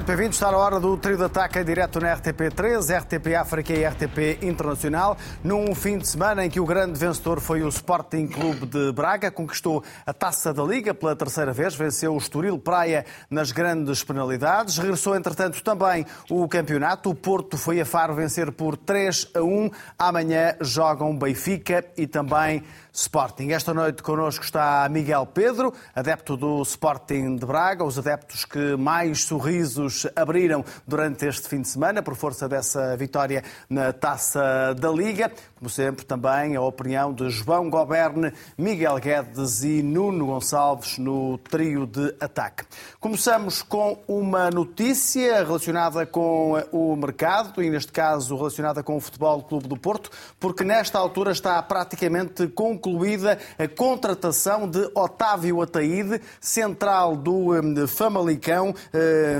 Noite, 0.00 0.06
bem-vindos. 0.06 0.36
Está 0.36 0.50
na 0.50 0.56
hora 0.56 0.80
do 0.80 0.96
trio 0.96 1.18
de 1.18 1.24
ataque 1.24 1.62
direto 1.62 2.00
na 2.00 2.16
RTP3, 2.16 3.00
RTP 3.02 3.34
África 3.34 3.74
e 3.74 3.84
RTP 3.84 4.38
Internacional. 4.40 5.14
Num 5.44 5.74
fim 5.74 5.98
de 5.98 6.08
semana 6.08 6.42
em 6.42 6.48
que 6.48 6.58
o 6.58 6.64
grande 6.64 6.98
vencedor 6.98 7.38
foi 7.38 7.62
o 7.62 7.68
Sporting 7.68 8.26
Clube 8.26 8.64
de 8.64 8.92
Braga, 8.92 9.30
conquistou 9.30 9.84
a 10.06 10.14
taça 10.14 10.54
da 10.54 10.62
Liga 10.62 10.94
pela 10.94 11.14
terceira 11.14 11.52
vez, 11.52 11.74
venceu 11.74 12.14
o 12.14 12.16
Estoril 12.16 12.58
Praia 12.58 13.04
nas 13.28 13.52
grandes 13.52 14.02
penalidades. 14.02 14.78
Regressou, 14.78 15.14
entretanto, 15.14 15.62
também 15.62 16.06
o 16.30 16.48
campeonato. 16.48 17.10
O 17.10 17.14
Porto 17.14 17.58
foi 17.58 17.78
a 17.78 17.84
Faro 17.84 18.14
vencer 18.14 18.50
por 18.52 18.78
3 18.78 19.32
a 19.34 19.42
1. 19.42 19.70
Amanhã 19.98 20.54
jogam 20.62 21.14
Benfica 21.14 21.84
e 21.94 22.06
também 22.06 22.62
Sporting. 22.92 23.50
Esta 23.50 23.72
noite 23.72 24.02
connosco 24.02 24.44
está 24.44 24.88
Miguel 24.90 25.26
Pedro, 25.26 25.72
adepto 25.94 26.36
do 26.36 26.62
Sporting 26.62 27.36
de 27.36 27.46
Braga, 27.46 27.84
os 27.84 27.98
adeptos 27.98 28.44
que 28.44 28.76
mais 28.76 29.24
sorrisos 29.24 30.06
abriram 30.16 30.64
durante 30.86 31.26
este 31.26 31.48
fim 31.48 31.62
de 31.62 31.68
semana 31.68 32.02
por 32.02 32.16
força 32.16 32.48
dessa 32.48 32.96
vitória 32.96 33.42
na 33.68 33.92
Taça 33.92 34.74
da 34.78 34.90
Liga. 34.90 35.30
Como 35.60 35.68
sempre, 35.68 36.06
também 36.06 36.56
a 36.56 36.62
opinião 36.62 37.12
de 37.12 37.28
João 37.28 37.68
Goberne, 37.68 38.32
Miguel 38.56 38.96
Guedes 38.96 39.62
e 39.62 39.82
Nuno 39.82 40.24
Gonçalves 40.24 40.96
no 40.96 41.36
trio 41.36 41.86
de 41.86 42.14
ataque. 42.18 42.64
Começamos 42.98 43.60
com 43.60 43.98
uma 44.08 44.50
notícia 44.50 45.44
relacionada 45.44 46.06
com 46.06 46.54
o 46.72 46.96
mercado 46.96 47.62
e, 47.62 47.68
neste 47.68 47.92
caso, 47.92 48.34
relacionada 48.38 48.82
com 48.82 48.96
o 48.96 49.00
Futebol 49.00 49.42
Clube 49.42 49.68
do 49.68 49.76
Porto, 49.76 50.10
porque 50.38 50.64
nesta 50.64 50.98
altura 50.98 51.30
está 51.30 51.62
praticamente 51.62 52.48
concluída 52.48 53.38
a 53.58 53.68
contratação 53.68 54.66
de 54.66 54.90
Otávio 54.94 55.60
Ataíde, 55.60 56.22
central 56.40 57.14
do 57.14 57.52
hum, 57.52 57.86
Famalicão, 57.86 58.74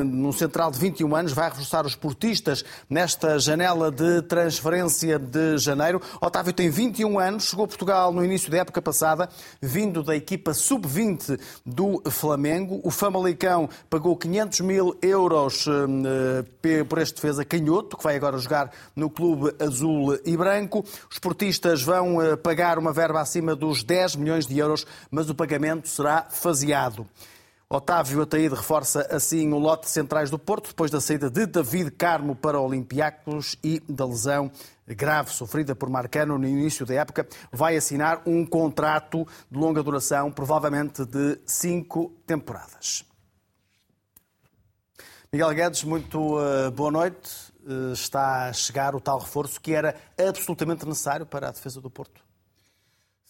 no 0.05 0.35
central 0.35 0.71
de 0.71 0.79
21 0.79 1.17
anos, 1.17 1.33
vai 1.33 1.49
reforçar 1.49 1.87
os 1.87 1.97
portistas 1.97 2.63
nesta 2.91 3.39
janela 3.39 3.91
de 3.91 4.21
transferência 4.21 5.19
de 5.19 5.57
janeiro. 5.57 6.10
Otávio 6.21 6.53
tem 6.53 6.71
21 6.71 7.19
anos, 7.19 7.45
chegou 7.45 7.65
a 7.65 7.69
Portugal 7.69 8.13
no 8.13 8.25
início 8.25 8.51
da 8.51 8.59
época 8.59 8.81
passada, 8.81 9.29
vindo 9.61 10.03
da 10.03 10.17
equipa 10.17 10.55
sub-20 10.55 11.39
do 11.65 12.03
Flamengo. 12.11 12.81
O 12.83 12.91
Famalicão 12.91 13.69
pagou 13.89 14.17
500 14.17 14.61
mil 14.61 14.97
euros 15.03 15.67
hum, 15.67 16.03
eh, 16.63 16.85
por 16.85 16.99
este 16.99 17.15
defesa 17.17 17.45
canhoto, 17.45 17.97
que 17.97 18.05
vai 18.05 18.17
agora 18.17 18.39
jogar 18.39 18.71
no 18.95 19.11
clube 19.11 19.55
azul 19.59 20.19
e 20.25 20.37
branco. 20.37 20.85
Os 21.11 21.19
portistas 21.19 21.83
vão 21.83 22.21
eh, 22.23 22.37
pagar 22.37 22.79
uma 22.79 22.93
verba 22.93 23.21
acima 23.21 23.55
dos 23.55 23.83
10 23.83 24.17
milhões 24.17 24.47
de 24.47 24.59
euros, 24.59 24.87
mas 25.11 25.29
o 25.29 25.35
pagamento 25.35 25.89
será 25.89 26.27
faseado. 26.31 27.07
Otávio 27.73 28.23
Ataíde 28.23 28.57
reforça 28.57 29.07
assim 29.15 29.53
o 29.53 29.59
lote 29.59 29.85
de 29.85 29.91
centrais 29.91 30.29
do 30.29 30.37
Porto, 30.37 30.71
depois 30.71 30.91
da 30.91 31.01
saída 31.01 31.31
de 31.31 31.47
David 31.47 31.93
Carmo 31.93 32.35
para 32.35 32.59
o 32.59 32.67
Olympiacos 32.67 33.57
e 33.63 33.79
da 33.89 34.05
lesão 34.05 34.51
grave 34.89 35.31
sofrida 35.31 35.77
por 35.77 35.89
Marcano 35.89 36.37
no 36.37 36.49
início 36.49 36.85
da 36.85 36.95
época, 36.95 37.29
vai 37.53 37.77
assinar 37.77 38.23
um 38.27 38.45
contrato 38.45 39.25
de 39.49 39.57
longa 39.57 39.85
duração, 39.85 40.33
provavelmente 40.33 41.05
de 41.05 41.39
cinco 41.47 42.13
temporadas. 42.27 43.05
Miguel 45.33 45.55
Guedes, 45.55 45.85
muito 45.85 46.41
uh, 46.41 46.73
boa 46.73 46.91
noite. 46.91 47.53
Uh, 47.65 47.93
está 47.93 48.49
a 48.49 48.53
chegar 48.53 48.97
o 48.97 49.01
tal 49.01 49.21
reforço 49.21 49.61
que 49.61 49.73
era 49.73 49.95
absolutamente 50.19 50.85
necessário 50.85 51.25
para 51.25 51.47
a 51.47 51.53
defesa 51.53 51.81
do 51.81 51.89
Porto. 51.89 52.30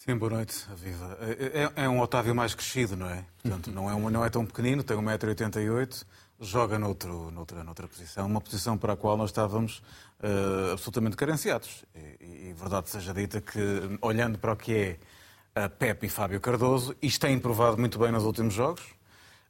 Sim, 0.03 0.17
boa 0.17 0.31
noite, 0.31 0.65
Viva. 0.77 1.15
É, 1.21 1.83
é, 1.83 1.87
um 1.87 1.99
Otávio 1.99 2.33
mais 2.33 2.55
crescido, 2.55 2.97
não 2.97 3.07
é? 3.07 3.23
Portanto, 3.43 3.71
não 3.71 3.87
é, 3.87 4.11
não 4.11 4.25
é 4.25 4.31
tão 4.31 4.43
pequenino, 4.43 4.81
tem 4.81 4.97
1,88m, 4.97 6.05
joga 6.39 6.79
noutro, 6.79 7.29
noutra, 7.29 7.63
noutra 7.63 7.87
posição, 7.87 8.25
uma 8.25 8.41
posição 8.41 8.79
para 8.79 8.93
a 8.93 8.97
qual 8.97 9.15
nós 9.15 9.29
estávamos 9.29 9.77
uh, 10.19 10.71
absolutamente 10.73 11.15
carenciados. 11.15 11.85
E, 11.93 12.49
e, 12.49 12.53
verdade 12.57 12.89
seja 12.89 13.13
dita 13.13 13.41
que, 13.41 13.59
olhando 14.01 14.39
para 14.39 14.53
o 14.53 14.55
que 14.55 14.73
é 14.73 15.63
a 15.65 15.69
Pepe 15.69 16.07
e 16.07 16.09
Fábio 16.09 16.41
Cardoso, 16.41 16.95
isto 16.99 17.21
tem 17.21 17.37
provado 17.37 17.77
muito 17.77 17.99
bem 17.99 18.11
nos 18.11 18.23
últimos 18.23 18.55
jogos, 18.55 18.81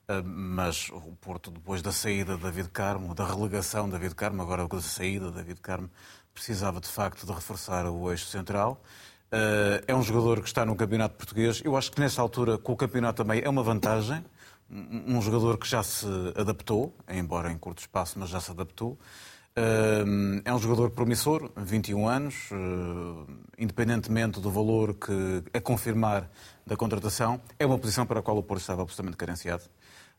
uh, 0.09 0.21
mas 0.21 0.89
o 0.89 1.15
Porto, 1.21 1.49
depois 1.49 1.81
da 1.81 1.93
saída 1.93 2.35
de 2.35 2.43
David 2.43 2.67
Carmo, 2.71 3.15
da 3.15 3.25
relegação 3.25 3.85
de 3.85 3.91
David 3.93 4.15
Carmo, 4.15 4.41
agora 4.41 4.67
da 4.67 4.81
saída 4.81 5.27
de 5.27 5.37
David 5.37 5.61
Carmo, 5.61 5.89
precisava 6.33 6.81
de 6.81 6.89
facto 6.89 7.25
de 7.25 7.31
reforçar 7.31 7.85
o 7.85 8.11
eixo 8.11 8.25
central. 8.25 8.83
Uh, 9.31 9.79
é 9.87 9.95
um 9.95 10.03
jogador 10.03 10.41
que 10.41 10.47
está 10.47 10.65
no 10.65 10.75
campeonato 10.75 11.15
português. 11.15 11.61
Eu 11.63 11.77
acho 11.77 11.89
que 11.89 12.01
nesta 12.01 12.21
altura, 12.21 12.57
com 12.57 12.73
o 12.73 12.75
campeonato 12.75 13.23
também, 13.23 13.41
é 13.41 13.47
uma 13.47 13.63
vantagem. 13.63 14.23
Um 14.69 15.21
jogador 15.21 15.57
que 15.57 15.67
já 15.67 15.81
se 15.83 16.05
adaptou, 16.35 16.93
embora 17.09 17.51
em 17.51 17.57
curto 17.57 17.79
espaço, 17.79 18.19
mas 18.19 18.29
já 18.29 18.41
se 18.41 18.51
adaptou. 18.51 18.97
Uh, 19.57 20.41
é 20.43 20.53
um 20.53 20.59
jogador 20.59 20.91
promissor, 20.91 21.49
21 21.57 22.07
anos, 22.07 22.49
uh, 22.51 23.25
independentemente 23.57 24.39
do 24.39 24.51
valor 24.51 24.93
que 24.93 25.43
a 25.53 25.61
confirmar 25.61 26.29
da 26.65 26.75
contratação, 26.75 27.39
é 27.59 27.65
uma 27.65 27.77
posição 27.77 28.05
para 28.05 28.19
a 28.19 28.23
qual 28.23 28.37
o 28.37 28.43
Porto 28.43 28.61
estava 28.61 28.81
absolutamente 28.81 29.17
carenciado. 29.17 29.63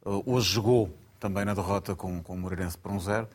hoje 0.04 0.52
jogou 0.52 0.90
também 1.18 1.44
na 1.44 1.54
derrota 1.54 1.94
com, 1.94 2.22
com 2.22 2.34
o 2.34 2.36
Moreirense 2.36 2.76
por 2.76 2.92
um 2.92 3.00
zero. 3.00 3.26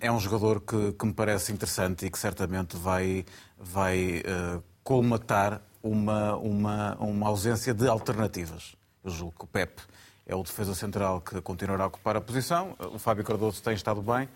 é 0.00 0.12
um 0.12 0.20
jogador 0.20 0.60
que, 0.60 0.92
que, 0.92 1.06
me 1.06 1.12
parece 1.12 1.50
interessante 1.50 2.06
e 2.06 2.10
que 2.10 2.18
certamente 2.18 2.76
vai 2.76 3.24
vai 3.58 4.20
uh, 4.20 4.62
colmatar 4.82 5.60
uma, 5.82 6.36
uma, 6.36 6.96
uma 6.96 7.28
ausência 7.28 7.74
de 7.74 7.88
alternativas. 7.88 8.74
Eu 9.04 9.10
julgo 9.10 9.34
que 9.38 9.44
o 9.44 9.46
Pep 9.46 9.80
é 10.26 10.34
o 10.34 10.42
defesa 10.42 10.74
central 10.74 11.20
que 11.20 11.40
continuará 11.40 11.84
a 11.84 11.86
ocupar 11.86 12.16
a 12.16 12.20
posição. 12.20 12.76
O 12.78 12.98
Fábio 12.98 13.24
Cardoso 13.24 13.62
tem 13.62 13.74
estado 13.74 14.02
bem, 14.02 14.28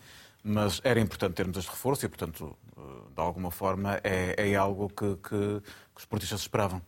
mas 0.43 0.81
era 0.83 0.99
importante 0.99 1.35
termos 1.35 1.57
este 1.57 1.69
reforço 1.69 2.05
e, 2.05 2.09
portanto, 2.09 2.55
eh, 2.75 2.81
de 3.15 3.21
alguma 3.21 3.51
forma, 3.51 3.99
é, 4.03 4.51
é 4.51 4.55
algo 4.55 4.89
que, 4.89 5.15
que, 5.17 5.61
que 5.61 5.99
os 5.99 6.05
portistas 6.05 6.41
esperavam. 6.41 6.81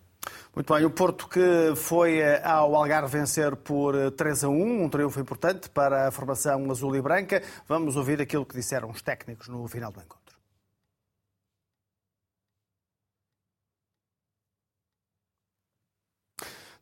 Muito 0.55 0.73
bem, 0.73 0.83
o 0.83 0.89
Porto 0.89 1.27
que 1.27 1.73
foi 1.75 2.17
eh, 2.17 2.41
ao 2.43 2.75
Algarve 2.75 3.19
vencer 3.19 3.55
por 3.55 3.93
3 4.11 4.45
a 4.45 4.49
1, 4.49 4.83
um 4.83 4.89
triunfo 4.89 5.19
importante 5.19 5.69
para 5.69 6.07
a 6.07 6.11
formação 6.11 6.71
azul 6.71 6.95
e 6.95 7.01
branca. 7.01 7.43
Vamos 7.67 7.95
ouvir 7.95 8.19
aquilo 8.19 8.45
que 8.45 8.55
disseram 8.55 8.89
os 8.89 9.03
técnicos 9.03 9.47
no 9.47 9.67
final 9.67 9.91
do 9.91 9.99
encontro. 9.99 10.24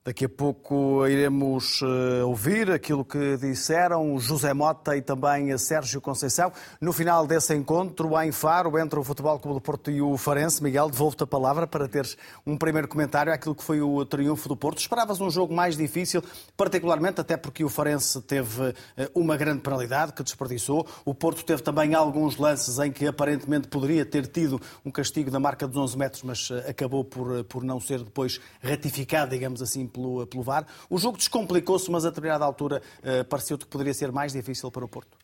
Daqui 0.05 0.25
a 0.25 0.29
pouco 0.29 1.07
iremos 1.07 1.79
eh, 1.81 2.23
ouvir 2.25 2.69
aquilo 2.69 3.05
que 3.05 3.37
disseram 3.37 4.19
José 4.19 4.53
Mota 4.53 4.97
e 4.97 5.01
também 5.01 5.57
Sérgio 5.57 6.01
Conceição. 6.01 6.51
No 6.81 6.91
final 6.91 7.25
desse 7.25 7.55
encontro, 7.55 8.21
em 8.21 8.29
Faro, 8.29 8.77
entre 8.77 8.99
o 8.99 9.03
Futebol 9.03 9.39
Clube 9.39 9.59
do 9.59 9.61
Porto 9.61 9.89
e 9.89 10.01
o 10.01 10.17
Farense, 10.17 10.61
Miguel, 10.61 10.89
devolvo-te 10.89 11.23
a 11.23 11.27
palavra 11.27 11.65
para 11.65 11.87
teres 11.87 12.17
um 12.45 12.57
primeiro 12.57 12.85
comentário 12.89 13.31
àquilo 13.31 13.55
que 13.55 13.63
foi 13.63 13.79
o 13.79 14.03
triunfo 14.05 14.49
do 14.49 14.57
Porto. 14.57 14.79
Esperavas 14.79 15.21
um 15.21 15.29
jogo 15.29 15.53
mais 15.53 15.77
difícil, 15.77 16.21
particularmente 16.57 17.21
até 17.21 17.37
porque 17.37 17.63
o 17.63 17.69
Farense 17.69 18.21
teve 18.23 18.75
eh, 18.97 19.09
uma 19.15 19.37
grande 19.37 19.61
penalidade 19.61 20.11
que 20.11 20.21
desperdiçou. 20.21 20.85
O 21.05 21.15
Porto 21.15 21.45
teve 21.45 21.61
também 21.61 21.95
alguns 21.95 22.35
lances 22.35 22.77
em 22.77 22.91
que 22.91 23.07
aparentemente 23.07 23.69
poderia 23.69 24.05
ter 24.05 24.27
tido 24.27 24.59
um 24.83 24.91
castigo 24.91 25.31
da 25.31 25.39
marca 25.39 25.65
dos 25.65 25.77
11 25.77 25.97
metros, 25.97 26.23
mas 26.23 26.49
eh, 26.51 26.71
acabou 26.71 27.05
por, 27.05 27.45
por 27.45 27.63
não 27.63 27.79
ser 27.79 28.03
depois 28.03 28.41
ratificado, 28.61 29.31
digamos 29.31 29.61
assim, 29.61 29.92
pelo, 29.93 30.27
pelo 30.27 30.43
VAR. 30.43 30.65
O 30.89 30.97
jogo 30.97 31.17
descomplicou-se, 31.17 31.89
mas 31.89 32.05
a 32.05 32.09
determinada 32.09 32.43
altura 32.43 32.81
uh, 32.99 33.23
pareceu-te 33.25 33.65
que 33.65 33.71
poderia 33.71 33.93
ser 33.93 34.11
mais 34.11 34.33
difícil 34.33 34.69
para 34.69 34.83
o 34.83 34.87
Porto. 34.87 35.17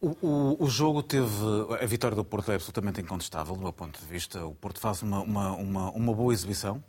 O, 0.00 0.08
o, 0.20 0.64
o, 0.64 0.68
jogo 0.68 1.00
teve. 1.02 1.26
A 1.80 1.86
vitória 1.86 2.16
do 2.16 2.24
Porto 2.24 2.50
é 2.50 2.56
absolutamente 2.56 3.00
incontestável, 3.00 3.54
do 3.54 3.62
meu 3.62 3.72
ponto 3.72 4.00
de 4.00 4.06
vista. 4.06 4.44
O 4.44 4.54
Porto 4.54 4.80
faz 4.80 5.00
uma, 5.00 5.20
uma, 5.20 5.52
uma, 5.52 5.90
uma 5.92 6.14
boa 6.14 6.32
exibição. 6.32 6.82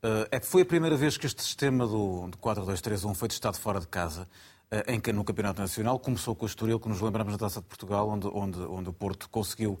Uh, 0.00 0.28
é 0.30 0.38
que 0.38 0.46
foi 0.46 0.62
a 0.62 0.64
primeira 0.64 0.96
vez 0.96 1.16
que 1.16 1.26
este 1.26 1.42
sistema 1.42 1.84
do, 1.84 2.28
do 2.28 2.38
4-2-3-1 2.38 3.14
foi 3.14 3.28
testado 3.28 3.58
fora 3.58 3.80
de 3.80 3.88
casa, 3.88 4.28
uh, 4.72 4.90
em 4.90 5.00
que 5.00 5.12
no 5.12 5.24
Campeonato 5.24 5.60
Nacional. 5.60 5.98
Começou 5.98 6.36
com 6.36 6.44
o 6.44 6.48
Estoril, 6.48 6.78
que 6.78 6.88
nos 6.88 7.00
lembramos 7.00 7.32
da 7.32 7.38
Taça 7.38 7.60
de 7.60 7.66
Portugal, 7.66 8.08
onde, 8.08 8.28
onde, 8.28 8.60
onde 8.60 8.88
o 8.88 8.92
Porto 8.92 9.28
conseguiu. 9.28 9.78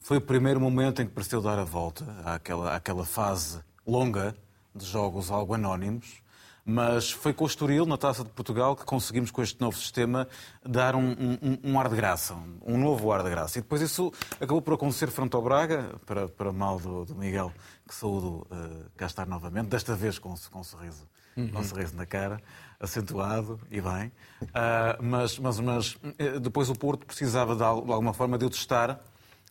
Foi 0.00 0.16
o 0.16 0.20
primeiro 0.20 0.58
momento 0.60 1.00
em 1.00 1.06
que 1.06 1.12
pareceu 1.12 1.40
dar 1.40 1.60
a 1.60 1.64
volta 1.64 2.04
àquela, 2.24 2.74
àquela 2.74 3.04
fase 3.04 3.60
longa 3.86 4.34
de 4.74 4.84
jogos 4.84 5.30
algo 5.30 5.54
anónimos, 5.54 6.22
mas 6.64 7.10
foi 7.10 7.32
com 7.32 7.44
o 7.44 7.46
Estoril, 7.46 7.86
na 7.86 7.96
Taça 7.96 8.22
de 8.22 8.30
Portugal, 8.30 8.76
que 8.76 8.84
conseguimos, 8.84 9.30
com 9.30 9.42
este 9.42 9.60
novo 9.60 9.76
sistema, 9.76 10.28
dar 10.64 10.94
um, 10.94 11.10
um, 11.10 11.58
um, 11.64 11.80
ar 11.80 11.88
de 11.88 11.96
graça, 11.96 12.34
um 12.64 12.78
novo 12.78 13.10
ar 13.12 13.22
de 13.22 13.30
graça. 13.30 13.58
E 13.58 13.62
depois 13.62 13.80
isso 13.82 14.12
acabou 14.36 14.62
por 14.62 14.74
acontecer 14.74 15.10
frente 15.10 15.34
ao 15.34 15.42
Braga, 15.42 15.96
para, 16.06 16.28
para 16.28 16.52
mal 16.52 16.78
do, 16.78 17.04
do 17.04 17.14
Miguel, 17.14 17.52
que 17.88 17.94
saúdo 17.94 18.46
uh, 18.50 18.90
cá 18.96 19.06
estar 19.06 19.26
novamente, 19.26 19.68
desta 19.68 19.94
vez 19.96 20.18
com, 20.18 20.34
com 20.50 20.60
um 20.60 20.64
sorriso, 20.64 21.08
uhum. 21.36 21.48
com 21.48 21.58
um 21.58 21.64
sorriso 21.64 21.96
na 21.96 22.06
cara, 22.06 22.40
acentuado 22.78 23.58
e 23.70 23.80
bem. 23.80 24.12
Uh, 24.42 25.02
mas, 25.02 25.38
mas, 25.38 25.60
mas 25.60 25.98
eh, 26.18 26.38
depois 26.38 26.70
o 26.70 26.74
Porto 26.74 27.06
precisava, 27.06 27.56
de 27.56 27.62
alguma 27.62 28.12
forma, 28.12 28.38
de 28.38 28.44
o 28.44 28.50
testar 28.50 29.00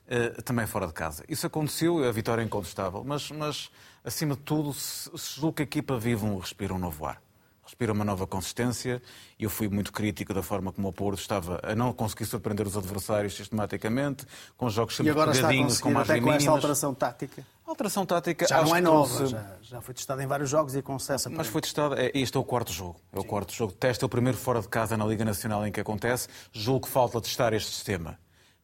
uh, 0.10 0.42
também 0.42 0.66
fora 0.66 0.88
de 0.88 0.94
casa. 0.94 1.24
Isso 1.30 1.46
aconteceu, 1.46 2.04
a 2.04 2.12
vitória 2.12 2.42
é 2.42 2.46
incontestável, 2.46 3.04
mas, 3.06 3.30
mas 3.32 3.70
acima 4.04 4.36
de 4.36 4.42
tudo, 4.42 4.74
se 4.74 5.40
julgo 5.40 5.54
que 5.54 5.62
a 5.62 5.66
equipa 5.66 5.98
vive 5.98 6.26
um 6.26 6.38
respira 6.38 6.74
um 6.74 6.80
novo 6.80 7.06
ar. 7.06 7.22
respira 7.64 7.94
uma 7.94 8.04
nova 8.04 8.26
consistência. 8.26 9.02
Eu 9.40 9.50
fui 9.50 9.68
muito 9.70 9.94
crítico 9.94 10.34
da 10.34 10.42
forma 10.42 10.72
como 10.72 10.88
o 10.88 10.94
Porto 10.94 11.20
estava 11.20 11.60
a 11.64 11.76
não 11.76 11.94
conseguir 11.94 12.26
surpreender 12.26 12.66
os 12.66 12.76
adversários 12.76 13.36
sistematicamente, 13.36 14.26
com 14.58 14.70
jogos 14.70 14.96
sempre 14.96 15.10
e 15.10 15.12
a 15.12 15.16
com 15.16 15.92
margem 15.92 16.16
até 16.16 16.22
com 16.22 16.34
esta 16.34 16.52
alteração 16.52 16.94
tática? 16.94 17.46
A 17.66 17.70
alteração 17.70 18.04
tática 18.04 18.48
já 18.48 18.64
não 18.64 18.76
é 18.76 18.82
nova, 18.82 19.28
se... 19.28 19.32
já, 19.32 19.56
já, 19.62 19.82
foi 19.82 19.94
testada 19.94 20.24
em 20.24 20.26
vários 20.26 20.50
jogos 20.50 20.76
e 20.76 20.82
com 20.82 20.98
sucesso. 20.98 21.30
Mas 21.30 21.46
foi 21.46 21.62
testada, 21.62 22.02
é, 22.02 22.12
este 22.16 22.36
é 22.36 22.40
o 22.40 22.44
quarto 22.44 22.74
jogo. 22.74 23.00
É 23.14 23.20
o 23.20 23.22
Sim. 23.22 23.28
quarto 23.28 23.54
jogo. 23.54 23.72
Testa 23.74 24.08
o 24.08 24.10
primeiro 24.10 24.38
fora 24.38 24.60
de 24.60 24.68
casa 24.68 24.98
na 24.98 25.06
Liga 25.06 25.24
Nacional 25.24 25.66
em 25.68 25.72
que 25.72 25.80
acontece. 25.80 26.28
Julgo 26.52 26.88
que 26.88 26.92
falta 26.92 27.22
testar 27.22 27.54
este 27.54 27.72
sistema 27.72 28.18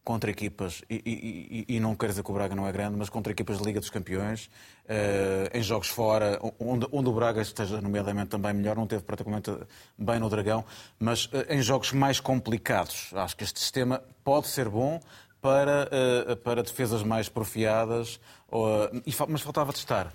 contra 0.06 0.30
equipas, 0.30 0.84
e, 0.88 1.66
e, 1.68 1.76
e, 1.76 1.80
não 1.80 1.96
quero 1.96 2.12
dizer 2.12 2.24
que 2.24 2.30
o 2.30 2.34
Braga 2.34 2.54
não 2.54 2.68
é 2.68 2.72
grande, 2.72 2.96
mas 2.96 3.10
contra 3.10 3.32
equipas 3.34 3.58
de 3.58 3.64
Liga 3.64 3.80
dos 3.80 3.90
Campeões, 3.90 4.46
uh, 4.86 5.50
em 5.52 5.64
jogos 5.64 5.88
fora, 5.88 6.40
onde, 6.60 6.88
onde, 6.92 7.10
o 7.10 7.12
Braga 7.12 7.42
esteja 7.42 7.82
nomeadamente 7.82 8.30
também 8.30 8.54
melhor, 8.54 8.76
não 8.76 8.86
teve 8.86 9.02
praticamente 9.02 9.52
bem 9.98 10.20
no 10.20 10.30
Dragão, 10.30 10.64
mas 11.00 11.26
uh, 11.26 11.44
em 11.50 11.60
jogos 11.60 11.92
mais 11.92 12.20
complicados. 12.20 13.12
Acho 13.16 13.36
que 13.36 13.44
este 13.44 13.60
sistema 13.60 14.00
pode 14.24 14.48
ser 14.48 14.70
bom 14.70 15.02
para, 15.42 15.90
uh, 15.90 16.36
para 16.38 16.62
defesas 16.62 17.02
mais 17.02 17.28
profiadas, 17.28 18.20
mas 19.28 19.42
faltava 19.42 19.74
testar 19.74 20.14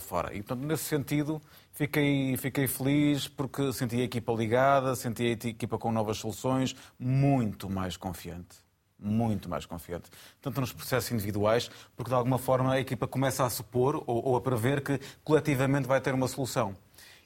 fora. 0.00 0.32
E, 0.32 0.36
portanto, 0.36 0.64
nesse 0.64 0.84
sentido, 0.84 1.42
Fiquei, 1.74 2.36
fiquei 2.36 2.66
feliz 2.66 3.26
porque 3.26 3.72
senti 3.72 3.98
a 4.02 4.04
equipa 4.04 4.30
ligada, 4.34 4.94
senti 4.94 5.22
a 5.22 5.48
equipa 5.48 5.78
com 5.78 5.90
novas 5.90 6.18
soluções, 6.18 6.76
muito 6.98 7.68
mais 7.68 7.96
confiante 7.96 8.61
muito 9.02 9.48
mais 9.48 9.66
confiante. 9.66 10.10
Tanto 10.40 10.60
nos 10.60 10.72
processos 10.72 11.10
individuais, 11.10 11.70
porque 11.96 12.10
de 12.10 12.14
alguma 12.14 12.38
forma 12.38 12.72
a 12.72 12.80
equipa 12.80 13.06
começa 13.06 13.44
a 13.44 13.50
supor 13.50 14.02
ou, 14.06 14.24
ou 14.24 14.36
a 14.36 14.40
prever 14.40 14.82
que 14.82 15.00
coletivamente 15.24 15.86
vai 15.88 16.00
ter 16.00 16.14
uma 16.14 16.28
solução. 16.28 16.76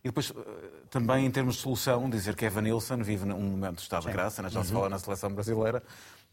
E 0.03 0.09
depois, 0.09 0.31
eh, 0.31 0.43
também 0.89 1.27
em 1.27 1.31
termos 1.31 1.57
de 1.57 1.63
solução, 1.63 2.09
dizer 2.09 2.37
que 2.37 2.45
Evan 2.45 2.63
Nilsson 2.63 2.99
vive 3.03 3.25
um 3.25 3.43
momento 3.43 3.77
de 3.77 3.83
estado 3.83 4.07
de 4.07 4.13
graça, 4.13 4.41
né? 4.41 4.49
já 4.49 4.63
se 4.63 4.71
uhum. 4.71 4.79
fala 4.79 4.91
na 4.91 4.99
seleção 4.99 5.31
brasileira. 5.31 5.83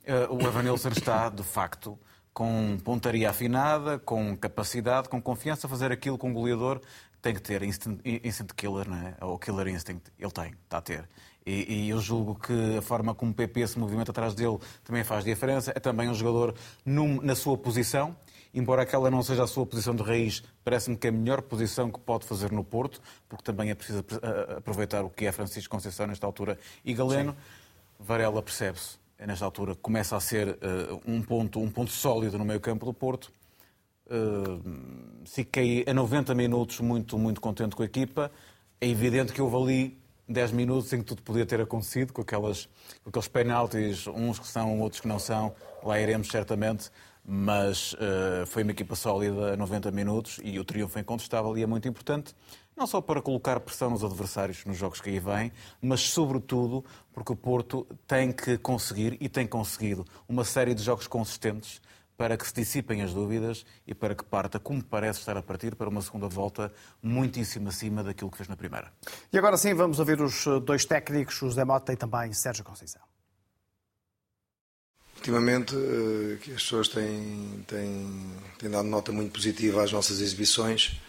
Eh, 0.06 0.28
o 0.30 0.40
Evan 0.42 0.64
Nilsson 0.64 0.90
está, 0.90 1.30
de 1.30 1.44
facto, 1.44 1.98
com 2.34 2.78
pontaria 2.84 3.30
afinada, 3.30 4.00
com 4.00 4.36
capacidade, 4.36 5.10
com 5.10 5.22
confiança 5.22 5.68
a 5.68 5.70
fazer 5.70 5.92
aquilo 5.92 6.18
que 6.18 6.26
um 6.26 6.34
goleador 6.34 6.82
tem 7.24 7.34
que 7.34 7.42
ter. 7.42 7.64
Instant, 7.64 8.00
instant 8.06 8.52
killer, 8.56 8.88
não 8.88 8.98
é? 8.98 9.16
ou 9.22 9.40
killer 9.40 9.70
instinct, 9.70 10.12
ele 10.20 10.32
tem, 10.32 10.54
está 10.66 10.78
a 10.78 10.82
ter. 10.82 11.10
E, 11.46 11.86
e, 11.86 11.90
eu 11.90 12.00
julgo 12.00 12.36
que 12.36 12.78
a 12.78 12.82
forma 12.82 13.16
como 13.16 13.32
o 13.32 13.34
PP 13.34 13.68
se 13.68 13.80
movimenta 13.80 14.12
atrás 14.12 14.34
dele 14.34 14.60
também 14.84 15.04
faz 15.04 15.24
diferença. 15.26 15.72
É 15.76 15.80
também 15.80 16.08
um 16.10 16.14
jogador 16.14 16.54
num, 16.86 17.22
na 17.22 17.36
sua 17.36 17.58
posição, 17.58 18.16
embora 18.54 18.84
aquela 18.84 19.10
não 19.10 19.24
seja 19.24 19.44
a 19.44 19.48
sua 19.48 19.66
posição 19.66 19.96
de 19.96 20.04
raiz, 20.04 20.44
parece-me 20.64 20.96
que 20.96 21.08
é 21.08 21.10
a 21.10 21.14
melhor 21.14 21.42
posição 21.42 21.92
que 21.92 22.00
pode 22.00 22.26
fazer 22.26 22.52
no 22.52 22.64
Porto, 22.64 23.02
porque 23.28 23.44
também 23.44 23.70
é 23.72 23.76
preciso 23.76 24.06
aproveitar 24.56 25.04
o 25.04 25.10
que 25.10 25.26
é 25.26 25.32
Francisco 25.32 25.74
Conceição 25.76 26.08
nesta 26.08 26.26
altura 26.26 26.58
e 26.86 26.94
Galeno. 26.94 27.32
Sim. 27.32 27.38
Varela 28.00 28.42
percebe-se, 28.42 28.98
é 29.18 29.26
nesta 29.26 29.46
altura 29.46 29.76
começa 29.76 30.16
a 30.16 30.20
ser 30.20 30.50
uh, 30.50 31.02
um, 31.06 31.22
ponto, 31.22 31.60
um 31.60 31.70
ponto 31.70 31.92
sólido 31.92 32.38
no 32.38 32.46
meio 32.46 32.60
campo 32.60 32.86
do 32.86 32.94
Porto. 32.94 33.32
Fiquei 35.26 35.86
a 35.88 35.94
90 35.94 36.36
minutos 36.36 36.80
muito, 36.80 37.18
muito 37.18 37.40
contente 37.40 37.76
com 37.76 37.84
a 37.84 37.86
equipa. 37.86 38.32
É 38.80 38.88
evidente 38.88 39.32
que 39.32 39.42
houve 39.42 39.56
ali 39.56 40.04
10 40.28 40.52
minutos 40.52 40.92
em 40.94 41.00
que 41.00 41.06
tudo 41.06 41.22
podia 41.22 41.46
ter 41.46 41.60
acontecido, 41.62 42.14
com, 42.14 42.22
aquelas, 42.22 42.68
com 43.04 43.10
aqueles 43.10 43.28
penaltis, 43.28 44.08
uns 44.08 44.40
que 44.40 44.48
são, 44.48 44.80
outros 44.80 45.02
que 45.02 45.08
não 45.08 45.20
são, 45.20 45.54
lá 45.84 46.00
iremos 46.00 46.28
certamente, 46.28 46.90
mas 47.26 47.94
uh, 47.94 48.46
foi 48.48 48.64
uma 48.64 48.72
equipa 48.72 48.96
sólida 48.96 49.54
a 49.54 49.58
90 49.58 49.92
minutos 49.92 50.40
e 50.44 50.60
o 50.60 50.64
triunfo 50.64 51.00
incontestável 51.00 51.58
e 51.58 51.64
é 51.64 51.66
muito 51.66 51.88
importante, 51.88 52.36
não 52.76 52.88
só 52.88 53.02
para 53.02 53.22
colocar 53.22 53.60
pressão 53.60 53.90
nos 53.92 54.04
adversários 54.04 54.66
nos 54.66 54.78
jogos 54.78 55.00
que 55.00 55.10
aí 55.10 55.20
vêm, 55.20 55.52
mas 55.82 56.02
sobretudo 56.02 56.84
porque 57.14 57.32
o 57.32 57.36
Porto 57.36 57.86
tem 58.08 58.32
que 58.32 58.58
conseguir, 58.58 59.18
e 59.22 59.30
tem 59.30 59.46
conseguido, 59.46 60.06
uma 60.28 60.44
série 60.44 60.74
de 60.74 60.82
jogos 60.82 61.08
consistentes 61.08 61.82
para 62.18 62.38
que 62.38 62.48
se 62.48 62.54
dissipem 62.54 63.02
as 63.02 63.14
dúvidas 63.14 63.66
e 63.88 63.94
para 63.94 64.16
que 64.16 64.24
parta, 64.24 64.60
como 64.60 64.84
parece 64.84 65.20
estar 65.20 65.36
a 65.38 65.42
partir, 65.42 65.76
para 65.76 65.90
uma 65.90 66.02
segunda 66.02 66.28
volta 66.28 66.72
muitíssimo 67.02 67.70
acima 67.70 68.04
daquilo 68.04 68.30
que 68.30 68.38
fez 68.38 68.48
na 68.48 68.56
primeira. 68.56 68.92
E 69.32 69.38
agora 69.38 69.58
sim, 69.58 69.74
vamos 69.74 70.00
ouvir 70.00 70.22
os 70.22 70.46
eh, 70.46 70.60
dois 70.60 70.86
técnicos, 70.86 71.36
José 71.36 71.66
Mota 71.66 71.92
e 71.92 71.98
também 71.98 72.32
Sérgio 72.34 72.64
Conceição. 72.64 73.02
Ultimamente, 75.18 75.76
eh, 75.76 76.38
as 76.54 76.64
pessoas 76.64 76.88
têm, 76.88 77.64
têm, 77.68 78.34
têm 78.60 78.70
dado 78.70 78.88
nota 78.88 79.12
muito 79.12 79.32
positiva 79.32 79.84
às 79.84 79.92
nossas 79.92 80.22
exibições. 80.22 81.00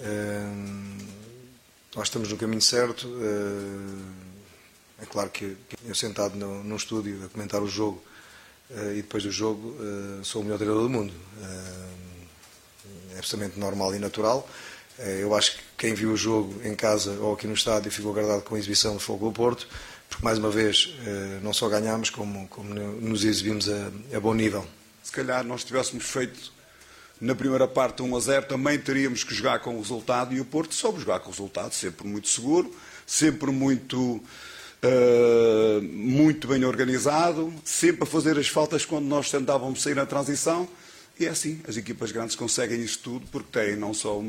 Eh, 0.00 0.52
nós 1.94 2.08
estamos 2.08 2.30
no 2.30 2.36
caminho 2.36 2.62
certo. 2.62 3.08
É 4.98 5.06
claro 5.06 5.30
que 5.30 5.56
eu 5.84 5.94
sentado 5.94 6.36
num 6.36 6.76
estúdio 6.76 7.24
a 7.24 7.28
comentar 7.28 7.62
o 7.62 7.68
jogo, 7.68 8.02
e 8.70 8.96
depois 8.96 9.22
do 9.22 9.30
jogo 9.30 9.76
eh, 9.80 10.24
sou 10.24 10.40
o 10.42 10.44
melhor 10.44 10.58
treinador 10.58 10.84
do 10.84 10.90
mundo. 10.90 11.12
Eh, 11.42 13.14
é 13.14 13.18
absolutamente 13.18 13.58
normal 13.58 13.94
e 13.94 13.98
natural. 13.98 14.48
Eu 14.98 15.34
acho 15.34 15.56
que 15.56 15.62
quem 15.76 15.94
viu 15.94 16.12
o 16.12 16.16
jogo 16.16 16.58
em 16.64 16.74
casa 16.74 17.12
ou 17.20 17.34
aqui 17.34 17.46
no 17.46 17.52
estádio 17.52 17.90
ficou 17.90 18.12
agradado 18.12 18.42
com 18.42 18.54
a 18.54 18.58
exibição 18.58 18.94
do 18.94 19.00
Fogo 19.00 19.26
do 19.26 19.32
Porto, 19.32 19.68
porque 20.08 20.24
mais 20.24 20.38
uma 20.38 20.50
vez 20.50 20.94
não 21.42 21.52
só 21.52 21.68
ganhámos, 21.68 22.08
como, 22.08 22.48
como 22.48 22.72
nos 22.72 23.22
exibimos 23.22 23.68
a, 23.68 23.90
a 24.14 24.20
bom 24.20 24.32
nível. 24.32 24.66
Se 25.02 25.12
calhar 25.12 25.44
nós 25.44 25.64
tivéssemos 25.64 26.04
feito 26.06 26.50
na 27.20 27.34
primeira 27.34 27.68
parte 27.68 28.02
1 28.02 28.16
a 28.16 28.20
0, 28.20 28.46
também 28.46 28.78
teríamos 28.78 29.22
que 29.22 29.34
jogar 29.34 29.60
com 29.60 29.74
o 29.74 29.80
resultado 29.80 30.34
e 30.34 30.40
o 30.40 30.44
Porto 30.44 30.74
soube 30.74 30.98
jogar 30.98 31.20
com 31.20 31.28
o 31.28 31.30
resultado, 31.30 31.72
sempre 31.72 32.06
muito 32.06 32.28
seguro, 32.28 32.74
sempre 33.06 33.50
muito 33.50 34.22
uh, 34.82 35.82
muito 35.82 36.48
bem 36.48 36.64
organizado, 36.64 37.52
sempre 37.64 38.02
a 38.04 38.06
fazer 38.06 38.38
as 38.38 38.48
faltas 38.48 38.84
quando 38.84 39.06
nós 39.06 39.30
tentávamos 39.30 39.82
sair 39.82 39.94
na 39.94 40.06
transição. 40.06 40.68
E 41.18 41.26
é 41.26 41.30
assim, 41.30 41.60
as 41.66 41.76
equipas 41.76 42.12
grandes 42.12 42.36
conseguem 42.36 42.80
isso 42.82 42.98
tudo 42.98 43.26
porque 43.32 43.58
têm 43.58 43.76
não 43.76 43.94
só 43.94 44.22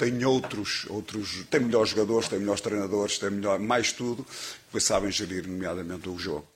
têm 0.00 0.24
outros, 0.24 0.86
outros, 0.88 1.44
têm 1.50 1.60
melhores 1.60 1.90
jogadores, 1.90 2.28
têm 2.28 2.38
melhores 2.38 2.62
treinadores, 2.62 3.18
têm 3.18 3.30
melhor, 3.30 3.58
mais 3.58 3.92
tudo, 3.92 4.26
pois 4.72 4.82
sabem 4.82 5.10
gerir, 5.10 5.46
nomeadamente, 5.46 6.08
o 6.08 6.18
jogo. 6.18 6.49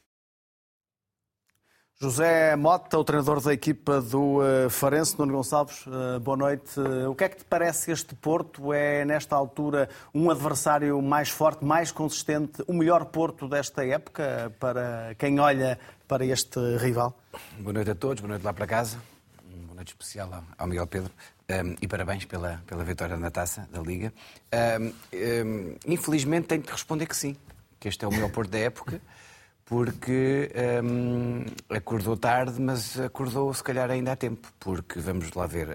José 2.01 2.57
Mota, 2.57 2.99
o 2.99 3.05
treinador 3.05 3.41
da 3.41 3.53
equipa 3.53 4.01
do 4.01 4.41
uh, 4.41 4.69
Farense, 4.69 5.17
Nuno 5.17 5.33
Gonçalves, 5.35 5.87
uh, 5.87 6.19
boa 6.19 6.37
noite. 6.37 6.79
Uh, 6.79 7.09
o 7.09 7.15
que 7.15 7.23
é 7.23 7.29
que 7.29 7.37
te 7.37 7.45
parece 7.45 7.93
este 7.93 8.17
Porto? 8.17 8.73
É, 8.73 9.05
nesta 9.05 9.37
altura, 9.37 9.89
um 10.13 10.29
adversário 10.29 11.01
mais 11.01 11.31
forte, 11.31 11.65
mais 11.65 11.93
consistente, 11.93 12.65
o 12.67 12.73
melhor 12.73 13.05
Porto 13.07 13.49
desta 13.49 13.87
época 13.87 14.53
para 14.59 15.15
quem 15.17 15.39
olha 15.39 15.79
para 16.09 16.27
este 16.27 16.59
rival? 16.79 17.17
Boa 17.61 17.73
noite 17.73 17.93
a 17.93 17.95
todos, 17.95 18.21
boa 18.21 18.31
noite 18.31 18.43
lá 18.43 18.53
para 18.53 18.67
casa. 18.67 18.99
Boa 19.45 19.77
noite 19.77 19.89
especial 19.89 20.45
ao 20.59 20.67
Miguel 20.67 20.89
Pedro. 20.89 21.13
Um, 21.49 21.77
e 21.81 21.87
parabéns 21.87 22.25
pela, 22.25 22.61
pela 22.67 22.83
vitória 22.83 23.17
na 23.17 23.31
taça 23.31 23.69
da 23.71 23.81
Liga. 23.81 24.13
Um, 24.53 24.87
um, 24.87 25.77
infelizmente 25.87 26.49
tenho 26.49 26.63
de 26.63 26.73
responder 26.73 27.07
que 27.07 27.17
sim, 27.17 27.37
que 27.79 27.87
este 27.87 28.05
é 28.05 28.09
o 28.09 28.11
melhor 28.11 28.33
Porto 28.33 28.51
da 28.51 28.59
época 28.59 29.01
porque 29.65 30.51
hum, 30.83 31.45
acordou 31.69 32.17
tarde, 32.17 32.61
mas 32.61 32.99
acordou 33.01 33.53
se 33.55 33.63
calhar 33.63 33.91
ainda 33.91 34.13
há 34.13 34.17
tempo, 34.17 34.49
porque 34.61 35.01
vamos 35.01 35.33
lá 35.33 35.47
ver. 35.47 35.69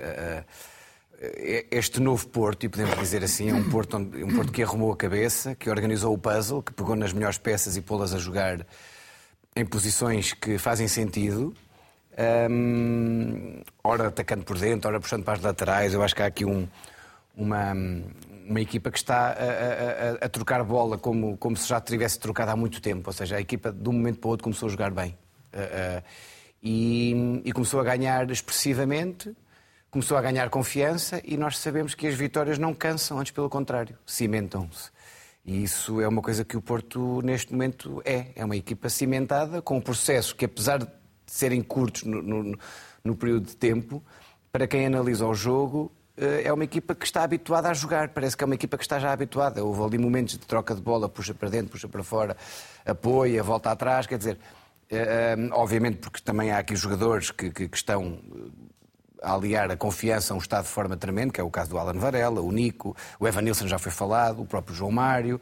Este 1.70 2.00
novo 2.00 2.28
Porto, 2.28 2.66
e 2.66 2.70
podemos 2.70 2.98
dizer 2.98 3.24
assim, 3.24 3.50
é 3.50 3.54
um 3.54 3.70
Porto, 3.70 3.98
onde, 3.98 4.24
um 4.24 4.34
Porto 4.34 4.54
que 4.54 4.64
arrumou 4.64 4.94
a 4.94 4.96
cabeça, 4.96 5.54
que 5.54 5.70
organizou 5.70 6.14
o 6.14 6.18
puzzle, 6.18 6.64
que 6.64 6.72
pegou 6.72 6.96
nas 6.96 7.12
melhores 7.12 7.38
peças 7.38 7.76
e 7.76 7.82
pô-las 7.82 8.14
a 8.14 8.18
jogar 8.18 8.66
em 9.56 9.66
posições 9.66 10.34
que 10.34 10.58
fazem 10.58 10.88
sentido. 10.88 11.54
Um, 12.50 13.62
ora 13.84 14.08
atacando 14.08 14.44
por 14.44 14.58
dentro, 14.58 14.90
ora 14.90 15.00
puxando 15.00 15.24
para 15.24 15.34
as 15.34 15.42
laterais. 15.42 15.94
Eu 15.94 16.02
acho 16.02 16.16
que 16.16 16.22
há 16.22 16.26
aqui 16.26 16.46
um, 16.46 16.68
uma, 17.36 17.74
uma 18.50 18.60
equipa 18.60 18.90
que 18.90 18.98
está 18.98 19.28
a, 19.28 20.24
a, 20.24 20.26
a, 20.26 20.30
trocar 20.30 20.64
bola 20.64 20.98
como, 20.98 21.38
como 21.38 21.56
se 21.56 21.70
já 21.70 21.80
tivesse 21.80 22.20
trocado 22.20 22.50
há 22.50 22.56
muito 22.56 22.82
tempo. 22.82 23.08
Ou 23.10 23.14
seja, 23.14 23.38
a 23.38 23.42
equipa 23.42 23.72
de 23.72 23.88
um 23.88 23.94
momento 23.94 24.20
para 24.20 24.28
o 24.28 24.32
outro 24.32 24.44
começou 24.44 24.68
a 24.68 24.72
jogar 24.72 24.90
bem. 24.90 25.16
Uh, 25.54 26.00
uh, 26.00 26.04
e, 26.62 27.42
e, 27.46 27.52
começou 27.52 27.80
a 27.80 27.84
ganhar 27.84 28.30
expressivamente, 28.32 29.34
começou 29.92 30.18
a 30.18 30.22
ganhar 30.22 30.50
confiança 30.50 31.22
e 31.24 31.38
nós 31.38 31.58
sabemos 31.60 31.94
que 31.94 32.08
as 32.08 32.16
vitórias 32.16 32.58
não 32.58 32.74
cansam, 32.74 33.20
antes 33.20 33.32
pelo 33.32 33.50
contrário, 33.50 33.98
cimentam-se. 34.06 34.90
E 35.46 35.64
isso 35.64 36.02
é 36.02 36.08
uma 36.08 36.22
coisa 36.22 36.44
que 36.44 36.58
o 36.58 36.62
Porto, 36.62 37.22
neste 37.22 37.52
momento, 37.54 38.02
é. 38.04 38.28
É 38.36 38.44
uma 38.44 38.58
equipa 38.58 38.90
cimentada, 38.90 39.62
com 39.62 39.78
um 39.78 39.82
processo 39.82 40.36
que, 40.36 40.46
apesar 40.46 40.80
de 40.80 40.88
serem 41.26 41.62
curtos 41.62 42.04
no, 42.04 42.22
no, 42.22 42.60
no 43.04 43.16
período 43.16 43.46
de 43.46 43.56
tempo, 43.56 44.04
para 44.52 44.68
quem 44.68 44.88
analisa 44.88 45.26
o 45.26 45.34
jogo, 45.34 45.92
é 46.44 46.52
uma 46.52 46.64
equipa 46.64 46.94
que 46.94 47.06
está 47.06 47.24
habituada 47.24 47.70
a 47.70 47.74
jogar. 47.74 48.10
Parece 48.10 48.36
que 48.36 48.44
é 48.44 48.46
uma 48.46 48.56
equipa 48.56 48.78
que 48.78 48.84
está 48.84 49.00
já 49.00 49.12
habituada. 49.12 49.64
Houve 49.64 49.84
ali 49.84 49.98
momentos 49.98 50.38
de 50.38 50.46
troca 50.46 50.76
de 50.76 50.82
bola, 50.82 51.08
puxa 51.08 51.34
para 51.34 51.50
dentro, 51.50 51.72
puxa 51.72 51.88
para 51.88 52.04
fora, 52.04 52.36
apoia, 52.86 53.42
volta 53.42 53.72
atrás. 53.72 54.06
Quer 54.06 54.18
dizer, 54.18 54.38
eh, 54.90 55.36
eh, 55.38 55.50
obviamente 55.52 55.98
porque 55.98 56.20
também 56.20 56.52
há 56.52 56.58
aqui 56.58 56.76
jogadores 56.76 57.32
que, 57.32 57.50
que, 57.52 57.70
que 57.70 57.78
estão 57.78 58.20
a 59.22 59.34
aliar 59.34 59.70
a 59.72 59.78
confiança 59.78 60.34
a 60.34 60.36
um 60.36 60.40
estado 60.40 60.64
de 60.64 60.72
forma 60.72 60.98
tremendo, 60.98 61.32
que 61.32 61.40
é 61.40 61.44
o 61.44 61.50
caso 61.50 61.70
do 61.70 61.78
Alan 61.78 61.98
Varela, 61.98 62.42
o 62.42 62.52
Nico, 62.52 62.96
o 63.20 63.28
Evan 63.28 63.42
Nilsson 63.42 63.68
já 63.68 63.78
foi 63.78 63.92
falado, 63.92 64.42
o 64.42 64.46
próprio 64.46 64.76
João 64.76 64.92
Mário, 64.92 65.40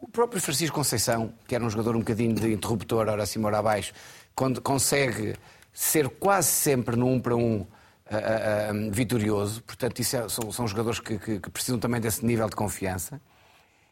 o 0.00 0.08
próprio 0.08 0.40
Francisco 0.40 0.76
Conceição, 0.76 1.32
que 1.46 1.54
era 1.54 1.64
um 1.64 1.70
jogador 1.70 1.96
um 1.96 2.00
bocadinho 2.00 2.34
de 2.34 2.52
interruptor, 2.52 3.08
ora 3.08 3.22
acima, 3.22 3.48
ora 3.48 3.58
abaixo, 3.58 3.92
quando 4.34 4.60
consegue 4.60 5.34
ser 5.72 6.08
quase 6.08 6.48
sempre 6.48 6.96
no 6.96 7.08
um 7.08 7.18
para 7.18 7.34
um 7.34 7.66
uh, 8.10 8.74
uh, 8.74 8.90
vitorioso. 8.90 9.62
Portanto, 9.62 10.00
isso 10.00 10.16
é, 10.16 10.28
são, 10.28 10.50
são, 10.52 10.66
jogadores 10.66 11.00
que, 11.00 11.18
que, 11.18 11.40
que, 11.40 11.50
precisam 11.50 11.78
também 11.78 12.00
desse 12.00 12.24
nível 12.24 12.48
de 12.48 12.56
confiança. 12.56 13.20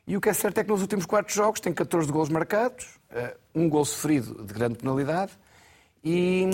E 0.06 0.16
o 0.16 0.20
que 0.20 0.28
é 0.28 0.32
certo 0.32 0.58
é 0.58 0.64
que 0.64 0.70
nos 0.70 0.80
últimos 0.80 1.06
quatro 1.06 1.32
jogos 1.32 1.60
tem 1.60 1.72
14 1.72 2.10
gols 2.10 2.28
marcados, 2.28 2.86
um 3.54 3.68
gol 3.68 3.84
sofrido 3.84 4.44
de 4.44 4.52
grande 4.52 4.74
penalidade. 4.78 5.30
E, 6.02 6.50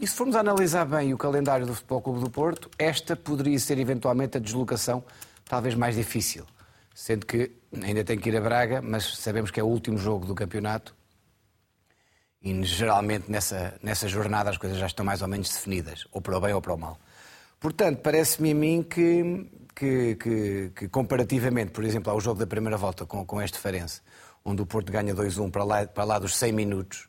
e 0.00 0.06
se 0.06 0.14
formos 0.16 0.34
analisar 0.34 0.84
bem 0.84 1.14
o 1.14 1.18
calendário 1.18 1.64
do 1.64 1.74
Futebol 1.76 2.02
Clube 2.02 2.20
do 2.20 2.28
Porto, 2.28 2.68
esta 2.76 3.14
poderia 3.14 3.58
ser 3.60 3.78
eventualmente 3.78 4.36
a 4.36 4.40
deslocação 4.40 5.04
talvez 5.44 5.76
mais 5.76 5.94
difícil. 5.94 6.44
Sendo 6.92 7.24
que 7.24 7.52
ainda 7.80 8.02
tem 8.02 8.18
que 8.18 8.28
ir 8.28 8.36
a 8.36 8.40
Braga, 8.40 8.82
mas 8.82 9.16
sabemos 9.16 9.52
que 9.52 9.60
é 9.60 9.62
o 9.62 9.66
último 9.66 9.96
jogo 9.96 10.26
do 10.26 10.34
campeonato 10.34 10.92
e 12.42 12.64
geralmente 12.64 13.30
nessa, 13.30 13.74
nessa 13.82 14.08
jornada 14.08 14.50
as 14.50 14.58
coisas 14.58 14.78
já 14.78 14.86
estão 14.86 15.04
mais 15.04 15.22
ou 15.22 15.28
menos 15.28 15.50
definidas, 15.50 16.06
ou 16.10 16.20
para 16.20 16.36
o 16.36 16.40
bem 16.40 16.52
ou 16.52 16.60
para 16.60 16.74
o 16.74 16.78
mal. 16.78 16.98
Portanto, 17.60 18.00
parece-me 18.02 18.50
a 18.50 18.54
mim 18.54 18.82
que, 18.82 19.48
que, 19.74 20.16
que, 20.16 20.72
que, 20.74 20.88
comparativamente, 20.88 21.70
por 21.70 21.84
exemplo, 21.84 22.10
ao 22.10 22.20
jogo 22.20 22.40
da 22.40 22.46
primeira 22.46 22.76
volta 22.76 23.06
com, 23.06 23.24
com 23.24 23.40
este 23.40 23.58
Farense, 23.58 24.00
onde 24.44 24.60
o 24.60 24.66
Porto 24.66 24.90
ganha 24.90 25.14
2-1 25.14 25.50
para 25.50 25.62
lá, 25.62 25.86
para 25.86 26.04
lá 26.04 26.18
dos 26.18 26.36
100 26.36 26.52
minutos, 26.52 27.08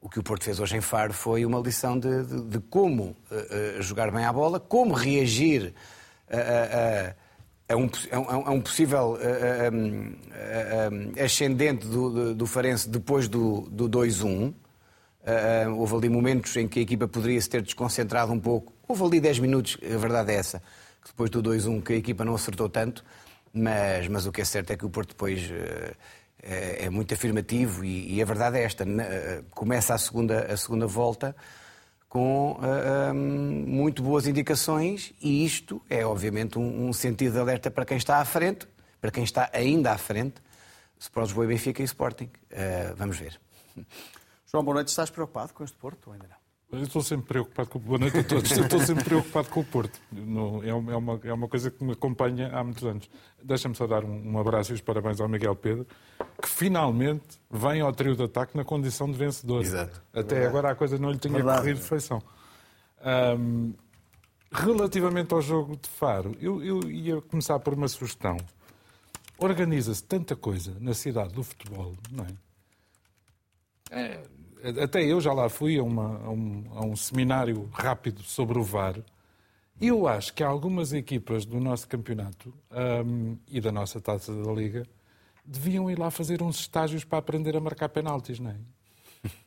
o 0.00 0.08
que 0.08 0.18
o 0.18 0.22
Porto 0.22 0.44
fez 0.44 0.58
hoje 0.58 0.76
em 0.76 0.80
Faro 0.80 1.12
foi 1.12 1.44
uma 1.44 1.60
lição 1.60 1.98
de, 1.98 2.24
de, 2.24 2.40
de 2.42 2.60
como 2.60 3.14
uh, 3.30 3.82
jogar 3.82 4.10
bem 4.10 4.24
à 4.24 4.32
bola, 4.32 4.58
como 4.58 4.94
reagir 4.94 5.74
a, 6.30 7.14
a, 7.68 7.76
um, 7.76 7.90
a 8.46 8.50
um, 8.50 8.62
possível 8.62 9.18
uh, 9.18 11.22
ascendente 11.22 11.86
do, 11.86 12.34
do 12.34 12.46
Farense 12.46 12.88
depois 12.88 13.28
do, 13.28 13.68
do 13.70 13.90
2-1. 13.90 14.54
Uh, 15.20 15.76
houve 15.76 15.96
ali 15.96 16.08
momentos 16.08 16.56
em 16.56 16.66
que 16.66 16.78
a 16.78 16.82
equipa 16.82 17.06
poderia 17.06 17.40
se 17.40 17.48
ter 17.48 17.60
desconcentrado 17.60 18.32
um 18.32 18.40
pouco. 18.40 18.72
Houve 18.88 19.04
ali 19.04 19.20
10 19.20 19.38
minutos, 19.40 19.76
a 19.84 19.98
verdade 19.98 20.32
é 20.32 20.36
essa, 20.36 20.62
que 21.02 21.08
depois 21.08 21.30
do 21.30 21.42
2-1 21.42 21.82
que 21.82 21.92
a 21.92 21.96
equipa 21.96 22.24
não 22.24 22.34
acertou 22.34 22.68
tanto, 22.68 23.04
mas, 23.52 24.08
mas 24.08 24.26
o 24.26 24.32
que 24.32 24.40
é 24.40 24.44
certo 24.44 24.70
é 24.70 24.76
que 24.76 24.86
o 24.86 24.90
Porto 24.90 25.10
depois 25.10 25.40
uh, 25.42 25.94
é, 26.42 26.86
é, 26.86 26.90
muito 26.90 27.12
afirmativo 27.12 27.84
e, 27.84 28.14
e, 28.14 28.22
a 28.22 28.24
verdade 28.24 28.58
é 28.58 28.62
esta, 28.62 28.84
uh, 28.84 29.44
começa 29.50 29.94
a 29.94 29.98
segunda, 29.98 30.52
a 30.52 30.56
segunda 30.56 30.86
volta 30.86 31.36
com 32.08 32.58
um, 32.58 33.14
muito 33.14 34.02
boas 34.02 34.26
indicações 34.26 35.12
e 35.20 35.44
isto 35.44 35.80
é 35.88 36.04
obviamente 36.04 36.58
um, 36.58 36.88
um, 36.88 36.92
sentido 36.92 37.34
de 37.34 37.38
alerta 37.38 37.70
para 37.70 37.84
quem 37.84 37.96
está 37.96 38.16
à 38.16 38.24
frente, 38.24 38.66
para 39.00 39.12
quem 39.12 39.22
está 39.22 39.48
ainda 39.52 39.92
à 39.92 39.98
frente, 39.98 40.42
Sport 40.98 41.26
Lisboa 41.26 41.44
e 41.44 41.48
Benfica 41.48 41.82
e 41.82 41.84
Sporting. 41.84 42.28
vamos 42.96 43.16
ver. 43.16 43.38
João, 44.50 44.64
boa 44.64 44.74
noite. 44.74 44.88
Estás 44.88 45.08
preocupado 45.10 45.54
com 45.54 45.62
este 45.62 45.76
Porto 45.76 46.08
ou 46.08 46.12
ainda 46.12 46.26
não? 46.26 46.80
Eu 46.80 46.84
estou 46.84 47.02
sempre 47.02 47.26
preocupado 47.26 47.68
com 47.68 47.78
o 47.78 47.80
Boa 47.80 47.98
noite 47.98 48.18
a 48.18 48.24
todos. 48.24 48.50
Eu 48.50 48.64
estou 48.64 48.80
sempre 48.80 49.04
preocupado 49.04 49.48
com 49.48 49.60
o 49.60 49.64
Porto. 49.64 50.00
É 50.64 50.74
uma, 50.74 51.20
é 51.22 51.32
uma 51.32 51.48
coisa 51.48 51.70
que 51.70 51.82
me 51.84 51.92
acompanha 51.92 52.48
há 52.52 52.62
muitos 52.62 52.84
anos. 52.84 53.08
Deixa-me 53.42 53.76
só 53.76 53.86
dar 53.86 54.04
um, 54.04 54.32
um, 54.32 54.38
abraço 54.38 54.72
e 54.72 54.74
os 54.74 54.80
parabéns 54.80 55.20
ao 55.20 55.28
Miguel 55.28 55.54
Pedro, 55.54 55.86
que 56.40 56.48
finalmente 56.48 57.40
vem 57.48 57.80
ao 57.80 57.92
trio 57.92 58.16
de 58.16 58.24
ataque 58.24 58.56
na 58.56 58.64
condição 58.64 59.10
de 59.10 59.16
vencedor. 59.16 59.62
Exato. 59.62 60.02
Até 60.12 60.34
Verdade. 60.34 60.46
agora 60.46 60.70
a 60.70 60.74
coisa 60.74 60.98
não 60.98 61.10
lhe 61.10 61.18
tinha 61.18 61.34
Verdade. 61.34 61.58
corrido 61.58 61.78
de 61.78 61.84
feição. 61.84 62.22
Um, 63.38 63.72
relativamente 64.52 65.32
ao 65.32 65.40
jogo 65.40 65.76
de 65.76 65.88
Faro, 65.88 66.36
eu, 66.40 66.62
eu 66.62 66.90
ia 66.90 67.20
começar 67.20 67.58
por 67.60 67.74
uma 67.74 67.88
sugestão. 67.88 68.36
Organiza-se 69.38 70.02
tanta 70.02 70.34
coisa 70.34 70.76
na 70.80 70.94
cidade 70.94 71.34
do 71.34 71.42
futebol, 71.42 71.94
não 72.10 72.24
é? 72.24 72.28
É, 73.90 74.20
até 74.82 75.04
eu 75.04 75.20
já 75.20 75.32
lá 75.32 75.48
fui 75.48 75.78
a, 75.78 75.82
uma, 75.82 76.18
a, 76.24 76.30
um, 76.30 76.64
a, 76.74 76.84
um, 76.84 76.96
seminário 76.96 77.68
rápido 77.72 78.22
sobre 78.22 78.58
o 78.58 78.62
VAR. 78.62 78.96
E 79.80 79.88
eu 79.88 80.06
acho 80.06 80.34
que 80.34 80.42
algumas 80.42 80.92
equipas 80.92 81.44
do 81.46 81.58
nosso 81.58 81.88
campeonato 81.88 82.52
um, 83.04 83.36
e 83.48 83.60
da 83.60 83.72
nossa 83.72 84.00
taça 84.00 84.32
da 84.32 84.52
Liga 84.52 84.86
deviam 85.44 85.90
ir 85.90 85.98
lá 85.98 86.10
fazer 86.10 86.42
uns 86.42 86.60
estágios 86.60 87.04
para 87.04 87.18
aprender 87.18 87.56
a 87.56 87.60
marcar 87.60 87.88
penaltis, 87.88 88.38
não 88.38 88.50
é? 88.50 88.56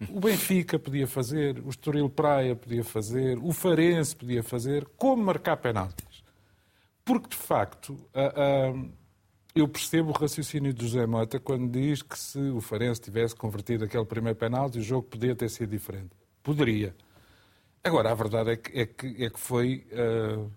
O 0.10 0.20
Benfica 0.20 0.77
podia 0.77 1.08
fazer, 1.08 1.60
o 1.60 1.70
Estoril 1.70 2.10
Praia 2.10 2.55
podia 2.55 2.84
fazer, 2.84 3.39
o 3.39 3.51
Farense 3.51 4.15
podia 4.15 4.43
fazer, 4.43 4.86
como 4.98 5.24
marcar 5.24 5.58
penaltis. 5.58 6.24
Porque, 7.03 7.29
de 7.29 7.36
facto, 7.36 7.98
eu 9.55 9.67
percebo 9.67 10.10
o 10.10 10.13
raciocínio 10.13 10.74
de 10.74 10.86
José 10.88 11.05
Mota 11.05 11.39
quando 11.39 11.69
diz 11.69 12.01
que 12.01 12.17
se 12.17 12.39
o 12.39 12.60
Farense 12.60 13.01
tivesse 13.01 13.36
convertido 13.36 13.86
aquele 13.86 14.05
primeiro 14.05 14.38
penalti, 14.38 14.79
o 14.79 14.81
jogo 14.81 15.03
podia 15.03 15.36
ter 15.36 15.50
sido 15.50 15.69
diferente. 15.69 16.10
Poderia. 16.41 16.95
Agora, 17.83 18.12
a 18.12 18.15
verdade 18.15 18.51
é 18.51 18.55
que, 18.55 18.79
é 18.79 18.86
que, 18.86 19.24
é 19.25 19.29
que 19.29 19.39
foi. 19.39 19.86
Uh, 19.91 20.50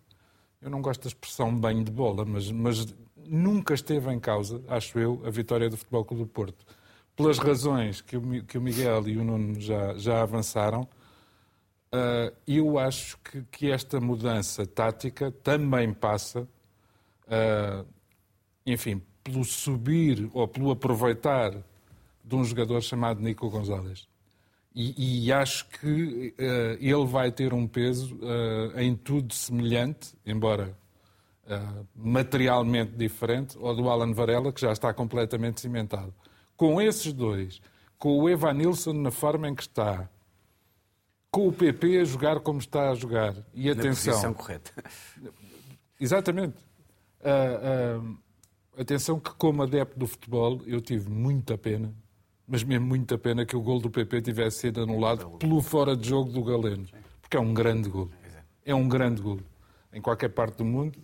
eu 0.62 0.70
não 0.70 0.80
gosto 0.80 1.02
da 1.02 1.08
expressão 1.08 1.54
banho 1.54 1.84
de 1.84 1.90
bola, 1.90 2.24
mas, 2.24 2.50
mas 2.50 2.86
nunca 3.16 3.74
esteve 3.74 4.10
em 4.12 4.18
causa, 4.18 4.62
acho 4.68 4.98
eu, 4.98 5.20
a 5.24 5.30
vitória 5.30 5.68
do 5.68 5.76
Futebol 5.76 6.04
Clube 6.04 6.22
do 6.22 6.28
Porto. 6.28 6.64
Pelas 7.14 7.38
razões 7.38 8.00
que 8.00 8.16
o, 8.16 8.44
que 8.44 8.56
o 8.56 8.60
Miguel 8.60 9.08
e 9.08 9.16
o 9.18 9.24
Nuno 9.24 9.60
já, 9.60 9.94
já 9.94 10.22
avançaram, 10.22 10.82
uh, 10.82 12.34
eu 12.46 12.78
acho 12.78 13.18
que, 13.18 13.42
que 13.50 13.70
esta 13.70 14.00
mudança 14.00 14.64
tática 14.66 15.30
também 15.30 15.92
passa. 15.92 16.48
Uh, 17.26 17.95
enfim, 18.66 19.00
pelo 19.22 19.44
subir 19.44 20.28
ou 20.32 20.46
pelo 20.48 20.70
aproveitar 20.70 21.52
de 22.24 22.34
um 22.34 22.44
jogador 22.44 22.82
chamado 22.82 23.20
Nico 23.20 23.48
Gonzalez. 23.48 24.08
E, 24.74 25.24
e 25.26 25.32
acho 25.32 25.66
que 25.68 26.34
uh, 26.38 26.76
ele 26.78 27.06
vai 27.06 27.32
ter 27.32 27.54
um 27.54 27.66
peso 27.66 28.16
uh, 28.16 28.78
em 28.78 28.94
tudo 28.94 29.32
semelhante, 29.32 30.14
embora 30.26 30.76
uh, 31.46 31.86
materialmente 31.94 32.92
diferente, 32.92 33.56
ao 33.58 33.74
do 33.74 33.88
Alan 33.88 34.12
Varela, 34.12 34.52
que 34.52 34.60
já 34.60 34.72
está 34.72 34.92
completamente 34.92 35.60
cimentado. 35.60 36.12
Com 36.56 36.80
esses 36.80 37.12
dois, 37.12 37.60
com 37.98 38.18
o 38.18 38.28
Evan 38.28 38.52
Nilsson 38.52 38.92
na 38.92 39.10
forma 39.10 39.48
em 39.48 39.54
que 39.54 39.62
está, 39.62 40.10
com 41.30 41.48
o 41.48 41.52
PP 41.52 42.00
a 42.00 42.04
jogar 42.04 42.40
como 42.40 42.58
está 42.58 42.90
a 42.90 42.94
jogar, 42.94 43.34
e 43.54 43.70
atenção. 43.70 44.12
Na 44.12 44.20
posição 44.20 44.34
correta. 44.34 44.72
Exatamente. 45.98 46.56
Uh, 47.20 48.18
Atenção 48.78 49.18
que, 49.18 49.30
como 49.34 49.62
adepto 49.62 49.98
do 49.98 50.06
futebol, 50.06 50.60
eu 50.66 50.80
tive 50.80 51.10
muita 51.10 51.56
pena, 51.56 51.94
mas 52.46 52.62
mesmo 52.62 52.86
muita 52.86 53.16
pena 53.16 53.46
que 53.46 53.56
o 53.56 53.60
gol 53.60 53.80
do 53.80 53.90
PP 53.90 54.22
tivesse 54.22 54.58
sido 54.58 54.82
anulado 54.82 55.30
pelo 55.38 55.62
fora 55.62 55.96
de 55.96 56.08
jogo 56.08 56.30
do 56.30 56.44
Galeno. 56.44 56.86
Porque 57.20 57.36
é 57.36 57.40
um 57.40 57.54
grande 57.54 57.88
gol. 57.88 58.10
É 58.64 58.74
um 58.74 58.88
grande 58.88 59.22
gol. 59.22 59.40
Em 59.92 60.00
qualquer 60.00 60.28
parte 60.28 60.58
do 60.58 60.64
mundo, 60.64 60.98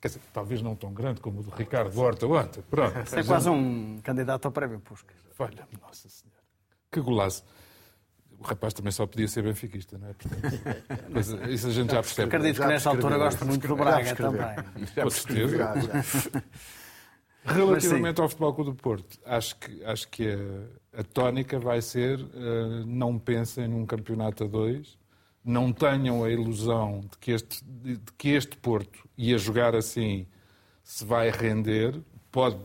Quer 0.00 0.08
dizer, 0.08 0.20
talvez 0.32 0.62
não 0.62 0.76
tão 0.76 0.92
grande 0.92 1.20
como 1.20 1.40
o 1.40 1.42
do 1.42 1.50
Ricardo 1.50 1.98
Horta 2.00 2.26
ontem. 2.26 2.62
Pronto. 2.70 2.94
É 3.16 3.22
quase 3.24 3.50
um 3.50 3.98
candidato 4.00 4.46
ao 4.46 4.52
prémio 4.52 4.78
Puskas. 4.78 5.16
Olha, 5.38 5.66
nossa 5.80 6.08
senhora. 6.08 6.38
Que 6.90 7.00
golaço. 7.00 7.44
O 8.38 8.44
rapaz 8.44 8.72
também 8.72 8.92
só 8.92 9.04
podia 9.06 9.26
ser 9.26 9.42
benfiquista, 9.42 9.98
não 9.98 10.08
é? 10.08 10.12
Portanto, 10.12 11.50
isso 11.50 11.66
a 11.66 11.70
gente 11.70 11.90
já 11.90 12.00
percebe. 12.00 12.28
Acredito 12.28 12.60
que 12.60 12.66
nesta 12.68 12.90
altura 12.90 13.18
gosta 13.18 13.44
muito 13.44 13.66
do 13.66 13.74
Braga 13.74 14.14
também. 14.14 14.40
Já 14.94 15.02
percebeu. 15.02 15.48
Relativamente 17.54 18.20
ao 18.20 18.28
Futebol 18.28 18.54
Clube 18.54 18.70
do 18.70 18.76
Porto, 18.76 19.18
acho 19.24 19.56
que, 19.56 19.84
acho 19.84 20.08
que 20.08 20.28
a, 20.28 21.00
a 21.00 21.04
tónica 21.04 21.58
vai 21.58 21.80
ser 21.80 22.20
uh, 22.20 22.84
não 22.86 23.18
pensem 23.18 23.68
num 23.68 23.86
campeonato 23.86 24.44
a 24.44 24.46
dois, 24.46 24.98
não 25.44 25.72
tenham 25.72 26.24
a 26.24 26.30
ilusão 26.30 27.00
de 27.00 27.18
que, 27.18 27.30
este, 27.30 27.64
de, 27.64 27.98
que 28.16 28.28
este 28.30 28.56
Porto, 28.56 29.08
e 29.16 29.32
a 29.34 29.38
jogar 29.38 29.74
assim, 29.74 30.26
se 30.82 31.04
vai 31.04 31.30
render. 31.30 32.00
Pode, 32.30 32.58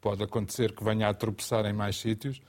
pode 0.00 0.22
acontecer 0.22 0.72
que 0.72 0.84
venha 0.84 1.08
a 1.08 1.14
tropeçar 1.14 1.64
em 1.66 1.72
mais 1.72 1.96
sítios, 1.96 2.40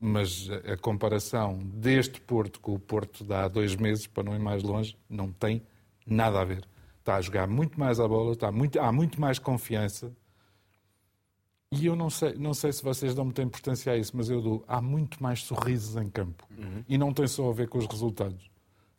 mas 0.00 0.48
a, 0.50 0.72
a 0.74 0.76
comparação 0.76 1.58
deste 1.58 2.20
Porto 2.20 2.60
com 2.60 2.74
o 2.74 2.78
Porto 2.78 3.24
de 3.24 3.32
há 3.32 3.48
dois 3.48 3.76
meses, 3.76 4.06
para 4.06 4.22
não 4.22 4.34
ir 4.34 4.40
mais 4.40 4.62
longe, 4.62 4.96
não 5.08 5.30
tem 5.32 5.62
nada 6.06 6.40
a 6.40 6.44
ver. 6.44 6.66
Está 6.98 7.16
a 7.16 7.20
jogar 7.20 7.46
muito 7.46 7.78
mais 7.78 8.00
a 8.00 8.08
bola, 8.08 8.32
está 8.32 8.50
muito, 8.50 8.80
há 8.80 8.90
muito 8.92 9.20
mais 9.20 9.38
confiança, 9.38 10.12
e 11.80 11.86
eu 11.86 11.96
não 11.96 12.10
sei, 12.10 12.34
não 12.34 12.54
sei 12.54 12.72
se 12.72 12.82
vocês 12.82 13.14
dão 13.14 13.24
muita 13.24 13.42
importância 13.42 13.92
a 13.92 13.96
isso, 13.96 14.12
mas 14.14 14.28
eu 14.28 14.40
dou. 14.40 14.64
Há 14.66 14.80
muito 14.80 15.22
mais 15.22 15.42
sorrisos 15.42 15.96
em 15.96 16.08
campo. 16.08 16.46
Uhum. 16.56 16.84
E 16.88 16.98
não 16.98 17.12
tem 17.12 17.26
só 17.26 17.48
a 17.50 17.52
ver 17.52 17.68
com 17.68 17.78
os 17.78 17.86
resultados. 17.86 18.50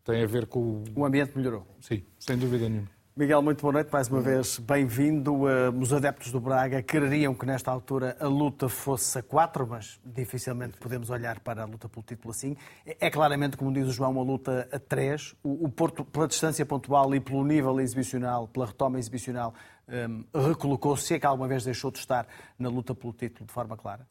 Tem 0.04 0.24
a 0.24 0.28
ver 0.28 0.46
com. 0.46 0.84
O 0.96 1.06
ambiente 1.06 1.36
melhorou. 1.36 1.66
Sim, 1.82 2.04
sem 2.20 2.38
dúvida 2.38 2.70
nenhuma. 2.70 2.95
Miguel, 3.18 3.42
muito 3.42 3.62
boa 3.62 3.72
noite. 3.72 3.90
Mais 3.94 4.10
uma 4.10 4.20
vez, 4.20 4.60
bem-vindo. 4.60 5.48
Eh, 5.48 5.70
os 5.70 5.94
adeptos 5.94 6.34
do 6.34 6.42
Braga 6.42 6.84
quereriam 6.84 7.34
que, 7.34 7.46
nesta 7.46 7.72
altura, 7.72 8.18
a 8.20 8.28
luta 8.28 8.68
fosse 8.68 9.18
a 9.18 9.24
quatro, 9.24 9.66
mas 9.66 9.98
dificilmente 10.04 10.78
podemos 10.78 11.10
olhar 11.10 11.40
para 11.40 11.62
a 11.62 11.66
luta 11.66 11.88
pelo 11.88 12.04
título 12.04 12.32
assim. 12.32 12.58
É 12.86 13.10
claramente, 13.10 13.56
como 13.56 13.72
diz 13.72 13.88
o 13.88 13.92
João, 13.94 14.12
uma 14.12 14.22
luta 14.22 14.68
a 14.70 14.78
três. 14.78 15.34
O 15.42 15.70
Porto, 15.70 16.04
pela 16.04 16.28
distância 16.28 16.66
pontual 16.66 17.16
e 17.16 17.22
pelo 17.22 17.46
nível 17.46 17.80
exibicional, 17.80 18.50
pela 18.50 18.66
retoma 18.66 19.00
exibicional, 19.00 19.54
um, 19.88 20.26
recolocou-se, 20.50 21.14
é 21.14 21.18
que 21.18 21.26
alguma 21.26 21.48
vez 21.48 21.64
deixou 21.64 21.92
de 21.92 22.00
estar 22.00 22.28
na 22.60 22.68
luta 22.68 22.94
pelo 22.94 23.14
título 23.14 23.48
de 23.48 23.54
forma 23.54 23.78
clara? 23.78 24.06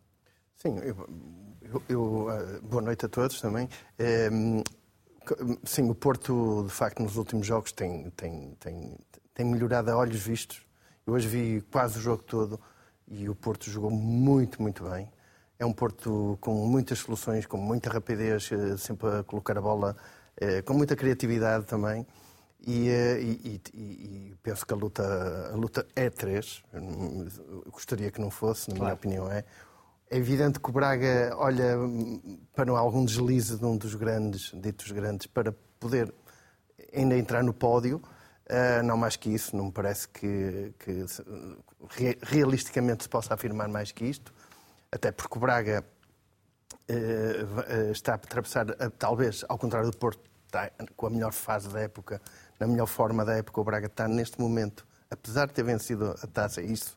Sim, 0.56 0.78
eu, 0.78 1.06
eu, 1.60 1.82
eu 1.90 2.30
eh, 2.30 2.60
boa 2.62 2.80
noite 2.80 3.04
a 3.04 3.08
todos 3.10 3.38
também. 3.38 3.68
Sim, 5.64 5.90
o 5.90 5.94
Porto, 5.94 6.64
de 6.66 6.72
facto, 6.72 7.02
nos 7.02 7.16
últimos 7.16 7.46
jogos 7.46 7.72
tem, 7.72 8.10
tem, 8.10 8.56
tem, 8.60 8.98
tem 9.32 9.46
melhorado 9.46 9.90
a 9.90 9.96
olhos 9.96 10.20
vistos. 10.20 10.66
Eu 11.06 11.14
hoje 11.14 11.28
vi 11.28 11.60
quase 11.70 11.98
o 11.98 12.00
jogo 12.00 12.22
todo 12.22 12.60
e 13.08 13.28
o 13.28 13.34
Porto 13.34 13.70
jogou 13.70 13.90
muito, 13.90 14.60
muito 14.62 14.84
bem. 14.84 15.10
É 15.58 15.64
um 15.64 15.72
Porto 15.72 16.36
com 16.40 16.66
muitas 16.66 16.98
soluções, 16.98 17.46
com 17.46 17.56
muita 17.56 17.90
rapidez, 17.90 18.50
eh, 18.52 18.76
sempre 18.76 19.08
a 19.08 19.22
colocar 19.22 19.56
a 19.56 19.60
bola, 19.60 19.96
eh, 20.36 20.62
com 20.62 20.74
muita 20.74 20.96
criatividade 20.96 21.64
também. 21.66 22.06
E, 22.66 22.88
eh, 22.88 23.20
e, 23.20 23.60
e, 23.74 23.80
e 23.80 24.34
penso 24.42 24.66
que 24.66 24.72
a 24.72 24.76
luta, 24.76 25.50
a 25.52 25.56
luta 25.56 25.86
é 25.94 26.10
três. 26.10 26.62
Eu 26.72 27.70
gostaria 27.70 28.10
que 28.10 28.20
não 28.20 28.30
fosse, 28.30 28.68
na 28.68 28.74
minha 28.74 28.86
claro. 28.86 28.96
opinião 28.96 29.30
é. 29.30 29.44
É 30.14 30.16
evidente 30.16 30.60
que 30.60 30.70
o 30.70 30.72
Braga 30.72 31.34
olha 31.36 31.76
para 32.54 32.70
algum 32.70 33.04
deslize 33.04 33.58
de 33.58 33.64
um 33.64 33.76
dos 33.76 33.96
grandes, 33.96 34.52
ditos 34.54 34.92
grandes, 34.92 35.26
para 35.26 35.52
poder 35.80 36.14
ainda 36.94 37.18
entrar 37.18 37.42
no 37.42 37.52
pódio. 37.52 38.00
Uh, 38.48 38.80
não 38.84 38.96
mais 38.96 39.16
que 39.16 39.28
isso, 39.28 39.56
não 39.56 39.64
me 39.64 39.72
parece 39.72 40.08
que, 40.08 40.72
que 40.78 41.04
realisticamente 42.22 43.02
se 43.02 43.08
possa 43.08 43.34
afirmar 43.34 43.66
mais 43.66 43.90
que 43.90 44.04
isto, 44.04 44.32
até 44.92 45.10
porque 45.10 45.36
o 45.36 45.40
Braga 45.40 45.84
uh, 46.88 47.90
está 47.90 48.12
a 48.12 48.14
atravessar, 48.14 48.70
uh, 48.70 48.90
talvez, 48.96 49.44
ao 49.48 49.58
contrário 49.58 49.90
do 49.90 49.96
Porto, 49.96 50.20
está 50.46 50.70
com 50.94 51.08
a 51.08 51.10
melhor 51.10 51.32
fase 51.32 51.68
da 51.70 51.80
época, 51.80 52.22
na 52.60 52.68
melhor 52.68 52.86
forma 52.86 53.24
da 53.24 53.34
época, 53.34 53.60
o 53.60 53.64
Braga 53.64 53.88
está 53.88 54.06
neste 54.06 54.40
momento, 54.40 54.86
apesar 55.10 55.48
de 55.48 55.54
ter 55.54 55.64
vencido 55.64 56.14
a 56.22 56.26
taça, 56.28 56.62
isso 56.62 56.96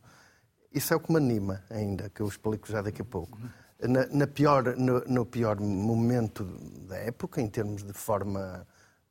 isso 0.77 0.93
é 0.93 0.97
o 0.97 0.99
que 0.99 1.11
me 1.11 1.17
anima 1.17 1.63
ainda, 1.69 2.09
que 2.09 2.21
eu 2.21 2.27
explico 2.27 2.67
já 2.71 2.81
daqui 2.81 3.01
a 3.01 3.05
pouco. 3.05 3.37
Na, 3.81 4.07
na 4.07 4.27
pior, 4.27 4.75
no, 4.75 5.01
no, 5.05 5.25
pior 5.25 5.59
momento 5.59 6.43
da 6.87 6.97
época, 6.97 7.41
em 7.41 7.47
termos 7.47 7.83
de 7.83 7.93
forma 7.93 8.65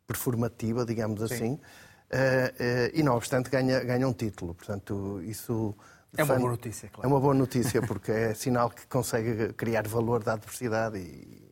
performativa, 0.07 0.85
digamos 0.85 1.21
Sim. 1.21 1.35
assim, 1.35 1.53
uh, 1.53 1.59
uh, 1.59 2.91
e 2.93 3.03
não 3.03 3.17
obstante 3.17 3.49
ganha, 3.49 3.83
ganha 3.85 4.09
um 4.09 4.13
título. 4.13 4.55
Portanto, 4.55 5.21
isso... 5.23 5.75
É 6.17 6.25
uma 6.25 6.37
boa 6.37 6.51
notícia, 6.51 6.89
claro. 6.89 7.07
É 7.07 7.13
uma 7.13 7.21
boa 7.21 7.35
notícia, 7.35 7.83
porque 7.83 8.11
é 8.11 8.35
sinal 8.35 8.71
que 8.71 8.87
consegue 8.87 9.53
criar 9.53 9.87
valor 9.87 10.25
da 10.25 10.33
adversidade 10.33 10.99
e 10.99 11.47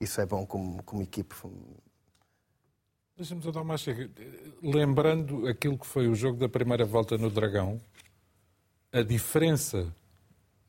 isso 0.00 0.20
é 0.20 0.26
bom 0.26 0.46
como, 0.46 0.82
como 0.84 1.02
equipe. 1.02 1.34
Deixa-me 3.16 3.42
só 3.42 3.50
dar 3.50 3.62
uma 3.62 3.76
chega. 3.76 4.10
Lembrando 4.62 5.46
aquilo 5.46 5.78
que 5.78 5.86
foi 5.86 6.08
o 6.08 6.14
jogo 6.14 6.38
da 6.38 6.48
primeira 6.48 6.84
volta 6.84 7.16
no 7.16 7.30
Dragão, 7.30 7.80
a 8.94 9.02
diferença 9.02 9.92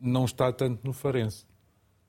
não 0.02 0.26
está 0.26 0.52
tanto 0.52 0.84
no 0.84 0.92
Farense. 0.92 1.46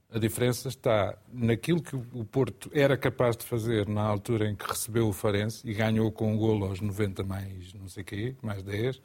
A 0.09 0.19
diferença 0.19 0.69
está 0.69 1.19
naquilo 1.31 1.83
que 1.83 1.95
o 1.95 2.25
Porto 2.25 2.71
era 2.73 2.97
capaz 2.97 3.37
de 3.37 3.45
fazer 3.45 3.87
na 3.87 4.03
altura 4.03 4.49
em 4.49 4.55
que 4.55 4.67
recebeu 4.67 5.09
o 5.09 5.13
Farense 5.13 5.69
e 5.69 5.75
ganhou 5.75 6.11
com 6.11 6.33
um 6.33 6.39
golo 6.39 6.65
aos 6.65 6.81
90 6.81 7.23
mais 7.23 7.75
não 7.75 7.87
sei 7.87 8.03
quê, 8.03 8.35
mais 8.41 8.63
10, 8.63 9.03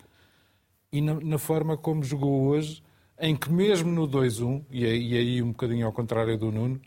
e 0.89 1.01
na, 1.01 1.15
na 1.15 1.37
forma 1.37 1.75
como 1.75 2.01
jogou 2.01 2.43
hoje, 2.47 2.81
em 3.19 3.35
que 3.35 3.51
mesmo 3.51 3.91
no 3.91 4.07
2-1, 4.07 4.63
e, 4.71 4.85
e 4.85 5.17
aí 5.17 5.41
um 5.41 5.49
bocadinho 5.49 5.85
ao 5.87 5.91
contrário 5.91 6.37
do 6.37 6.49
Nuno, 6.49 6.79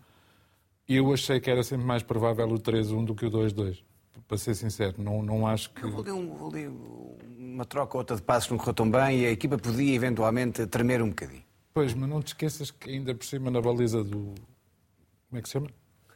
eu 0.88 1.12
achei 1.12 1.38
que 1.38 1.50
era 1.50 1.62
sempre 1.62 1.84
mais 1.84 2.02
provável 2.02 2.48
o 2.48 2.58
3-1 2.58 3.04
do 3.04 3.14
que 3.14 3.26
o 3.26 3.30
2-2 3.30 3.82
para 4.26 4.38
ser 4.38 4.54
sincero. 4.54 4.94
Não, 4.98 5.22
não 5.22 5.46
acho 5.46 5.70
que. 5.70 5.84
Eu 5.84 5.90
um, 6.14 6.32
uma 7.54 7.64
troca 7.64 7.96
ou 7.96 8.00
outra 8.00 8.16
de 8.16 8.22
passos 8.22 8.50
não 8.50 8.58
correu 8.58 8.74
tão 8.74 8.90
bem 8.90 9.20
e 9.20 9.26
a 9.26 9.30
equipa 9.30 9.56
podia 9.56 9.94
eventualmente 9.94 10.66
tremer 10.66 11.00
um 11.00 11.08
bocadinho. 11.08 11.44
Pois, 11.72 11.94
mas 11.94 12.08
não 12.08 12.20
te 12.20 12.28
esqueças 12.28 12.70
que 12.70 12.90
ainda 12.90 13.14
por 13.14 13.24
cima 13.24 13.50
na 13.50 13.60
baliza 13.60 14.02
do. 14.02 14.34
Como 15.28 15.38
é 15.38 15.40
que 15.40 15.48
se 15.48 15.52
chama? 15.52 15.68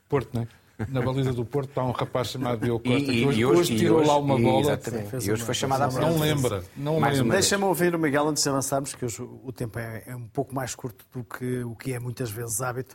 Porto, 0.09 0.35
não 0.35 0.43
é? 0.43 0.49
Na 0.87 1.03
baliza 1.03 1.33
do 1.33 1.45
Porto 1.45 1.71
está 1.71 1.83
um 1.83 1.91
rapaz 1.91 2.29
chamado 2.29 2.61
Diogo 2.61 2.85
Costa, 2.85 3.13
e, 3.13 3.21
que 3.21 3.27
hoje, 3.27 3.45
hoje 3.45 3.77
tirou 3.77 3.99
hoje, 3.99 4.09
lá 4.09 4.17
uma 4.19 4.39
bola. 4.39 4.79
E 5.25 5.33
hoje 5.33 5.43
foi 5.43 5.55
chamado 5.55 5.83
à 5.83 6.01
Não 6.01 6.19
lembra. 6.19 6.65
Não 6.77 7.01
lembra. 7.01 7.33
Deixa-me 7.33 7.65
ouvir 7.65 7.95
o 7.95 7.99
Miguel 7.99 8.29
antes 8.29 8.43
de 8.43 8.49
avançarmos, 8.49 8.95
que 8.95 9.05
hoje 9.05 9.21
o 9.21 9.53
tempo 9.53 9.79
é, 9.79 10.05
é, 10.07 10.15
um 10.15 10.29
pouco 10.29 10.55
mais 10.55 10.75
curto 10.75 11.05
do 11.13 11.25
que 11.25 11.65
o 11.65 11.75
que 11.75 11.93
é 11.93 11.99
muitas 11.99 12.31
vezes 12.31 12.61
hábito, 12.61 12.95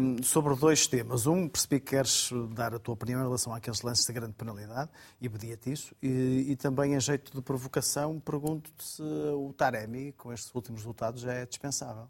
um, 0.00 0.22
sobre 0.22 0.54
dois 0.56 0.86
temas. 0.86 1.26
Um, 1.26 1.48
percebi 1.48 1.78
que 1.78 1.92
queres 1.92 2.30
dar 2.54 2.74
a 2.74 2.78
tua 2.78 2.94
opinião 2.94 3.20
em 3.20 3.24
relação 3.24 3.54
àqueles 3.54 3.82
lances 3.82 4.04
de 4.04 4.12
grande 4.12 4.32
penalidade, 4.32 4.90
e 5.20 5.28
pedia-te 5.28 5.72
isso, 5.72 5.94
e, 6.02 6.46
e, 6.48 6.56
também 6.56 6.94
em 6.94 7.00
jeito 7.00 7.32
de 7.32 7.42
provocação, 7.42 8.18
pergunto-te 8.18 8.82
se 8.82 9.02
o 9.02 9.52
Taremi, 9.56 10.12
com 10.12 10.32
estes 10.32 10.52
últimos 10.54 10.80
resultados, 10.80 11.20
já 11.20 11.32
é 11.32 11.46
dispensável. 11.46 12.08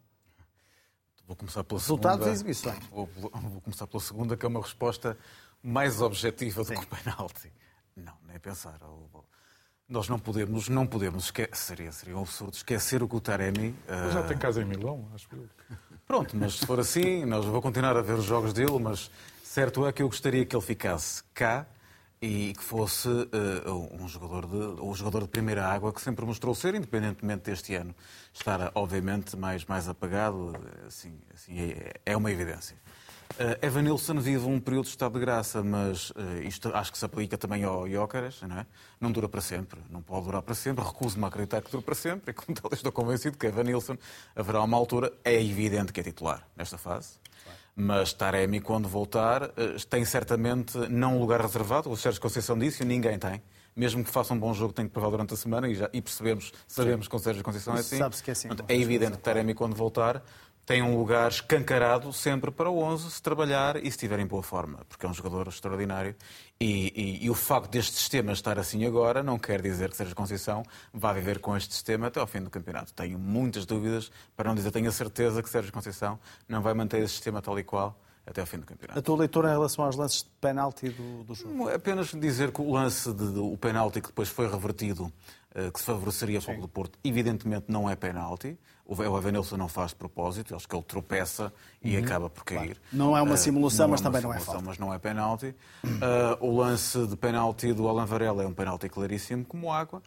Vou 1.26 1.36
começar 1.36 1.64
pela 1.64 1.80
Resultados 1.80 2.26
segunda. 2.26 2.30
e 2.30 2.32
exibições. 2.32 2.86
Vou, 2.90 3.08
vou, 3.16 3.60
começar 3.60 3.86
pela 3.86 4.02
segunda, 4.02 4.36
que 4.36 4.44
é 4.44 4.48
uma 4.48 4.60
resposta 4.60 5.16
mais 5.62 6.00
objetiva 6.00 6.62
do 6.62 6.68
Sim. 6.68 6.74
que 6.74 6.82
o 6.82 6.86
penalti. 6.86 7.52
Não, 7.96 8.14
nem 8.26 8.38
pensar. 8.38 8.78
Nós 9.88 10.08
não 10.08 10.18
podemos, 10.18 10.68
não 10.68 10.86
podemos 10.86 11.24
esquecer, 11.24 11.56
seria, 11.56 11.92
seria 11.92 12.16
um 12.16 12.22
absurdo 12.22 12.54
esquecer 12.54 13.02
o 13.02 13.08
que 13.08 13.16
o 13.16 13.20
Taremi. 13.20 13.74
Mas 13.86 14.12
já 14.12 14.20
uh... 14.20 14.26
tem 14.26 14.38
casa 14.38 14.62
em 14.62 14.64
Milão, 14.64 15.08
acho 15.14 15.28
eu. 15.32 15.48
Pronto, 16.06 16.36
mas 16.36 16.58
se 16.58 16.66
for 16.66 16.80
assim, 16.80 17.24
nós 17.24 17.44
vou 17.44 17.62
continuar 17.62 17.96
a 17.96 18.02
ver 18.02 18.14
os 18.14 18.24
jogos 18.24 18.52
dele, 18.52 18.78
mas 18.78 19.10
certo 19.44 19.86
é 19.86 19.92
que 19.92 20.02
eu 20.02 20.08
gostaria 20.08 20.44
que 20.44 20.56
ele 20.56 20.64
ficasse 20.64 21.22
cá 21.32 21.66
e 22.22 22.54
que 22.56 22.62
fosse 22.62 23.08
uh, 23.08 23.90
um 24.00 24.06
jogador 24.06 24.46
de 24.46 24.80
um 24.80 24.94
jogador 24.94 25.22
de 25.22 25.28
primeira 25.28 25.66
água 25.66 25.92
que 25.92 26.00
sempre 26.00 26.24
mostrou 26.24 26.54
ser, 26.54 26.72
independentemente 26.76 27.50
deste 27.50 27.74
ano 27.74 27.92
estar 28.32 28.70
obviamente 28.76 29.36
mais 29.36 29.64
mais 29.64 29.88
apagado, 29.88 30.54
assim, 30.86 31.18
assim 31.34 31.58
é, 31.58 31.94
é 32.06 32.16
uma 32.16 32.30
evidência. 32.30 32.76
Uh, 33.32 33.56
Evan 33.64 33.82
Nilsson 33.82 34.20
vive 34.20 34.46
um 34.46 34.60
período 34.60 34.84
de 34.84 34.90
estado 34.90 35.14
de 35.14 35.20
graça, 35.20 35.64
mas 35.64 36.10
uh, 36.10 36.42
isto 36.44 36.68
acho 36.74 36.92
que 36.92 36.98
se 36.98 37.04
aplica 37.04 37.38
também 37.38 37.64
ao 37.64 37.88
Jócaras, 37.88 38.40
não 38.42 38.58
é? 38.58 38.66
Não 39.00 39.10
dura 39.10 39.28
para 39.28 39.40
sempre, 39.40 39.80
não 39.90 40.02
pode 40.02 40.26
durar 40.26 40.42
para 40.42 40.54
sempre, 40.54 40.84
recuso-me 40.84 41.24
a 41.24 41.28
acreditar 41.28 41.62
que 41.62 41.70
dura 41.70 41.82
para 41.82 41.94
sempre, 41.94 42.30
e 42.30 42.34
como 42.34 42.54
tal 42.60 42.70
estou 42.72 42.92
convencido 42.92 43.36
que 43.36 43.46
Evan 43.46 43.64
Nilsson 43.64 43.96
haverá 44.36 44.62
uma 44.62 44.76
altura, 44.76 45.12
é 45.24 45.42
evidente 45.42 45.92
que 45.92 46.00
é 46.00 46.02
titular 46.02 46.46
nesta 46.54 46.76
fase, 46.76 47.18
mas 47.74 48.12
Taremi, 48.12 48.60
quando 48.60 48.88
voltar, 48.88 49.44
eh, 49.56 49.76
tem 49.88 50.04
certamente 50.04 50.76
não 50.90 51.16
um 51.16 51.20
lugar 51.20 51.40
reservado. 51.40 51.90
O 51.90 51.96
Sérgio 51.96 52.20
Conceição 52.20 52.58
disse 52.58 52.82
e 52.82 52.86
ninguém 52.86 53.18
tem. 53.18 53.42
Mesmo 53.74 54.04
que 54.04 54.10
faça 54.10 54.34
um 54.34 54.38
bom 54.38 54.52
jogo, 54.52 54.72
tem 54.72 54.86
que 54.86 54.92
provar 54.92 55.10
durante 55.10 55.32
a 55.32 55.36
semana 55.36 55.66
e, 55.66 55.74
já, 55.74 55.88
e 55.92 56.02
percebemos, 56.02 56.52
sabemos 56.68 57.08
que 57.08 57.16
o 57.16 57.18
Sérgio 57.18 57.42
Conceição 57.42 57.74
é 57.74 57.80
assim. 57.80 57.96
Sabe-se 57.96 58.22
que 58.22 58.30
é 58.30 58.32
assim. 58.32 58.48
é 58.68 58.76
evidente 58.76 59.12
que 59.12 59.22
Taremi, 59.22 59.54
quando 59.54 59.74
voltar, 59.74 60.22
tem 60.64 60.82
um 60.82 60.96
lugar 60.96 61.30
escancarado 61.30 62.12
sempre 62.12 62.50
para 62.50 62.70
o 62.70 62.78
11 62.78 63.10
se 63.10 63.22
trabalhar 63.22 63.76
e 63.76 63.82
se 63.82 63.88
estiver 63.88 64.18
em 64.20 64.26
boa 64.26 64.42
forma, 64.42 64.78
porque 64.88 65.04
é 65.04 65.08
um 65.08 65.14
jogador 65.14 65.48
extraordinário. 65.48 66.14
E, 66.60 66.92
e, 66.94 67.24
e, 67.26 67.30
o 67.30 67.34
facto 67.34 67.70
deste 67.70 67.92
sistema 67.92 68.32
estar 68.32 68.58
assim 68.58 68.84
agora 68.84 69.22
não 69.22 69.38
quer 69.38 69.60
dizer 69.60 69.90
que 69.90 69.96
Sérgio 69.96 70.14
Conceição 70.14 70.62
vá 70.92 71.12
viver 71.12 71.40
com 71.40 71.56
este 71.56 71.74
sistema 71.74 72.06
até 72.06 72.20
ao 72.20 72.26
fim 72.26 72.40
do 72.40 72.50
campeonato. 72.50 72.94
Tenho 72.94 73.18
muitas 73.18 73.66
dúvidas, 73.66 74.12
para 74.36 74.48
não 74.48 74.54
dizer 74.54 74.70
tenho 74.70 74.88
a 74.88 74.92
certeza 74.92 75.42
que 75.42 75.50
Sérgio 75.50 75.72
Conceição 75.72 76.18
não 76.48 76.62
vai 76.62 76.74
manter 76.74 77.02
esse 77.02 77.14
sistema 77.14 77.42
tal 77.42 77.58
e 77.58 77.64
qual 77.64 77.98
até 78.24 78.40
ao 78.40 78.46
fim 78.46 78.58
do 78.58 78.66
campeonato. 78.66 78.98
A 78.98 79.02
tua 79.02 79.16
leitura 79.16 79.48
em 79.48 79.52
relação 79.52 79.84
aos 79.84 79.96
lances 79.96 80.22
de 80.22 80.30
penalti 80.40 80.88
do, 80.90 81.24
do 81.24 81.34
jogo? 81.34 81.68
Apenas 81.68 82.12
dizer 82.12 82.52
que 82.52 82.60
o 82.60 82.72
lance 82.72 83.12
de, 83.12 83.24
o 83.38 83.56
penalti 83.56 84.00
que 84.00 84.08
depois 84.08 84.28
foi 84.28 84.48
revertido, 84.48 85.12
uh, 85.56 85.72
que 85.72 85.80
se 85.80 85.84
favoreceria 85.84 86.38
o 86.38 86.60
do 86.60 86.68
Porto, 86.68 86.98
evidentemente 87.02 87.66
não 87.68 87.90
é 87.90 87.96
penalti. 87.96 88.56
O 89.00 89.18
Evanilson 89.18 89.56
não 89.56 89.68
faz 89.68 89.90
de 89.90 89.96
propósito, 89.96 90.54
acho 90.54 90.68
que 90.68 90.76
ele 90.76 90.84
tropeça 90.84 91.52
e 91.82 91.96
uhum. 91.96 92.04
acaba 92.04 92.28
por 92.28 92.44
cair. 92.44 92.76
Claro. 92.76 92.80
Não 92.92 93.16
é 93.16 93.22
uma 93.22 93.34
eh, 93.34 93.38
simulação, 93.38 93.86
uh, 93.86 93.90
mas 93.90 94.00
é 94.00 94.04
também 94.04 94.22
não 94.22 94.32
é 94.32 94.38
falta. 94.38 94.62
Mas 94.64 94.78
não 94.78 94.92
é 94.92 94.98
penalti. 94.98 95.54
Uh, 95.84 96.46
o 96.46 96.56
lance 96.56 97.06
de 97.06 97.16
penalti 97.16 97.72
do 97.72 97.88
Alan 97.88 98.06
Varela 98.06 98.42
é 98.42 98.46
um 98.46 98.54
penalti 98.54 98.88
claríssimo 98.88 99.44
como 99.44 99.72
água. 99.72 100.02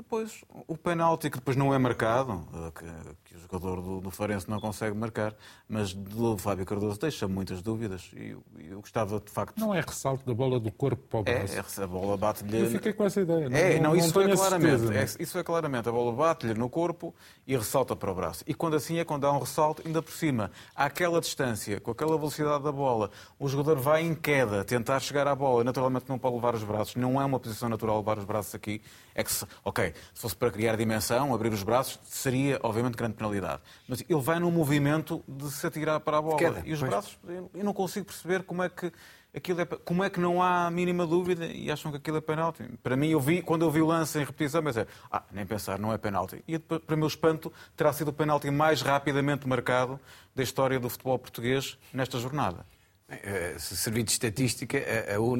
Depois, 0.00 0.42
o 0.66 0.78
penalti 0.78 1.28
que 1.28 1.36
depois 1.36 1.56
não 1.58 1.74
é 1.74 1.78
marcado, 1.78 2.42
eh, 2.54 3.12
que, 3.26 3.29
que 3.30 3.36
o 3.36 3.40
jogador 3.40 3.80
do, 3.80 4.00
do 4.00 4.10
Farense 4.10 4.50
não 4.50 4.58
consegue 4.58 4.96
marcar, 4.96 5.34
mas 5.68 5.94
do 5.94 6.36
Fábio 6.36 6.66
Cardoso 6.66 6.98
deixa 6.98 7.28
muitas 7.28 7.62
dúvidas 7.62 8.10
e 8.12 8.30
eu, 8.30 8.42
eu, 8.58 8.80
gostava 8.80 9.20
de 9.20 9.30
facto. 9.30 9.56
Não 9.56 9.72
é 9.72 9.80
ressalto 9.80 10.26
da 10.26 10.34
bola 10.34 10.58
do 10.58 10.70
corpo 10.72 11.02
para 11.08 11.20
o 11.20 11.22
é, 11.26 11.38
braço. 11.44 11.80
É, 11.80 11.84
a 11.84 11.86
bola 11.86 12.16
bate-lhe. 12.16 12.60
Eu 12.60 12.70
fiquei 12.70 12.92
com 12.92 13.04
essa 13.04 13.20
ideia. 13.20 13.48
Não, 13.48 13.56
é, 13.56 13.74
não, 13.74 13.90
não 13.90 13.96
isso, 13.96 14.20
é 14.20 14.34
claramente, 14.34 14.96
é, 14.96 15.22
isso 15.22 15.38
é 15.38 15.44
claramente. 15.44 15.88
A 15.88 15.92
bola 15.92 16.12
bate-lhe 16.12 16.54
no 16.54 16.68
corpo 16.68 17.14
e 17.46 17.56
ressalta 17.56 17.94
para 17.94 18.10
o 18.10 18.14
braço. 18.14 18.42
E 18.48 18.52
quando 18.52 18.74
assim 18.74 18.98
é, 18.98 19.04
quando 19.04 19.24
há 19.24 19.32
um 19.32 19.38
ressalto, 19.38 19.82
ainda 19.86 20.02
por 20.02 20.12
cima, 20.12 20.50
àquela 20.74 21.20
distância, 21.20 21.78
com 21.78 21.92
aquela 21.92 22.16
velocidade 22.16 22.64
da 22.64 22.72
bola, 22.72 23.12
o 23.38 23.48
jogador 23.48 23.76
vai 23.78 24.02
em 24.02 24.14
queda 24.14 24.64
tentar 24.64 24.98
chegar 24.98 25.28
à 25.28 25.36
bola, 25.36 25.62
naturalmente 25.62 26.06
não 26.08 26.18
pode 26.18 26.34
levar 26.34 26.56
os 26.56 26.64
braços, 26.64 26.96
não 26.96 27.20
é 27.20 27.24
uma 27.24 27.38
posição 27.38 27.68
natural 27.68 27.98
levar 27.98 28.18
os 28.18 28.24
braços 28.24 28.56
aqui 28.56 28.82
É 29.14 29.22
que, 29.22 29.30
se, 29.30 29.46
ok, 29.64 29.94
se 30.12 30.20
fosse 30.20 30.34
para 30.34 30.50
criar 30.50 30.74
dimensão, 30.76 31.32
abrir 31.32 31.52
os 31.52 31.62
braços, 31.62 32.00
seria, 32.04 32.58
obviamente, 32.62 32.96
grande 32.96 33.19
penalidade. 33.20 33.62
Mas 33.86 34.02
ele 34.08 34.20
vai 34.20 34.38
num 34.38 34.50
movimento 34.50 35.22
de 35.28 35.50
se 35.50 35.66
atirar 35.66 36.00
para 36.00 36.18
a 36.18 36.22
bola. 36.22 36.38
Queda, 36.38 36.62
e 36.64 36.72
os 36.72 36.78
pois. 36.80 36.90
braços, 36.90 37.18
eu 37.54 37.64
não 37.64 37.72
consigo 37.74 38.06
perceber 38.06 38.42
como 38.42 38.62
é 38.62 38.68
que. 38.68 38.90
Aquilo 39.32 39.60
é, 39.60 39.64
como 39.64 40.02
é 40.02 40.10
que 40.10 40.18
não 40.18 40.42
há 40.42 40.66
a 40.66 40.70
mínima 40.72 41.06
dúvida 41.06 41.46
e 41.46 41.70
acham 41.70 41.92
que 41.92 41.98
aquilo 41.98 42.16
é 42.16 42.20
penalti? 42.20 42.64
Para 42.82 42.96
mim, 42.96 43.10
eu 43.10 43.20
vi, 43.20 43.40
quando 43.40 43.62
eu 43.64 43.70
vi 43.70 43.80
o 43.80 43.86
lance 43.86 44.18
em 44.18 44.24
repetição, 44.24 44.60
pensei, 44.60 44.84
ah, 45.08 45.22
nem 45.30 45.46
pensar, 45.46 45.78
não 45.78 45.92
é 45.92 45.98
penalti. 45.98 46.42
E 46.48 46.58
para 46.58 46.96
meu 46.96 47.06
espanto, 47.06 47.52
terá 47.76 47.92
sido 47.92 48.08
o 48.08 48.12
penalti 48.12 48.50
mais 48.50 48.82
rapidamente 48.82 49.46
marcado 49.46 50.00
da 50.34 50.42
história 50.42 50.80
do 50.80 50.90
futebol 50.90 51.16
português 51.16 51.78
nesta 51.92 52.18
jornada. 52.18 52.66
Eh, 53.08 53.54
Se 53.56 53.76
servir 53.76 54.02
de 54.02 54.10
estatística, 54.10 54.76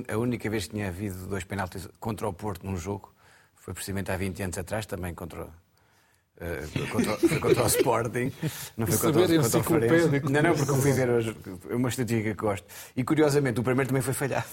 a 0.08 0.16
única 0.16 0.48
vez 0.48 0.66
que 0.66 0.70
tinha 0.70 0.86
havido 0.86 1.26
dois 1.26 1.42
penaltis 1.42 1.88
contra 1.98 2.28
o 2.28 2.32
Porto 2.32 2.64
num 2.64 2.76
jogo 2.76 3.12
foi 3.56 3.74
precisamente 3.74 4.12
há 4.12 4.16
20 4.16 4.40
anos 4.44 4.56
atrás, 4.58 4.86
também 4.86 5.12
contra, 5.14 5.48
eh, 6.40 6.62
contra, 6.90 7.12
o- 7.14 7.18
foi 7.18 7.38
contra 7.38 7.62
o 7.62 7.66
Sporting. 7.66 8.32
Não 8.76 8.86
foi 8.86 8.96
contra, 9.12 9.20
o- 9.22 9.42
contra 9.42 9.58
o 9.58 9.62
Farense. 9.62 10.20
Não, 10.30 10.42
não, 10.42 10.54
porque 10.54 10.70
eu 10.70 10.76
fui 10.76 10.92
ver 10.92 11.08
hoje 11.10 11.36
é 11.70 11.74
uma 11.74 11.88
estatística 11.88 12.30
que 12.30 12.40
gosto. 12.40 12.66
E 12.96 13.04
curiosamente, 13.04 13.60
o 13.60 13.62
primeiro 13.62 13.88
também 13.88 14.02
foi 14.02 14.14
falhado. 14.14 14.46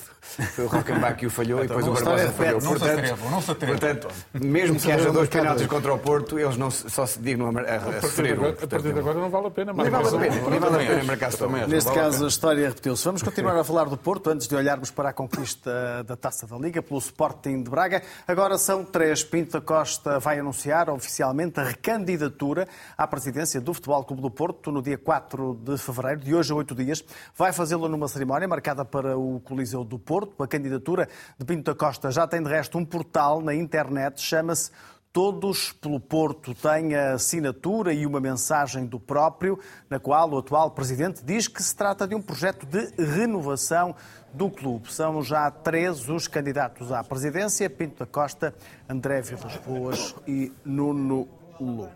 Foi 0.53 0.65
o 0.65 0.67
Rockenbach 0.67 1.15
que 1.17 1.25
o 1.25 1.29
falhou 1.29 1.63
e 1.63 1.67
depois 1.67 1.85
o 1.85 1.89
não 1.89 1.95
se 1.97 2.03
Barbosa 2.03 2.31
falhou. 2.33 2.61
não 2.61 2.77
se 2.77 2.89
atrevam, 2.89 3.31
não 3.31 3.41
se 3.41 3.51
atrevam. 3.51 3.77
portanto, 3.79 4.07
mesmo 4.33 4.79
que 4.79 4.91
haja 4.91 5.11
dois 5.11 5.29
penaltis 5.29 5.67
contra 5.67 5.93
o 5.93 5.99
Porto, 5.99 6.37
eles 6.37 6.57
não 6.57 6.69
se- 6.69 6.89
só 6.89 7.05
se 7.05 7.19
dignam 7.19 7.47
a, 7.57 7.61
a, 7.61 7.63
a 7.73 7.75
A 7.77 7.79
partir, 7.79 7.95
de 7.95 8.01
sofrer 8.01 8.31
um. 8.31 8.33
agora, 8.33 8.49
a 8.49 8.53
Portanto, 8.57 8.69
partir 8.69 8.93
de 8.93 8.99
agora 8.99 9.19
não 9.19 9.29
vale 9.29 9.47
a 9.47 9.51
pena. 9.51 9.73
Nem 9.73 9.89
vale 9.89 10.07
a 10.07 10.11
pena, 10.11 10.49
nem 10.49 10.59
vale 10.59 10.75
a 10.75 10.87
pena 10.87 11.03
marcar 11.05 11.31
só. 11.31 11.47
Neste 11.47 11.91
caso, 11.93 12.25
a 12.25 12.27
história 12.27 12.67
repetiu-se. 12.67 13.05
Vamos 13.05 13.23
continuar 13.23 13.57
a 13.57 13.63
falar 13.63 13.85
do 13.85 13.97
Porto 13.97 14.29
antes 14.29 14.47
de 14.47 14.55
olharmos 14.55 14.91
para 14.91 15.09
a 15.09 15.13
conquista 15.13 16.03
da 16.03 16.15
Taça 16.17 16.45
da 16.45 16.57
Liga 16.57 16.81
pelo 16.81 16.99
Sporting 16.99 17.63
de 17.63 17.69
Braga. 17.69 18.01
Agora 18.27 18.57
são 18.57 18.83
três. 18.83 19.23
Pinto 19.23 19.53
da 19.53 19.61
Costa 19.61 20.19
vai 20.19 20.39
anunciar 20.39 20.89
oficialmente 20.89 21.59
a 21.59 21.63
recandidatura 21.77 22.67
à 22.97 23.07
presidência 23.07 23.61
do 23.61 23.73
Futebol 23.73 24.03
Clube 24.03 24.21
do 24.21 24.31
Porto 24.31 24.71
no 24.71 24.81
dia 24.81 24.97
4 24.97 25.59
de 25.63 25.77
fevereiro, 25.77 26.21
de 26.21 26.33
hoje 26.33 26.51
a 26.51 26.55
oito 26.55 26.73
dias. 26.73 27.03
Vai 27.35 27.53
fazê-lo 27.53 27.87
numa 27.87 28.07
cerimónia 28.07 28.47
marcada 28.47 28.83
para 28.83 29.17
o 29.17 29.39
Coliseu 29.41 29.83
do 29.83 29.99
Porto. 29.99 30.41
A 30.41 30.47
candidatura 30.47 31.07
de 31.37 31.45
Pinto 31.45 31.71
da 31.71 31.75
Costa 31.75 32.09
já 32.09 32.27
tem, 32.27 32.41
de 32.41 32.49
resto, 32.49 32.77
um 32.77 32.85
portal 32.85 33.41
na 33.41 33.53
internet, 33.53 34.19
chama-se 34.19 34.71
Todos 35.17 35.71
pelo 35.71 35.99
Porto 35.99 36.53
têm 36.53 36.93
a 36.93 37.13
assinatura 37.13 37.91
e 37.91 38.05
uma 38.05 38.19
mensagem 38.19 38.85
do 38.85 38.99
próprio, 38.99 39.57
na 39.89 39.99
qual 39.99 40.29
o 40.29 40.37
atual 40.37 40.69
presidente 40.69 41.23
diz 41.25 41.47
que 41.47 41.63
se 41.63 41.75
trata 41.75 42.07
de 42.07 42.13
um 42.13 42.21
projeto 42.21 42.67
de 42.67 42.91
renovação 43.03 43.95
do 44.31 44.47
clube. 44.51 44.93
São 44.93 45.23
já 45.23 45.49
três 45.49 46.07
os 46.07 46.27
candidatos 46.27 46.91
à 46.91 47.03
presidência: 47.03 47.67
Pinto 47.67 47.97
da 47.99 48.05
Costa, 48.05 48.53
André 48.87 49.21
Vilas 49.21 49.57
Boas 49.65 50.15
e 50.27 50.53
Nuno 50.63 51.27
Lobo. 51.59 51.89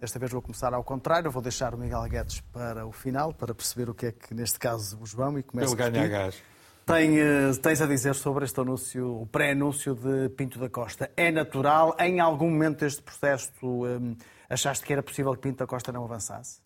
Desta 0.00 0.18
vez 0.18 0.32
vou 0.32 0.42
começar 0.42 0.74
ao 0.74 0.82
contrário, 0.82 1.30
vou 1.30 1.40
deixar 1.42 1.74
o 1.74 1.78
Miguel 1.78 2.02
Guedes 2.08 2.40
para 2.52 2.84
o 2.84 2.90
final, 2.90 3.32
para 3.32 3.54
perceber 3.54 3.88
o 3.88 3.94
que 3.94 4.06
é 4.06 4.12
que 4.12 4.34
neste 4.34 4.58
caso 4.58 4.98
os 5.00 5.12
vão 5.14 5.38
e 5.38 5.42
começo 5.44 5.74
Ele 5.74 5.90
ganha 5.90 6.08
gás. 6.08 6.42
Tem, 6.84 7.20
eh, 7.20 7.52
tens 7.62 7.80
a 7.80 7.86
dizer 7.86 8.16
sobre 8.16 8.44
este 8.44 8.58
anúncio, 8.60 9.20
o 9.22 9.26
pré-anúncio 9.26 9.94
de 9.94 10.28
Pinto 10.30 10.58
da 10.58 10.68
Costa. 10.68 11.08
É 11.16 11.30
natural? 11.30 11.94
Em 12.00 12.18
algum 12.18 12.50
momento 12.50 12.80
deste 12.80 13.00
processo 13.00 13.52
tu 13.60 13.86
eh, 13.86 14.16
achaste 14.50 14.84
que 14.84 14.92
era 14.92 15.02
possível 15.04 15.32
que 15.34 15.40
Pinto 15.42 15.58
da 15.58 15.66
Costa 15.68 15.92
não 15.92 16.02
avançasse? 16.04 16.60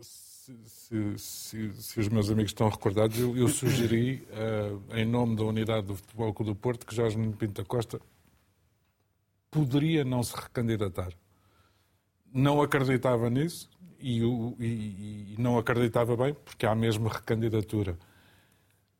Se, 0.00 0.56
se- 0.66 1.18
se- 1.18 1.82
se 1.82 2.00
os 2.00 2.08
meus 2.08 2.30
amigos 2.30 2.50
estão 2.52 2.68
recordados, 2.70 3.18
eu, 3.18 3.36
eu 3.36 3.46
sugeri, 3.48 4.26
eh, 4.32 4.72
em 5.00 5.04
nome 5.04 5.36
da 5.36 5.44
unidade 5.44 5.86
do 5.86 5.94
Futebol 5.96 6.32
Clube 6.32 6.52
do 6.52 6.56
Porto, 6.56 6.86
que 6.86 6.94
Jorge 6.94 7.18
Pinto 7.38 7.60
da 7.62 7.68
Costa 7.68 8.00
poderia 9.50 10.04
não 10.04 10.22
se 10.22 10.34
recandidatar. 10.36 11.12
Não 12.32 12.62
acreditava 12.62 13.28
nisso 13.28 13.68
e, 13.98 14.22
e- 14.22 15.34
e 15.34 15.36
não 15.38 15.58
acreditava 15.58 16.16
bem, 16.16 16.34
porque 16.34 16.64
há 16.66 16.74
mesmo 16.74 17.08
recandidatura. 17.08 17.98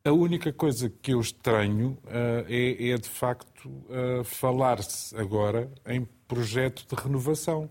A 0.05 0.13
única 0.13 0.53
coisa 0.53 0.89
que 0.91 1.13
eu 1.13 1.21
estranho 1.21 1.99
eh, 2.07 2.47
é, 2.49 2.89
é, 2.91 2.97
de 2.97 3.09
facto, 3.09 3.71
eh, 3.91 4.25
falar-se 4.25 5.15
agora 5.17 5.71
em 5.87 6.07
projeto 6.27 6.87
de 6.89 7.01
renovação. 7.03 7.69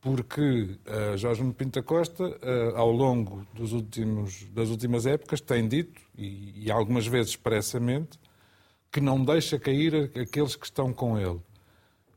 Porque 0.00 0.76
eh, 0.84 1.16
Jorge 1.16 1.44
Pinto 1.52 1.80
Costa, 1.84 2.24
eh, 2.42 2.72
ao 2.74 2.90
longo 2.90 3.46
últimos, 3.72 4.44
das 4.50 4.68
últimas 4.68 5.06
épocas, 5.06 5.40
tem 5.40 5.68
dito, 5.68 6.00
e, 6.18 6.64
e 6.66 6.70
algumas 6.72 7.06
vezes 7.06 7.30
expressamente, 7.30 8.18
que 8.90 9.00
não 9.00 9.24
deixa 9.24 9.60
cair 9.60 10.10
aqueles 10.20 10.56
que 10.56 10.64
estão 10.66 10.92
com 10.92 11.16
ele. 11.16 11.40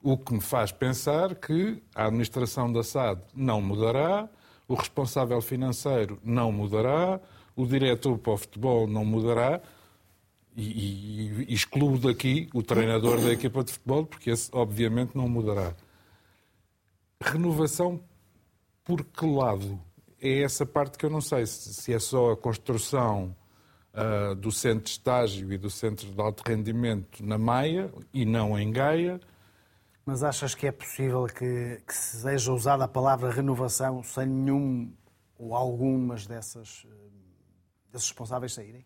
O 0.05 0.15
que 0.19 0.35
me 0.35 0.39
faz 0.41 0.71
pensar 0.71 1.33
que 1.33 1.81
a 1.95 2.05
administração 2.05 2.71
da 2.71 2.83
SAD 2.83 3.19
não 3.33 3.59
mudará, 3.59 4.29
o 4.67 4.75
responsável 4.75 5.41
financeiro 5.41 6.19
não 6.23 6.51
mudará, 6.51 7.19
o 7.55 7.65
diretor 7.65 8.15
para 8.19 8.33
o 8.33 8.37
futebol 8.37 8.85
não 8.85 9.03
mudará, 9.03 9.59
e, 10.55 10.61
e- 10.61 11.45
e 11.49 11.53
excluo 11.55 11.97
daqui 11.97 12.47
o 12.53 12.61
treinador 12.61 13.19
da 13.19 13.31
equipa 13.33 13.63
de 13.63 13.71
futebol, 13.73 14.05
porque 14.05 14.29
esse 14.29 14.47
obviamente 14.53 15.15
não 15.17 15.27
mudará. 15.27 15.73
Renovação 17.19 17.99
por 18.83 19.03
que 19.03 19.25
lado? 19.25 19.79
É 20.21 20.43
essa 20.43 20.67
parte 20.67 20.99
que 20.99 21.05
eu 21.07 21.09
não 21.09 21.21
sei, 21.21 21.47
se 21.47 21.91
é 21.91 21.97
só 21.97 22.31
a 22.33 22.37
construção 22.37 23.35
ah, 23.91 24.35
do 24.35 24.51
centro 24.51 24.83
de 24.83 24.91
estágio 24.91 25.51
e 25.51 25.57
do 25.57 25.71
centro 25.71 26.05
de 26.07 26.21
alto 26.21 26.43
rendimento 26.45 27.25
na 27.25 27.39
Maia 27.39 27.91
e 28.13 28.23
não 28.23 28.57
em 28.59 28.71
Gaia. 28.71 29.19
Mas 30.05 30.21
achas 30.23 30.53
que 30.53 30.67
é 30.67 30.71
possível 30.71 31.25
que, 31.25 31.81
que 31.85 31.93
seja 31.93 32.51
usada 32.53 32.83
a 32.83 32.87
palavra 32.87 33.31
renovação 33.31 34.03
sem 34.03 34.27
nenhum 34.27 34.93
ou 35.37 35.55
algumas 35.55 36.27
dessas, 36.27 36.85
eh, 36.87 36.93
desses 37.91 38.09
responsáveis 38.09 38.53
saírem? 38.53 38.85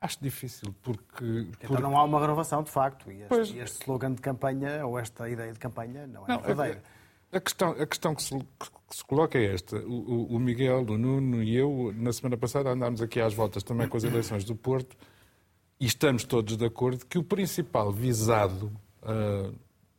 Acho 0.00 0.18
difícil, 0.22 0.74
porque. 0.82 1.48
Então 1.62 1.78
não 1.80 1.96
há 1.96 2.04
uma 2.04 2.20
renovação, 2.20 2.62
de 2.62 2.70
facto. 2.70 3.10
E 3.10 3.16
este, 3.22 3.28
Pois. 3.28 3.54
este 3.54 3.80
slogan 3.82 4.12
de 4.14 4.20
campanha, 4.22 4.86
ou 4.86 4.98
esta 4.98 5.28
ideia 5.28 5.52
de 5.52 5.58
campanha, 5.58 6.06
não 6.06 6.24
é 6.24 6.28
Não, 6.28 6.40
verdadeira. 6.40 6.82
a, 7.32 7.36
a 7.36 7.40
questão, 7.40 7.70
a 7.72 7.86
questão 7.86 8.14
que, 8.14 8.22
se, 8.22 8.38
que 8.38 8.96
se 8.96 9.04
coloca 9.04 9.38
é 9.38 9.52
esta. 9.54 9.76
O, 9.78 10.34
o- 10.36 10.38
Miguel, 10.38 10.86
o 10.88 10.96
Nuno 10.98 11.42
e 11.42 11.54
eu, 11.56 11.92
na 11.96 12.12
semana 12.12 12.36
passada, 12.36 12.70
andámos 12.70 13.02
aqui 13.02 13.20
às 13.20 13.34
voltas 13.34 13.62
também 13.62 13.88
com 13.88 13.96
as 13.96 14.04
eleições 14.04 14.44
do 14.44 14.54
Porto 14.56 14.96
e 15.80 15.84
estamos 15.86 16.24
todos 16.24 16.56
de 16.56 16.64
acordo 16.64 17.04
que 17.06 17.18
o 17.18 17.22
principal 17.24 17.90
visado, 17.92 18.70
ah, 19.02 19.50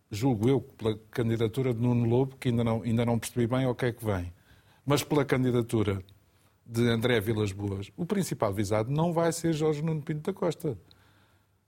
julgo 0.10 0.50
eu, 0.50 0.62
pela 0.62 0.98
candidatura 1.12 1.74
de 1.74 1.82
Nuno 1.82 2.08
Lobo, 2.08 2.36
que 2.38 2.50
ainda 2.50 2.64
não, 2.64 2.82
ainda 2.82 3.06
não 3.06 3.20
percebi 3.20 3.48
bem 3.48 3.66
ao 3.66 3.76
que 3.76 3.86
é 3.86 3.92
que 3.92 4.06
vem, 4.06 4.34
mas 4.86 5.04
pela 5.04 5.26
candidatura 5.26 6.02
de 6.66 6.88
André 6.90 7.20
Vilas 7.20 7.52
Boas, 7.52 7.92
o 7.96 8.06
principal 8.06 8.54
visado 8.54 8.92
não 8.92 9.14
vai 9.14 9.32
ser 9.32 9.54
Jorge 9.54 9.82
Nuno 9.82 10.02
Pinto 10.02 10.32
da 10.32 10.34
Costa 10.34 10.78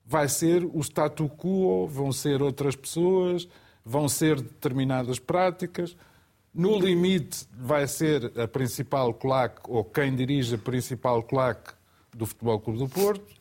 vai 0.09 0.27
ser 0.27 0.65
o 0.65 0.81
statu 0.81 1.29
quo, 1.29 1.87
vão 1.87 2.11
ser 2.11 2.41
outras 2.41 2.75
pessoas, 2.75 3.47
vão 3.85 4.09
ser 4.09 4.41
determinadas 4.41 5.19
práticas. 5.19 5.95
No 6.51 6.79
limite, 6.79 7.45
vai 7.55 7.87
ser 7.87 8.33
a 8.35 8.47
principal 8.47 9.13
claque, 9.13 9.61
ou 9.67 9.85
quem 9.85 10.15
dirige 10.15 10.55
a 10.55 10.57
principal 10.57 11.21
claque 11.21 11.73
do 12.11 12.25
Futebol 12.25 12.59
Clube 12.59 12.79
do 12.79 12.89
Porto. 12.89 13.35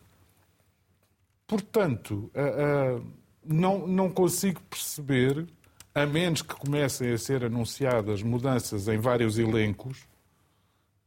Portanto, 1.47 2.31
ah, 2.35 3.01
não, 3.49 3.87
não 3.87 4.11
consigo 4.11 4.61
perceber, 4.69 5.47
a 5.95 6.07
menos 6.07 6.43
que 6.43 6.55
comecem 6.55 7.11
a 7.13 7.19
ser 7.19 7.45
anunciadas 7.45 8.23
mudanças 8.23 8.87
em 8.89 8.99
vários 8.99 9.39
elencos, 9.39 10.07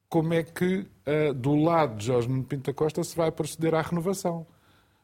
como 0.09 0.33
é 0.33 0.43
que 0.43 0.85
ah, 1.05 1.33
do 1.33 1.55
lado 1.55 1.95
de 1.97 2.05
Jorge 2.07 2.27
Nuno 2.27 2.43
Pinto 2.43 2.69
da 2.71 2.73
Costa 2.73 3.03
se 3.03 3.15
vai 3.15 3.31
proceder 3.31 3.73
à 3.75 3.81
renovação. 3.81 4.45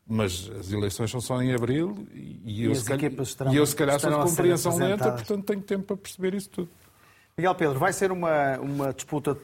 Mas 0.10 0.50
as 0.58 0.72
eleições 0.72 1.12
são 1.12 1.20
só 1.20 1.42
em 1.42 1.54
abril 1.54 2.08
e, 2.14 2.42
e 2.46 2.64
eu, 2.64 2.74
se 2.76 2.86
calhar, 2.86 3.12
estarão- 3.22 3.54
e 3.54 3.58
eu, 3.58 3.66
se 3.66 3.76
calhar, 3.76 4.00
sou 4.00 4.10
de 4.10 4.16
compreensão 4.30 4.72
lenta, 4.78 5.12
portanto 5.12 5.46
tenho 5.46 5.62
tempo 5.62 5.84
para 5.84 5.98
perceber 5.98 6.34
isso 6.34 6.50
tudo. 6.50 6.70
Miguel 7.38 7.54
Pedro, 7.56 7.78
vai 7.78 7.92
ser 7.94 8.12
uma, 8.12 8.58
uma 8.58 8.94
disputa, 8.94 9.38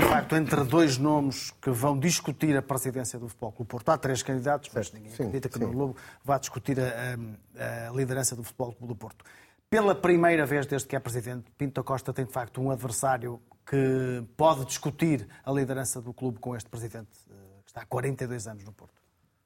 facto, 0.00 0.36
entre 0.36 0.64
dois 0.64 0.98
nomes 0.98 1.50
que 1.62 1.70
vão 1.70 1.98
discutir 1.98 2.56
a 2.56 2.62
presidência 2.62 3.18
do 3.18 3.28
Futebol 3.28 3.52
Clube 3.52 3.68
Porto. 3.70 3.88
Há 3.90 3.98
três 3.98 4.22
candidatos, 4.22 4.70
mas 4.74 4.92
ninguém 4.92 5.10
Sim, 5.10 5.24
acredita 5.24 5.48
que 5.48 5.58
sim. 5.58 5.64
no 5.64 5.72
Lobo 5.72 5.96
vá 6.24 6.38
discutir 6.38 6.78
a, 6.80 6.84
a- 6.84 7.92
liderança 7.94 8.34
do 8.36 8.42
Futebol 8.42 8.72
Clube 8.72 8.94
do 8.94 8.96
Porto. 8.96 9.24
Pela 9.70 9.94
primeira 9.94 10.46
vez 10.46 10.66
desde 10.66 10.88
que 10.88 10.96
é 10.96 11.00
presidente, 11.00 11.50
Pinto 11.58 11.74
da 11.80 11.82
Costa 11.84 12.12
tem, 12.12 12.24
de 12.24 12.32
facto, 12.32 12.60
um 12.60 12.70
adversário 12.70 13.40
que 13.66 14.24
pode 14.36 14.64
discutir 14.64 15.28
a 15.44 15.52
liderança 15.52 16.00
do 16.00 16.12
clube 16.14 16.38
com 16.38 16.56
este 16.56 16.70
presidente, 16.70 17.08
eh, 17.30 17.34
que 17.64 17.70
está 17.70 17.82
há 17.82 17.86
42 17.86 18.46
anos 18.46 18.64
no 18.64 18.72
Porto. 18.72 18.94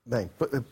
Bem, 0.07 0.31
eh, 0.53 0.63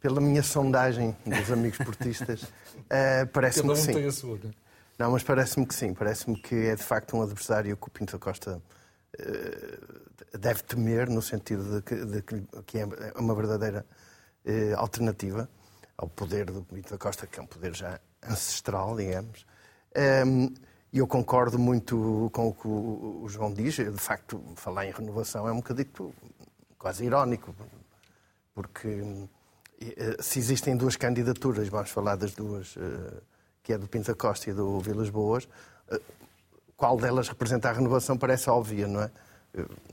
pela 0.00 0.20
minha 0.20 0.42
sondagem 0.42 1.16
dos 1.24 1.52
amigos 1.52 1.78
portistas, 1.78 2.44
eh, 2.90 3.24
parece-me 3.26 3.68
que 3.74 3.76
sim. 3.76 4.06
a 4.06 4.10
sua. 4.10 4.38
né? 4.38 4.50
Não, 4.98 5.12
mas 5.12 5.22
parece-me 5.22 5.64
que 5.64 5.74
sim. 5.74 5.94
Parece-me 5.94 6.36
que 6.36 6.54
é 6.56 6.74
de 6.74 6.82
facto 6.82 7.16
um 7.16 7.22
adversário 7.22 7.76
que 7.76 7.86
o 7.86 7.90
Pinto 7.92 8.12
da 8.14 8.18
Costa 8.18 8.60
deve 10.38 10.62
temer, 10.62 11.08
no 11.08 11.22
sentido 11.22 11.76
de 11.76 11.82
que, 11.82 11.94
de 12.04 12.22
que- 12.22 12.78
é 12.78 13.18
uma 13.18 13.34
verdadeira 13.34 13.84
eh, 14.44 14.72
alternativa 14.76 15.48
ao 15.96 16.08
poder 16.08 16.46
do 16.46 16.62
Pinto 16.62 16.90
da 16.90 16.98
Costa, 16.98 17.26
que 17.26 17.38
é 17.38 17.42
um 17.42 17.46
poder 17.46 17.74
já 17.74 17.98
ancestral, 18.22 18.96
digamos. 18.96 19.44
Um, 20.26 20.54
e 20.92 20.98
eu 20.98 21.06
concordo 21.06 21.58
muito 21.58 22.30
com 22.32 22.48
o 22.48 22.54
que 22.54 22.68
o 22.68 23.26
João 23.28 23.52
diz. 23.52 23.74
De 23.74 23.90
facto, 23.98 24.40
falar 24.56 24.86
em 24.86 24.90
renovação 24.92 25.46
é 25.48 25.52
um 25.52 25.56
bocadito 25.56 26.14
quase 26.78 27.04
irónico, 27.04 27.54
porque 28.54 29.02
eh, 29.80 30.16
se 30.20 30.38
existem 30.38 30.76
duas 30.76 30.96
candidaturas, 30.96 31.68
vamos 31.68 31.90
falar 31.90 32.16
das 32.16 32.32
duas, 32.34 32.74
eh, 32.76 33.20
que 33.62 33.72
é 33.72 33.78
do 33.78 33.86
Pinta 33.88 34.14
Costa 34.14 34.50
e 34.50 34.52
do 34.54 34.80
Vilas 34.80 35.10
Boas, 35.10 35.48
eh, 35.90 36.00
qual 36.78 36.96
delas 36.96 37.28
representa 37.28 37.68
a 37.68 37.72
renovação 37.72 38.16
parece 38.16 38.48
óbvia, 38.48 38.86
não 38.86 39.02
é? 39.02 39.10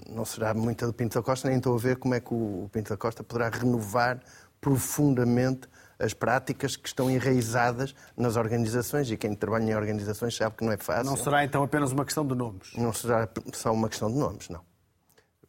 Não 0.08 0.24
será 0.24 0.54
muita 0.54 0.86
do 0.86 0.94
Pinta 0.94 1.20
Costa, 1.22 1.50
nem 1.50 1.58
estou 1.58 1.74
a 1.74 1.80
ver 1.80 1.98
como 1.98 2.14
é 2.14 2.20
que 2.20 2.32
o 2.32 2.70
Pinta 2.72 2.96
Costa 2.96 3.24
poderá 3.24 3.50
renovar 3.50 4.22
profundamente 4.62 5.68
as 5.98 6.14
práticas 6.14 6.76
que 6.76 6.88
estão 6.88 7.10
enraizadas 7.10 7.96
nas 8.16 8.36
organizações 8.36 9.10
e 9.10 9.18
quem 9.18 9.34
trabalha 9.34 9.64
em 9.64 9.76
organizações 9.76 10.36
sabe 10.36 10.58
que 10.58 10.64
não 10.64 10.72
é 10.72 10.78
fácil. 10.78 11.06
Não 11.06 11.18
será 11.18 11.44
então 11.44 11.64
apenas 11.64 11.92
uma 11.92 12.06
questão 12.06 12.26
de 12.26 12.36
nomes? 12.36 12.72
Não 12.78 12.94
será 12.94 13.28
só 13.54 13.74
uma 13.74 13.90
questão 13.90 14.12
de 14.12 14.18
nomes, 14.20 14.48
não. 14.50 14.62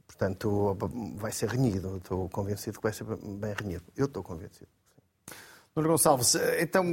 Portanto, 0.07 0.75
vai 1.17 1.33
ser 1.33 1.51
renhido. 1.51 1.99
Estou 1.99 2.31
convencido 2.31 2.79
que 2.79 2.83
vai 2.83 2.93
ser 2.95 3.05
bem 3.05 3.55
renhido. 3.61 3.85
Eu 3.95 4.07
estou 4.07 4.23
convencido. 4.23 4.71
Nuno 5.77 5.91
Gonçalves, 5.91 6.35
então, 6.59 6.87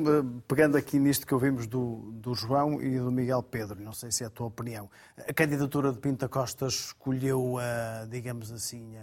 pegando 0.45 0.75
aqui 0.75 0.99
nisto 0.99 1.25
que 1.25 1.33
ouvimos 1.33 1.67
do, 1.67 2.11
do 2.15 2.35
João 2.35 2.81
e 2.81 2.99
do 2.99 3.09
Miguel 3.09 3.41
Pedro, 3.41 3.81
não 3.81 3.93
sei 3.93 4.11
se 4.11 4.25
é 4.25 4.27
a 4.27 4.29
tua 4.29 4.47
opinião, 4.47 4.89
a 5.17 5.33
candidatura 5.33 5.89
de 5.89 5.99
Pinta 5.99 6.27
Costa 6.27 6.67
escolheu, 6.67 7.55
digamos 8.09 8.51
assim, 8.51 8.97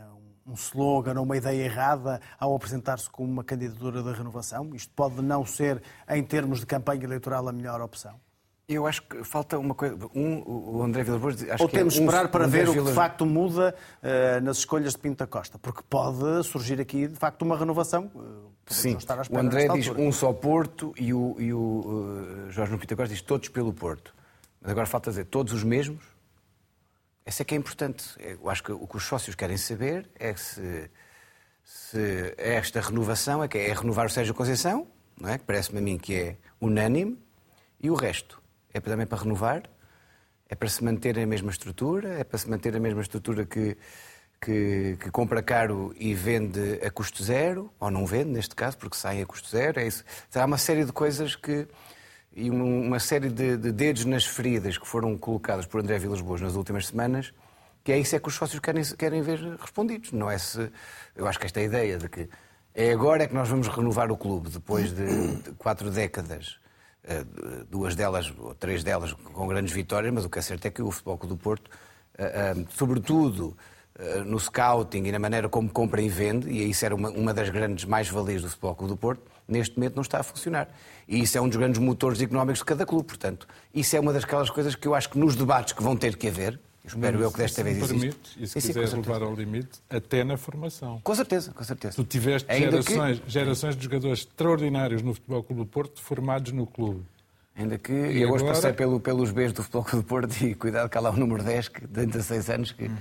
um 0.47 0.53
slogan 0.53 1.15
ou 1.17 1.25
uma 1.25 1.39
ideia 1.39 1.65
errada 1.65 2.21
ao 2.39 2.55
apresentar-se 2.55 3.09
como 3.09 3.33
uma 3.33 3.43
candidatura 3.43 4.03
da 4.03 4.13
renovação? 4.13 4.69
Isto 4.75 4.93
pode 4.95 5.23
não 5.23 5.47
ser, 5.47 5.83
em 6.11 6.23
termos 6.23 6.61
de 6.61 6.67
campanha 6.67 7.05
eleitoral, 7.05 7.49
a 7.49 7.53
melhor 7.53 7.81
opção? 7.81 8.21
Eu 8.73 8.87
acho 8.87 9.03
que 9.03 9.25
falta 9.25 9.59
uma 9.59 9.75
coisa. 9.75 9.97
Um, 10.15 10.45
o 10.47 10.83
André 10.85 11.03
Vilas 11.03 11.21
Boas. 11.21 11.37
Ou 11.59 11.69
temos 11.69 11.95
de 11.95 12.01
é 12.01 12.03
esperar 12.05 12.27
um, 12.27 12.29
para 12.29 12.47
ver 12.47 12.69
o 12.69 12.73
que 12.73 12.81
de 12.81 12.93
facto 12.93 13.27
muda 13.27 13.75
uh, 14.01 14.45
nas 14.45 14.59
escolhas 14.59 14.93
de 14.93 14.99
Pinta 15.01 15.27
Costa, 15.27 15.59
porque 15.59 15.83
pode 15.91 16.45
surgir 16.45 16.81
aqui 16.81 17.09
de 17.09 17.17
facto 17.17 17.43
uma 17.43 17.59
renovação. 17.59 18.05
Uh, 18.15 18.49
Sim, 18.69 18.97
o 19.29 19.39
André 19.39 19.67
diz 19.71 19.89
altura. 19.89 20.07
um 20.07 20.13
só 20.13 20.33
Porto 20.33 20.95
e 20.97 21.13
o, 21.13 21.35
e 21.41 21.53
o 21.53 21.59
uh, 22.47 22.51
Jorge 22.51 22.77
Pinta 22.79 22.95
Costa 22.95 23.13
diz 23.13 23.21
todos 23.23 23.49
pelo 23.49 23.73
Porto. 23.73 24.15
Mas 24.61 24.71
agora 24.71 24.87
falta 24.87 25.11
dizer 25.11 25.25
todos 25.25 25.53
os 25.53 25.65
mesmos. 25.65 26.05
Essa 27.27 27.43
é 27.43 27.45
que 27.45 27.57
é 27.57 27.59
importante. 27.59 28.05
Eu 28.21 28.49
acho 28.49 28.63
que 28.63 28.71
o 28.71 28.87
que 28.87 28.97
os 28.97 29.03
sócios 29.03 29.35
querem 29.35 29.57
saber 29.57 30.09
é 30.15 30.33
se, 30.37 30.89
se 31.65 32.35
esta 32.39 32.81
renovação 32.81 33.43
é, 33.43 33.49
que 33.49 33.59
é 33.59 33.73
renovar 33.73 34.07
o 34.07 34.11
Sérgio 34.11 34.33
Conceição, 34.33 34.87
não 35.21 35.29
é? 35.29 35.39
que 35.39 35.45
parece-me 35.45 35.79
a 35.79 35.83
mim 35.83 35.99
que 35.99 36.15
é 36.15 36.37
unânime, 36.61 37.19
e 37.83 37.91
o 37.91 37.95
resto 37.95 38.40
é 38.73 38.81
também 38.81 39.07
para 39.07 39.23
renovar, 39.23 39.63
é 40.49 40.55
para 40.55 40.69
se 40.69 40.83
manter 40.83 41.19
a 41.19 41.27
mesma 41.27 41.51
estrutura, 41.51 42.19
é 42.19 42.25
para 42.25 42.39
se 42.39 42.49
manter 42.51 42.75
a 42.75 42.81
mesma 42.81 43.01
estrutura 43.01 43.45
que, 43.47 43.77
que, 44.41 44.97
que, 45.01 45.11
compra 45.11 45.43
caro 45.43 45.95
e 45.97 46.13
vende 46.13 46.81
a 46.85 46.91
custo 46.91 47.23
zero, 47.23 47.73
ou 47.79 47.91
não 47.91 48.05
vende, 48.05 48.31
neste 48.31 48.55
caso, 48.55 48.77
porque 48.77 48.97
sai 48.97 49.23
a 49.23 49.27
custo 49.27 49.49
zero. 49.49 49.79
É 49.79 49.87
isso. 49.87 50.05
Há 50.35 50.45
uma 50.45 50.59
série 50.59 50.85
de 50.85 50.93
coisas 50.93 51.37
que. 51.37 51.69
e 52.35 52.51
uma 52.51 52.99
série 52.99 53.29
de, 53.29 53.57
de 53.57 53.71
dedos 53.71 54.05
nas 54.05 54.25
feridas 54.25 54.77
que 54.77 54.87
foram 54.87 55.17
colocados 55.17 55.67
por 55.67 55.81
André 55.81 55.99
Vilas 55.99 56.21
Boas 56.21 56.41
nas 56.41 56.57
últimas 56.57 56.89
semanas, 56.89 57.33
que 57.85 57.93
é 57.93 57.99
isso 57.99 58.17
é 58.17 58.19
que 58.19 58.29
os 58.29 58.35
sócios 58.35 58.61
querem, 58.61 58.83
querem 58.97 59.23
ver 59.23 59.39
respondidos. 59.61 60.11
Não 60.11 60.29
é 60.29 60.39
se. 60.39 60.71
Eu 61.15 61.29
acho 61.29 61.39
que 61.39 61.47
esta 61.47 61.61
ideia 61.61 61.97
de 61.97 62.09
que 62.09 62.29
é 62.75 62.93
agora 62.93 63.23
é 63.23 63.29
que 63.29 63.35
nós 63.35 63.49
vamos 63.49 63.69
renovar 63.69 64.11
o 64.11 64.17
clube, 64.17 64.51
depois 64.51 64.93
de, 64.93 65.37
de 65.37 65.53
quatro 65.53 65.91
décadas 65.91 66.59
duas 67.69 67.95
delas, 67.95 68.33
ou 68.39 68.55
três 68.55 68.85
delas, 68.85 69.13
com 69.13 69.47
grandes 69.47 69.73
vitórias, 69.73 70.13
mas 70.13 70.25
o 70.25 70.31
que 70.31 70.39
é 70.39 70.43
certo 70.43 70.67
é 70.67 70.71
que 70.71 70.83
o 70.83 70.91
Futebol 70.91 71.19
Clube 71.19 71.35
do 71.35 71.39
Porto, 71.39 71.71
eh, 72.17 72.55
eh, 72.57 72.65
sobretudo 72.71 73.57
no 74.25 74.41
scouting 74.41 75.05
e 75.05 75.13
na 75.13 75.19
maneira 75.19 75.47
como 75.47 75.69
compra 75.69 76.01
e 76.01 76.09
vende, 76.09 76.49
e 76.49 76.71
isso 76.71 76.87
era 76.87 76.95
uma, 76.95 77.35
das 77.35 77.51
grandes 77.51 77.85
mais-valias 77.85 78.41
do 78.41 78.49
Futebol 78.49 78.75
Clube 78.75 78.95
do 78.95 78.97
Porto, 78.97 79.23
neste 79.47 79.77
momento 79.77 79.95
não 79.95 80.03
está 80.03 80.21
a 80.21 80.23
funcionar. 80.23 80.69
E 81.07 81.21
isso 81.21 81.37
é 81.37 81.41
um 81.41 81.49
dos 81.49 81.59
grandes 81.59 81.79
motores 81.79 82.21
económicos 82.23 82.61
de 82.61 82.65
cada 82.65 82.87
clube. 82.87 83.05
Portanto, 83.05 83.47
isso 83.75 83.95
é 83.97 84.01
uma 84.01 84.13
daquelas 84.13 84.49
coisas 84.49 84.75
que 84.75 84.89
eu 84.89 84.95
acho 84.95 85.11
que 85.11 85.19
nos 85.19 85.37
debates 85.37 85.75
que 85.75 85.83
vão 85.83 85.97
ter 85.97 86.17
que 86.17 86.29
haver, 86.29 86.59
Espero 86.85 87.21
eu 87.21 87.31
que 87.31 87.39
desta 87.39 87.63
vez 87.63 87.77
existe. 87.77 87.99
Permite, 87.99 88.43
e 88.43 88.47
se 88.47 88.61
quiser 88.61 88.89
levar 88.89 89.23
ao 89.23 89.35
limite, 89.35 89.81
até 89.89 90.25
na 90.25 90.37
formação. 90.37 91.01
Com 91.05 91.15
certeza, 91.15 91.53
com 91.53 91.63
certeza. 91.63 91.95
Tu 91.95 92.05
tiveste 92.05 92.59
gerações, 92.59 93.21
que... 93.21 93.31
gerações 93.31 93.77
de 93.77 93.85
jogadores 93.85 94.21
extraordinários 94.21 95.03
no 95.03 95.15
Futebol 95.15 95.43
Clube 95.43 95.63
do 95.63 95.67
Porto 95.67 96.01
formados 96.01 96.53
no 96.53 96.67
clube. 96.67 97.03
Ainda 97.55 97.77
que 97.77 97.93
e 97.93 98.23
eu 98.23 98.31
hoje 98.31 98.45
passei 98.45 98.73
pelo, 98.73 98.99
pelos 98.99 99.31
Bs 99.31 99.53
do 99.53 99.63
Futebol 99.63 99.85
Clube 99.85 100.05
do 100.05 100.09
Porto 100.09 100.43
e 100.43 100.55
cuidado 100.55 100.89
que 100.89 100.97
há 100.97 101.01
lá 101.01 101.11
o 101.11 101.17
número 101.17 101.43
10, 101.43 101.69
que 101.69 101.87
tem 101.87 102.07
16 102.07 102.51
anos, 102.51 102.73
que... 102.73 102.85
Uhum. 102.85 102.97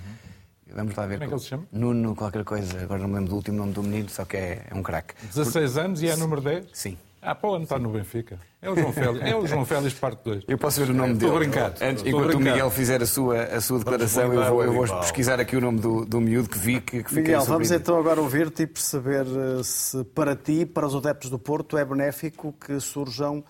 Vamos 0.72 0.96
lá 0.96 1.06
ver. 1.08 1.16
Como 1.16 1.24
é 1.24 1.28
que 1.28 1.34
ele 1.34 1.42
se 1.42 1.48
chama? 1.48 1.68
Nuno, 1.72 2.16
qualquer 2.16 2.44
coisa. 2.44 2.82
Agora 2.84 3.02
não 3.02 3.08
me 3.08 3.16
lembro 3.16 3.30
do 3.30 3.36
último 3.38 3.58
nome 3.58 3.74
do 3.74 3.82
menino, 3.82 4.08
só 4.10 4.24
que 4.24 4.38
é, 4.38 4.68
é 4.70 4.76
um 4.76 4.84
craque. 4.84 5.16
16 5.26 5.74
Por... 5.74 5.80
anos 5.82 6.02
e 6.04 6.08
é 6.08 6.16
número 6.16 6.42
10? 6.42 6.66
Sim. 6.74 6.96
Ah, 7.22 7.36
para 7.36 7.50
o 7.50 7.56
ano 7.56 7.64
está 7.64 7.78
no 7.78 7.90
Benfica. 7.90 8.40
É 8.62 8.70
o 8.70 8.76
João 8.76 8.94
Félix. 8.94 9.26
É 9.26 9.36
o 9.36 9.46
João 9.46 9.66
Félix, 9.66 9.94
parte 9.94 10.24
2. 10.24 10.44
Eu 10.48 10.58
posso 10.58 10.84
ver 10.84 10.92
o 10.92 10.94
nome 10.94 11.16
dele. 11.16 11.26
Estou 11.26 11.40
brincar. 11.40 11.74
Antes, 11.82 12.06
enquanto 12.06 12.36
o 12.36 12.40
Miguel 12.40 12.70
fizer 12.72 13.02
a 13.02 13.06
sua, 13.06 13.44
a 13.44 13.62
sua 13.62 13.80
declaração, 13.80 14.34
eu 14.34 14.46
vou, 14.46 14.64
eu 14.64 14.74
vou 14.74 15.00
pesquisar 15.00 15.40
aqui 15.40 15.56
o 15.56 15.62
nome 15.62 15.80
do, 15.80 16.06
do 16.06 16.22
miúdo 16.22 16.50
que 16.50 16.58
vi. 16.58 16.80
Que, 16.80 17.04
que 17.04 17.16
Miguel, 17.16 17.42
vamos 17.42 17.72
então 17.72 17.98
agora 17.98 18.22
ouvir-te 18.22 18.64
e 18.64 18.68
perceber 18.68 19.26
eh, 19.26 19.64
se 19.64 20.04
para 20.04 20.36
ti, 20.36 20.66
para 20.66 20.88
os 20.88 20.96
adeptos 20.96 21.30
do 21.30 21.38
Porto, 21.38 21.78
é 21.78 21.84
benéfico 21.84 22.54
que 22.54 22.80
surjam 22.80 23.44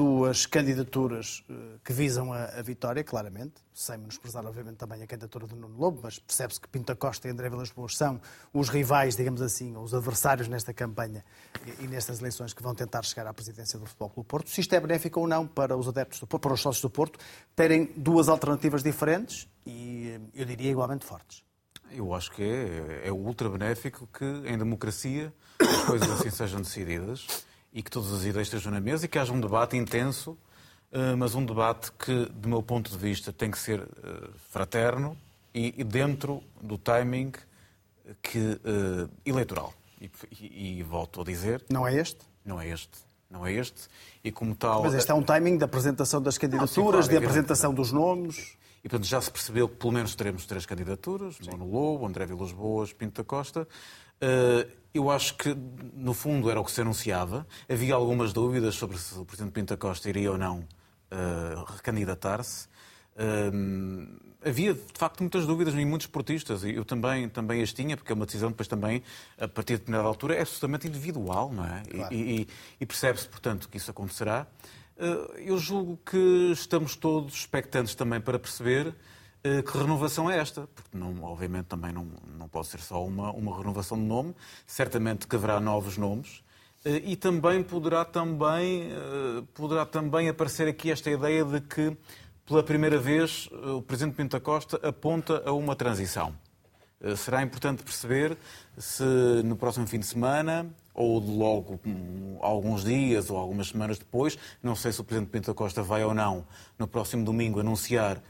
duas 0.00 0.46
candidaturas 0.46 1.44
eh, 1.50 1.52
que 1.84 1.92
visam 1.92 2.32
a, 2.32 2.44
a, 2.44 2.62
vitória, 2.62 3.04
claramente, 3.04 3.56
sem 3.74 3.98
menosprezar, 3.98 4.46
obviamente, 4.46 4.76
também 4.76 5.02
a 5.02 5.06
candidatura 5.06 5.46
do 5.46 5.54
Nuno 5.54 5.76
Lobo, 5.76 6.00
mas 6.02 6.18
percebe-se 6.18 6.58
que 6.58 6.66
Pinta 6.68 6.96
Costa 6.96 7.28
e 7.28 7.30
André 7.30 7.50
Vilas 7.50 7.70
Boas 7.70 7.98
são 7.98 8.18
os 8.50 8.70
rivais, 8.70 9.14
digamos 9.14 9.42
assim, 9.42 9.76
os 9.76 9.92
adversários 9.92 10.48
nesta 10.48 10.72
campanha 10.72 11.22
e, 11.66 11.84
e, 11.84 11.86
nestas 11.86 12.20
eleições 12.20 12.54
que 12.54 12.62
vão 12.62 12.74
tentar 12.74 13.02
chegar 13.02 13.26
à 13.26 13.34
presidência 13.34 13.78
do 13.78 13.84
Futebol 13.84 14.08
Clube 14.08 14.26
Porto. 14.26 14.48
Se 14.48 14.62
isto 14.62 14.72
é 14.74 14.80
benéfico 14.80 15.20
ou 15.20 15.28
não 15.28 15.46
para 15.46 15.76
os 15.76 15.86
adeptos 15.86 16.18
do 16.18 16.26
Porto, 16.26 16.44
para 16.44 16.54
os 16.54 16.62
sócios 16.62 16.80
do 16.80 16.88
Porto, 16.88 17.18
terem 17.54 17.92
duas 17.94 18.30
alternativas 18.30 18.82
diferentes 18.82 19.46
e, 19.66 20.18
eu 20.34 20.46
diria, 20.46 20.70
igualmente 20.70 21.04
fortes. 21.04 21.44
Eu 21.90 22.14
acho 22.14 22.32
que 22.32 22.42
é, 22.42 23.08
é 23.08 23.12
ultra 23.12 23.50
benéfico 23.50 24.08
que, 24.10 24.24
em 24.24 24.56
democracia, 24.56 25.30
as 25.60 25.84
coisas 25.84 26.10
assim 26.10 26.30
sejam 26.30 26.62
decididas 26.62 27.26
e 27.72 27.82
que 27.82 27.90
todas 27.90 28.12
as 28.12 28.24
ideias 28.24 28.48
estejam 28.48 28.72
na 28.72 28.80
mesa 28.80 29.04
e 29.04 29.08
que 29.08 29.18
haja 29.18 29.32
um 29.32 29.40
debate 29.40 29.76
intenso, 29.76 30.36
eh, 30.92 31.14
mas 31.14 31.34
um 31.34 31.44
debate 31.44 31.92
que, 31.92 32.26
do 32.26 32.48
meu 32.48 32.62
ponto 32.62 32.90
de 32.90 32.98
vista, 32.98 33.32
tem 33.32 33.50
que 33.50 33.58
ser 33.58 33.80
eh, 33.80 34.28
fraterno 34.50 35.16
e 35.54 35.82
dentro 35.84 36.42
do 36.60 36.78
timing 36.78 37.32
que, 38.22 38.38
uh, 38.38 39.10
eleitoral. 39.24 39.74
E, 40.00 40.10
e, 40.40 40.78
e, 40.78 40.82
volto 40.82 41.20
a 41.20 41.24
dizer. 41.24 41.64
Não 41.68 41.86
é 41.86 41.94
este? 41.94 42.20
Não 42.44 42.60
é 42.60 42.68
este. 42.68 42.98
Não 43.30 43.46
é 43.46 43.52
este. 43.52 43.88
E 44.24 44.32
como 44.32 44.54
tal. 44.54 44.82
Mas 44.82 44.94
este 44.94 45.10
é 45.10 45.14
um 45.14 45.22
timing 45.22 45.58
da 45.58 45.66
apresentação 45.66 46.20
das 46.20 46.38
candidaturas, 46.38 47.06
não, 47.06 47.12
de 47.12 47.16
apresentação 47.16 47.74
dos 47.74 47.92
nomes. 47.92 48.56
E, 48.82 48.88
portanto, 48.88 49.06
já 49.06 49.20
se 49.20 49.30
percebeu 49.30 49.68
que 49.68 49.76
pelo 49.76 49.92
menos 49.92 50.14
teremos 50.14 50.46
três 50.46 50.64
candidaturas: 50.64 51.38
Nuno 51.40 51.66
Lobo, 51.66 52.06
André 52.06 52.26
Vilas 52.26 52.52
Boas, 52.52 52.92
Pinto 52.92 53.22
da 53.22 53.24
Costa. 53.24 53.68
Uh, 54.22 54.70
eu 54.92 55.10
acho 55.10 55.36
que, 55.36 55.56
no 55.94 56.12
fundo, 56.12 56.50
era 56.50 56.60
o 56.60 56.64
que 56.64 56.72
se 56.72 56.80
anunciava. 56.80 57.46
Havia 57.68 57.94
algumas 57.94 58.32
dúvidas 58.32 58.74
sobre 58.74 58.98
se 58.98 59.16
o 59.16 59.24
Presidente 59.24 59.52
Pinta 59.52 59.76
Costa 59.76 60.08
iria 60.08 60.32
ou 60.32 60.38
não 60.38 60.58
uh, 60.58 61.64
recandidatar-se. 61.76 62.68
Uh, 63.14 64.18
havia, 64.44 64.74
de 64.74 64.98
facto, 64.98 65.20
muitas 65.20 65.46
dúvidas 65.46 65.74
em 65.74 65.86
muitos 65.86 66.08
portistas. 66.08 66.64
E 66.64 66.74
eu 66.74 66.84
também, 66.84 67.28
também 67.28 67.62
as 67.62 67.72
tinha, 67.72 67.96
porque 67.96 68.10
é 68.12 68.14
uma 68.14 68.26
decisão, 68.26 68.50
depois 68.50 68.66
também, 68.66 69.02
a 69.38 69.46
partir 69.46 69.74
de 69.74 69.78
determinada 69.80 70.08
altura, 70.08 70.34
é 70.34 70.40
absolutamente 70.40 70.88
individual, 70.88 71.52
não 71.52 71.64
é? 71.64 71.82
Claro. 71.88 72.14
E, 72.14 72.40
e, 72.40 72.48
e 72.80 72.86
percebe-se, 72.86 73.28
portanto, 73.28 73.68
que 73.68 73.76
isso 73.76 73.90
acontecerá. 73.90 74.46
Eu 75.38 75.56
julgo 75.56 75.98
que 76.04 76.50
estamos 76.52 76.94
todos 76.94 77.32
expectantes 77.32 77.94
também 77.94 78.20
para 78.20 78.38
perceber 78.38 78.88
eh, 78.88 78.92
que 79.42 79.78
renovação 79.78 80.30
é 80.30 80.38
esta? 80.38 80.68
Porque, 80.74 80.96
não, 80.96 81.22
obviamente, 81.22 81.66
também 81.66 81.92
não, 81.92 82.06
não 82.38 82.48
pode 82.48 82.66
ser 82.66 82.80
só 82.80 83.04
uma, 83.04 83.30
uma 83.32 83.56
renovação 83.56 83.96
de 83.96 84.04
nome. 84.04 84.34
Certamente 84.66 85.26
que 85.26 85.36
haverá 85.36 85.58
novos 85.60 85.96
nomes. 85.96 86.42
Eh, 86.84 87.02
e 87.04 87.16
também 87.16 87.62
poderá 87.62 88.04
também, 88.04 88.90
eh, 88.90 89.42
poderá 89.54 89.84
também 89.84 90.28
aparecer 90.28 90.68
aqui 90.68 90.90
esta 90.90 91.10
ideia 91.10 91.44
de 91.44 91.60
que, 91.60 91.96
pela 92.46 92.62
primeira 92.62 92.98
vez, 92.98 93.48
o 93.52 93.82
Presidente 93.82 94.14
Pinto 94.16 94.36
da 94.36 94.40
Costa 94.40 94.80
aponta 94.86 95.42
a 95.46 95.52
uma 95.52 95.76
transição. 95.76 96.34
Será 97.16 97.42
importante 97.42 97.82
perceber 97.82 98.36
se 98.76 99.02
no 99.42 99.56
próximo 99.56 99.86
fim 99.86 99.98
de 99.98 100.04
semana, 100.04 100.70
ou 100.92 101.18
logo 101.18 101.80
hum, 101.86 102.36
alguns 102.42 102.84
dias 102.84 103.30
ou 103.30 103.38
algumas 103.38 103.68
semanas 103.68 103.98
depois, 103.98 104.36
não 104.62 104.76
sei 104.76 104.92
se 104.92 105.00
o 105.00 105.04
Presidente 105.04 105.30
Pinto 105.30 105.46
da 105.46 105.54
Costa 105.54 105.82
vai 105.82 106.04
ou 106.04 106.12
não, 106.12 106.44
no 106.78 106.86
próximo 106.86 107.24
domingo, 107.24 107.58
anunciar 107.60 108.22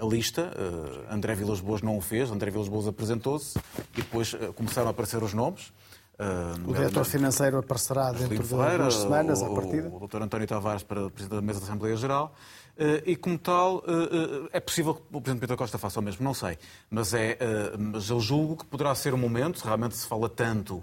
a 0.00 0.06
lista. 0.06 0.52
Uh, 0.56 1.12
André 1.12 1.34
Vilas 1.34 1.60
Boas 1.60 1.82
não 1.82 1.96
o 1.96 2.00
fez, 2.00 2.30
André 2.30 2.50
Vilas 2.50 2.68
Boas 2.68 2.86
apresentou-se 2.86 3.58
e 3.94 4.02
depois 4.02 4.32
uh, 4.32 4.52
começaram 4.52 4.88
a 4.88 4.90
aparecer 4.90 5.22
os 5.22 5.34
nomes. 5.34 5.72
Uh, 6.18 6.70
o 6.70 6.74
diretor 6.74 7.04
financeiro 7.04 7.58
aparecerá 7.58 8.10
dentro 8.10 8.42
de 8.42 8.48
duas 8.48 8.94
semanas, 8.94 9.40
à 9.40 9.48
partida? 9.48 9.88
O, 9.88 10.02
o 10.02 10.08
Dr. 10.08 10.22
António 10.22 10.48
Tavares 10.48 10.82
para 10.82 11.08
Presidente 11.10 11.36
da 11.36 11.42
Mesa 11.42 11.60
da 11.60 11.66
Assembleia 11.66 11.96
Geral. 11.96 12.34
Uh, 12.76 13.02
e 13.06 13.14
como 13.14 13.38
tal, 13.38 13.76
uh, 13.76 14.48
é 14.52 14.58
possível 14.58 14.94
que 14.94 15.02
o 15.12 15.20
Presidente 15.20 15.40
Pedro 15.42 15.56
Costa 15.56 15.78
faça 15.78 16.00
o 16.00 16.02
mesmo, 16.02 16.24
não 16.24 16.34
sei. 16.34 16.58
Mas, 16.90 17.14
é, 17.14 17.38
mas 17.78 18.10
eu 18.10 18.18
julgo 18.20 18.56
que 18.56 18.64
poderá 18.64 18.92
ser 18.96 19.14
um 19.14 19.18
momento, 19.18 19.60
realmente 19.62 19.96
se 19.96 20.08
fala 20.08 20.28
tanto 20.28 20.82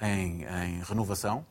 em, 0.00 0.44
em 0.44 0.82
renovação, 0.82 1.46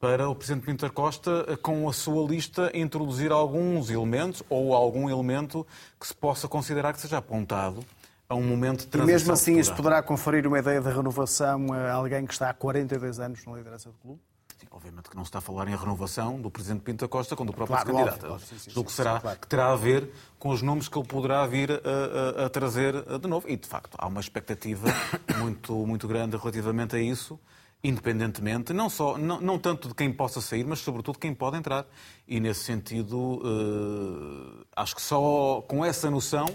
para 0.00 0.28
o 0.28 0.34
Presidente 0.34 0.64
Pinto 0.64 0.92
Costa, 0.92 1.58
com 1.60 1.88
a 1.88 1.92
sua 1.92 2.26
lista, 2.26 2.70
introduzir 2.72 3.32
alguns 3.32 3.90
elementos 3.90 4.42
ou 4.48 4.74
algum 4.74 5.10
elemento 5.10 5.66
que 5.98 6.06
se 6.06 6.14
possa 6.14 6.46
considerar 6.46 6.92
que 6.92 7.00
seja 7.00 7.18
apontado 7.18 7.84
a 8.28 8.34
um 8.34 8.42
momento 8.42 8.80
de 8.80 8.86
transição. 8.86 9.08
E 9.08 9.12
mesmo 9.12 9.32
assim 9.32 9.52
futura. 9.52 9.60
isso 9.60 9.74
poderá 9.74 10.02
conferir 10.02 10.46
uma 10.46 10.58
ideia 10.58 10.80
de 10.80 10.88
renovação 10.88 11.72
a 11.72 11.92
alguém 11.92 12.26
que 12.26 12.32
está 12.32 12.50
há 12.50 12.54
42 12.54 13.18
anos 13.18 13.44
na 13.44 13.56
liderança 13.56 13.88
do 13.88 13.96
clube? 13.96 14.20
Sim, 14.58 14.66
obviamente 14.70 15.08
que 15.08 15.16
não 15.16 15.24
se 15.24 15.28
está 15.28 15.38
a 15.38 15.42
falar 15.42 15.66
em 15.68 15.76
renovação 15.76 16.40
do 16.40 16.50
Presidente 16.50 16.82
Pinto 16.82 17.08
Costa 17.08 17.34
com 17.34 17.44
o 17.44 17.52
próprio 17.52 17.76
claro, 17.76 17.92
candidato. 17.92 18.26
Óbvio, 18.26 18.46
sim, 18.46 18.58
sim, 18.58 18.70
Julgo 18.70 18.90
que, 18.90 18.94
será, 18.94 19.20
claro. 19.20 19.38
que 19.38 19.46
terá 19.48 19.72
a 19.72 19.76
ver 19.76 20.12
com 20.38 20.50
os 20.50 20.62
nomes 20.62 20.88
que 20.88 20.98
ele 20.98 21.06
poderá 21.08 21.46
vir 21.46 21.72
a, 21.72 22.42
a, 22.42 22.46
a 22.46 22.48
trazer 22.48 22.94
de 23.18 23.28
novo. 23.28 23.48
E, 23.48 23.56
de 23.56 23.66
facto, 23.66 23.96
há 23.98 24.06
uma 24.06 24.20
expectativa 24.20 24.86
muito, 25.38 25.74
muito 25.86 26.06
grande 26.06 26.36
relativamente 26.36 26.94
a 26.94 27.00
isso 27.00 27.38
independentemente, 27.82 28.72
não, 28.72 28.90
só, 28.90 29.16
não, 29.16 29.40
não, 29.40 29.58
tanto 29.58 29.88
de 29.88 29.94
quem 29.94 30.12
possa 30.12 30.40
sair, 30.40 30.64
mas 30.64 30.80
sobretudo 30.80 31.14
de 31.14 31.20
quem 31.20 31.34
pode 31.34 31.56
entrar. 31.56 31.86
E 32.26 32.40
nesse 32.40 32.64
sentido, 32.64 33.16
uh, 33.18 34.66
acho 34.74 34.96
que 34.96 35.02
só 35.02 35.62
com 35.68 35.84
essa 35.84 36.10
noção 36.10 36.46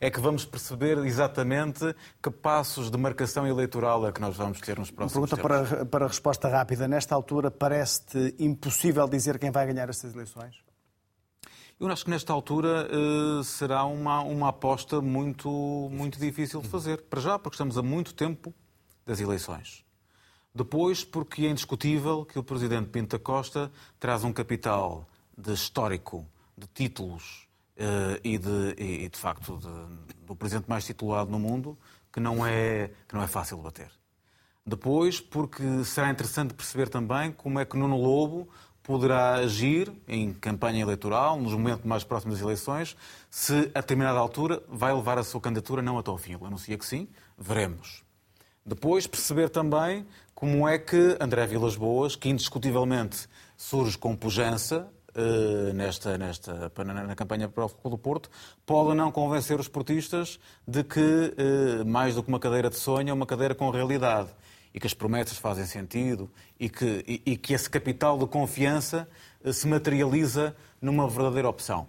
é 0.00 0.10
que 0.10 0.18
vamos 0.18 0.44
perceber 0.44 0.98
exatamente 0.98 1.94
que 2.20 2.28
passos 2.28 2.90
de 2.90 2.98
marcação 2.98 3.46
eleitoral 3.46 4.04
é 4.08 4.10
que 4.10 4.20
nós 4.20 4.36
vamos 4.36 4.60
ter 4.60 4.76
nos 4.76 4.90
próximos 4.90 5.30
Pergunta 5.30 5.64
para, 5.64 5.86
para 5.86 6.08
resposta 6.08 6.48
rápida. 6.48 6.88
Nesta 6.88 7.14
altura, 7.14 7.52
parece-te 7.52 8.34
impossível 8.40 9.08
dizer 9.08 9.38
quem 9.38 9.52
vai 9.52 9.64
ganhar 9.64 9.88
estas 9.88 10.12
eleições? 10.12 10.56
Eu 11.78 11.88
acho 11.88 12.04
que 12.04 12.10
nesta 12.10 12.32
altura 12.32 12.88
uh, 12.90 13.44
será 13.44 13.84
uma, 13.84 14.20
uma 14.22 14.48
aposta 14.48 15.00
muito, 15.00 15.48
muito 15.92 16.18
difícil 16.18 16.60
de 16.60 16.68
fazer. 16.68 17.02
Para 17.02 17.20
já, 17.20 17.38
porque 17.38 17.54
estamos 17.54 17.78
a 17.78 17.82
muito 17.82 18.12
tempo 18.12 18.52
das 19.06 19.20
eleições. 19.20 19.81
Depois, 20.54 21.02
porque 21.02 21.46
é 21.46 21.50
indiscutível 21.50 22.26
que 22.26 22.38
o 22.38 22.42
Presidente 22.42 22.88
Pinto 22.90 23.18
Costa 23.18 23.72
traz 23.98 24.22
um 24.22 24.32
capital 24.32 25.08
de 25.36 25.52
histórico, 25.52 26.26
de 26.56 26.66
títulos 26.66 27.48
uh, 27.78 28.20
e, 28.22 28.36
de, 28.36 28.74
e, 28.76 29.08
de 29.08 29.18
facto, 29.18 29.58
de, 29.58 30.16
do 30.26 30.36
Presidente 30.36 30.68
mais 30.68 30.84
titulado 30.84 31.30
no 31.30 31.38
mundo, 31.38 31.78
que 32.12 32.20
não 32.20 32.46
é, 32.46 32.90
que 33.08 33.14
não 33.14 33.22
é 33.22 33.26
fácil 33.26 33.56
de 33.56 33.62
bater. 33.62 33.90
Depois, 34.64 35.20
porque 35.20 35.84
será 35.84 36.10
interessante 36.10 36.54
perceber 36.54 36.88
também 36.88 37.32
como 37.32 37.58
é 37.58 37.64
que 37.64 37.76
Nuno 37.76 37.96
Lobo 37.96 38.48
poderá 38.82 39.34
agir 39.36 39.92
em 40.06 40.34
campanha 40.34 40.82
eleitoral, 40.82 41.40
nos 41.40 41.52
momentos 41.52 41.84
mais 41.84 42.04
próximos 42.04 42.36
das 42.36 42.44
eleições, 42.44 42.96
se 43.30 43.70
a 43.74 43.80
determinada 43.80 44.18
altura 44.18 44.62
vai 44.68 44.92
levar 44.92 45.18
a 45.18 45.24
sua 45.24 45.40
candidatura 45.40 45.80
não 45.80 45.98
até 45.98 46.10
ao 46.10 46.18
fim. 46.18 46.34
Ele 46.34 46.44
anuncia 46.44 46.76
que 46.76 46.84
sim, 46.84 47.08
veremos. 47.38 48.01
Depois, 48.64 49.06
perceber 49.06 49.50
também 49.50 50.06
como 50.34 50.68
é 50.68 50.78
que 50.78 51.16
André 51.20 51.46
Vilas 51.46 51.76
Boas, 51.76 52.16
que 52.16 52.28
indiscutivelmente 52.28 53.28
surge 53.56 53.98
com 53.98 54.16
pujança 54.16 54.88
uh, 55.16 55.72
nesta, 55.72 56.16
nesta, 56.18 56.72
na, 56.84 57.14
campanha 57.14 57.48
para 57.48 57.64
o 57.64 57.68
Futebol 57.68 57.90
do 57.90 57.98
Porto, 57.98 58.30
pode 58.64 58.94
não 58.96 59.10
convencer 59.10 59.58
os 59.58 59.68
portistas 59.68 60.38
de 60.66 60.84
que, 60.84 61.00
uh, 61.00 61.86
mais 61.86 62.14
do 62.14 62.22
que 62.22 62.28
uma 62.28 62.40
cadeira 62.40 62.70
de 62.70 62.76
sonho, 62.76 63.10
é 63.10 63.12
uma 63.12 63.26
cadeira 63.26 63.54
com 63.54 63.70
realidade 63.70 64.30
e 64.74 64.80
que 64.80 64.86
as 64.86 64.94
promessas 64.94 65.36
fazem 65.36 65.66
sentido 65.66 66.30
e 66.58 66.68
que, 66.68 67.04
e, 67.06 67.32
e 67.32 67.36
que 67.36 67.52
esse 67.52 67.68
capital 67.68 68.18
de 68.18 68.26
confiança 68.26 69.08
uh, 69.44 69.52
se 69.52 69.66
materializa 69.66 70.56
numa 70.80 71.08
verdadeira 71.08 71.48
opção. 71.48 71.88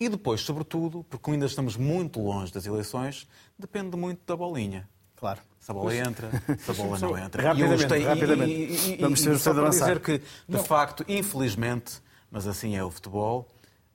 E 0.00 0.08
depois, 0.08 0.40
sobretudo, 0.42 1.04
porque 1.10 1.30
ainda 1.32 1.46
estamos 1.46 1.76
muito 1.76 2.20
longe 2.20 2.52
das 2.52 2.66
eleições, 2.66 3.28
depende 3.58 3.96
muito 3.96 4.20
da 4.24 4.36
bolinha. 4.36 4.88
Claro. 5.16 5.40
A 5.68 5.72
bola 5.74 5.94
entra, 5.94 6.30
a 6.66 6.72
bola 6.72 6.96
não 6.98 7.18
entra. 7.18 7.42
Rapidamente, 7.42 7.94
e 7.94 8.02
rapidamente. 8.02 8.50
E, 8.50 8.94
e, 8.94 8.96
Vamos 8.96 9.20
ter 9.20 9.38
só 9.38 9.52
para 9.52 9.68
dizer 9.68 10.00
que, 10.00 10.18
de 10.18 10.24
não. 10.48 10.64
facto, 10.64 11.04
infelizmente, 11.06 12.00
mas 12.30 12.46
assim 12.46 12.74
é 12.74 12.82
o 12.82 12.90
futebol, 12.90 13.46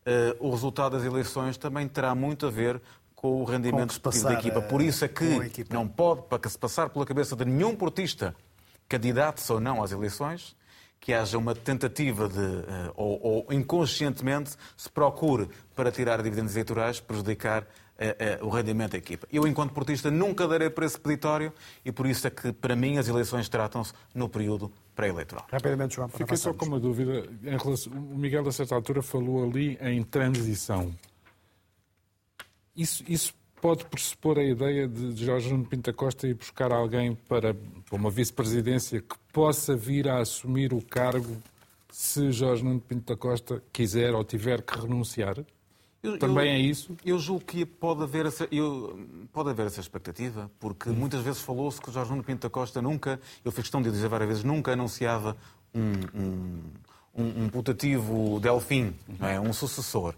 uh, 0.06 0.48
o 0.48 0.52
resultado 0.52 0.96
das 0.96 1.04
eleições 1.04 1.58
também 1.58 1.88
terá 1.88 2.14
muito 2.14 2.46
a 2.46 2.52
ver 2.52 2.80
com 3.16 3.42
o 3.42 3.44
rendimento 3.44 3.90
esportivo 3.90 4.26
da 4.26 4.34
equipa. 4.34 4.62
Por 4.62 4.82
isso 4.84 5.04
é 5.04 5.08
que 5.08 5.66
não 5.72 5.88
pode, 5.88 6.24
para 6.24 6.38
que 6.38 6.48
se 6.48 6.60
passar 6.60 6.90
pela 6.90 7.06
cabeça 7.06 7.36
de 7.36 7.46
nenhum 7.46 7.76
portista, 7.76 8.36
candidato 8.88 9.42
ou 9.52 9.60
não 9.60 9.82
às 9.82 9.92
eleições, 9.92 10.56
que 11.00 11.12
haja 11.12 11.38
uma 11.38 11.56
tentativa 11.56 12.30
de, 12.30 12.40
uh, 12.40 12.94
ou, 12.96 13.20
ou, 13.48 13.54
inconscientemente, 13.54 14.52
se 14.78 14.90
procure, 14.90 15.50
para 15.76 15.92
tirar 15.92 16.22
dividendos 16.22 16.54
eleitorais, 16.54 17.00
prejudicar 17.00 17.66
o 18.42 18.50
rendimento 18.50 18.92
da 18.92 18.98
equipa. 18.98 19.28
Eu, 19.32 19.48
enquanto 19.48 19.72
portista, 19.72 20.12
nunca 20.12 20.48
darei 20.48 20.70
para 20.70 20.86
esse 20.86 21.00
peditório 21.00 21.54
e 21.86 21.92
por 21.92 22.06
isso 22.06 22.28
é 22.28 22.30
que, 22.30 22.52
para 22.52 22.76
mim, 22.76 22.98
as 22.98 23.08
eleições 23.08 23.48
tratam-se 23.50 23.94
no 24.14 24.28
período 24.28 24.72
pré-eleitoral. 24.96 25.46
Rapidamente, 25.52 25.96
João, 25.96 26.10
Fiquei 26.10 26.38
só 26.38 26.54
com 26.54 26.66
uma 26.66 26.80
dúvida. 26.80 27.28
Relação... 27.44 27.94
O 27.94 28.18
Miguel, 28.18 28.48
a 28.48 28.52
certa 28.52 28.76
altura, 28.76 29.02
falou 29.02 29.44
ali 29.44 29.78
em 29.82 30.04
transição. 30.04 30.94
Isso, 32.76 33.04
isso 33.08 33.34
pode 33.62 33.86
pressupor 33.86 34.38
a 34.38 34.44
ideia 34.44 34.88
de 34.88 35.24
Jorge 35.26 35.50
Nuno 35.50 35.66
Pinta 35.66 35.94
Costa 35.94 36.28
ir 36.28 36.34
buscar 36.34 36.72
alguém 36.74 37.16
para, 37.16 37.54
para 37.54 37.96
uma 37.96 38.10
vice-presidência 38.10 39.00
que 39.02 39.16
possa 39.32 39.76
vir 39.76 40.10
a 40.10 40.20
assumir 40.20 40.74
o 40.74 40.82
cargo 40.82 41.38
se 41.90 42.32
Jorge 42.32 42.64
Nuno 42.64 42.82
Pinta 42.82 43.16
Costa 43.16 43.64
quiser 43.72 44.14
ou 44.14 44.24
tiver 44.24 44.62
que 44.64 44.78
renunciar? 44.78 45.38
Eu, 46.04 46.20
Também 46.20 46.48
eu, 46.48 46.54
é 46.54 46.60
isso? 46.60 46.98
Eu 47.06 47.18
julgo 47.18 47.46
que 47.46 47.66
pode 47.66 48.04
haver 48.04 48.26
essa, 48.26 48.46
eu, 48.52 49.00
pode 49.32 49.50
haver 49.50 49.68
essa 49.68 49.80
expectativa, 49.80 50.52
porque 50.60 50.90
hum. 50.90 50.94
muitas 50.94 51.22
vezes 51.22 51.40
falou-se 51.42 51.80
que 51.82 51.90
o 51.90 51.94
Jorge 51.94 52.12
Nuno 52.12 52.24
Pinto 52.24 52.42
da 52.42 52.50
Costa 52.50 52.82
nunca, 52.82 53.22
eu 53.44 53.52
fiz 53.54 53.64
questão 53.64 53.82
de 53.82 53.90
dizer 53.90 54.10
várias 54.10 54.28
vezes, 54.28 54.44
nunca 54.44 54.74
anunciava 54.74 55.38
um, 55.74 55.94
um, 56.14 56.64
um, 57.16 57.44
um 57.46 57.50
putativo 57.50 58.38
Delfim, 58.42 58.94
não 59.18 59.28
é? 59.28 59.40
um 59.40 59.54
sucessor. 59.54 60.14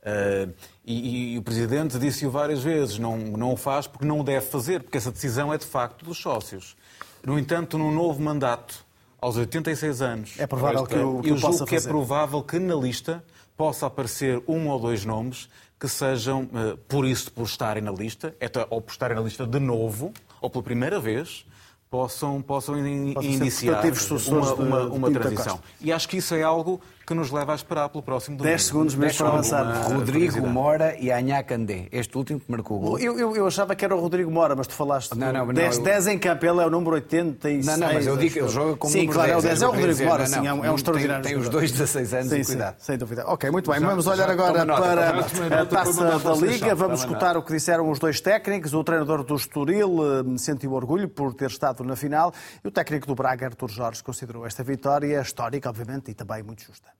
Uh, 0.00 0.52
e, 0.84 1.34
e, 1.34 1.38
o 1.38 1.42
Presidente 1.42 1.98
disse-o 2.00 2.30
várias 2.30 2.60
vezes, 2.60 2.98
não, 2.98 3.16
não 3.16 3.52
o 3.52 3.56
faz 3.56 3.86
porque 3.86 4.04
não 4.04 4.18
o 4.18 4.24
deve 4.24 4.44
fazer, 4.46 4.82
porque 4.82 4.98
essa 4.98 5.12
decisão 5.12 5.52
é 5.52 5.58
de 5.58 5.66
facto 5.66 6.04
dos 6.04 6.18
sócios. 6.18 6.76
No 7.24 7.38
entanto, 7.38 7.78
no 7.78 7.92
novo 7.92 8.20
mandato, 8.20 8.84
aos 9.20 9.36
86 9.36 10.02
anos, 10.02 10.34
é 10.38 10.46
provável 10.46 10.84
que 10.86 10.98
o, 10.98 11.20
que 11.20 11.30
eu 11.30 11.36
julgo 11.36 11.64
que 11.64 11.76
é 11.76 11.80
provável 11.80 12.42
que 12.42 12.58
na 12.58 12.74
lista 12.74 13.22
possa 13.58 13.86
aparecer 13.86 14.40
um 14.46 14.68
ou 14.68 14.78
dois 14.78 15.04
nomes 15.04 15.48
que 15.78 15.88
sejam, 15.88 16.48
eh, 16.54 16.78
por 16.88 17.04
isso, 17.04 17.30
por 17.32 17.44
estarem 17.44 17.82
na 17.82 17.90
lista, 17.90 18.34
ou 18.70 18.80
por 18.80 18.92
estarem 18.92 19.16
na 19.16 19.22
lista 19.22 19.44
de 19.44 19.58
novo, 19.58 20.12
ou 20.40 20.48
pela 20.48 20.62
primeira 20.62 21.00
vez, 21.00 21.44
possam, 21.90 22.40
possam 22.40 22.78
iniciar 22.78 23.82
uma, 24.28 24.54
uma, 24.54 24.82
uma 24.84 25.10
transição. 25.10 25.60
E 25.80 25.92
acho 25.92 26.08
que 26.08 26.18
isso 26.18 26.34
é 26.34 26.42
algo 26.42 26.80
que 27.08 27.14
nos 27.14 27.30
leva 27.30 27.52
a 27.52 27.54
esperar 27.54 27.88
pelo 27.88 28.02
próximo 28.02 28.36
domingo. 28.36 28.50
10 28.50 28.64
segundos 28.64 28.94
mesmo 28.94 29.16
para 29.16 29.28
avançar. 29.28 29.64
Rodrigo 29.90 30.46
Mora 30.46 30.94
e 31.00 31.10
Anhá 31.10 31.42
Candé. 31.42 31.88
Este 31.90 32.18
último 32.18 32.38
que 32.38 32.50
marcou 32.50 32.76
o 32.76 32.80
gol. 32.80 32.98
Eu, 32.98 33.18
eu, 33.18 33.34
eu, 33.34 33.46
achava 33.46 33.74
que 33.74 33.82
era 33.82 33.96
o 33.96 34.00
Rodrigo 34.00 34.30
Mora, 34.30 34.54
mas 34.54 34.66
tu 34.66 34.74
falaste 34.74 35.16
não, 35.16 35.32
não, 35.32 35.46
10, 35.46 35.78
não, 35.78 35.84
10 35.84 36.06
em 36.08 36.18
campo, 36.18 36.44
ele 36.44 36.60
é 36.60 36.66
o 36.66 36.70
número 36.70 36.96
86. 36.96 37.64
Não, 37.64 37.76
não, 37.78 37.94
mas 37.94 38.06
eu 38.06 38.16
digo 38.18 38.34
que 38.34 38.40
ele 38.40 38.48
joga 38.48 38.76
como 38.76 38.92
sim, 38.92 39.06
número 39.06 39.14
claro, 39.14 39.40
10. 39.40 39.42
Sim, 39.42 39.48
claro, 39.48 39.54
é 39.54 39.56
o 39.56 39.56
10 39.56 39.62
é 39.62 39.66
o 39.66 39.88
Rodrigo 39.88 40.10
Mora, 40.10 40.26
sim, 40.26 40.46
é 40.46 40.52
um, 40.52 40.64
é 40.66 40.70
um 40.70 40.74
extraordinário. 40.74 41.22
Tem, 41.22 41.32
tem 41.32 41.40
os 41.40 41.48
dois 41.48 41.72
16 41.72 42.14
anos, 42.14 42.28
sim, 42.28 42.44
cuidado. 42.44 42.74
Sim, 42.78 42.84
sem 42.84 42.98
dúvida. 42.98 43.24
Ok, 43.26 43.50
muito 43.50 43.70
bem. 43.70 43.80
Vamos 43.80 44.06
olhar 44.06 44.28
agora 44.28 44.66
para 44.66 45.62
a 45.62 45.66
taça 45.66 46.18
da 46.18 46.34
Liga. 46.34 46.74
Vamos 46.74 47.00
escutar 47.00 47.38
o 47.38 47.42
que 47.42 47.54
disseram 47.54 47.90
os 47.90 47.98
dois 47.98 48.20
técnicos. 48.20 48.74
O 48.74 48.84
treinador 48.84 49.24
do 49.24 49.34
Estoril 49.34 49.96
eh, 50.02 50.38
sentiu 50.38 50.72
orgulho 50.74 51.08
por 51.08 51.32
ter 51.32 51.48
estado 51.48 51.82
na 51.84 51.96
final 51.96 52.34
e 52.62 52.68
o 52.68 52.70
técnico 52.70 53.06
do 53.06 53.14
Braga, 53.14 53.46
Artur 53.46 53.70
Jorge, 53.70 54.02
considerou 54.02 54.44
esta 54.44 54.62
vitória 54.62 55.22
histórica, 55.22 55.70
obviamente, 55.70 56.10
e 56.10 56.14
também 56.14 56.42
muito 56.42 56.62
justa 56.62 56.97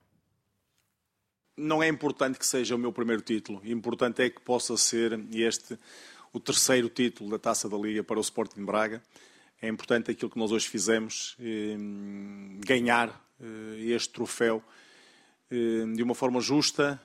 não 1.58 1.82
é 1.82 1.88
importante 1.88 2.38
que 2.38 2.46
seja 2.46 2.76
o 2.76 2.78
meu 2.78 2.92
primeiro 2.92 3.20
título. 3.20 3.60
Importante 3.64 4.22
é 4.22 4.30
que 4.30 4.40
possa 4.40 4.76
ser 4.76 5.18
este 5.32 5.78
o 6.32 6.38
terceiro 6.38 6.88
título 6.88 7.30
da 7.30 7.38
Taça 7.38 7.68
da 7.68 7.76
Liga 7.76 8.04
para 8.04 8.18
o 8.18 8.20
Sporting 8.20 8.64
Braga. 8.64 9.02
É 9.60 9.68
importante 9.68 10.10
aquilo 10.10 10.30
que 10.30 10.38
nós 10.38 10.52
hoje 10.52 10.68
fizemos, 10.68 11.36
eh, 11.40 11.76
ganhar 12.64 13.08
eh, 13.40 13.92
este 13.92 14.10
troféu 14.10 14.62
eh, 15.50 15.84
de 15.96 16.02
uma 16.02 16.14
forma 16.14 16.40
justa, 16.40 17.00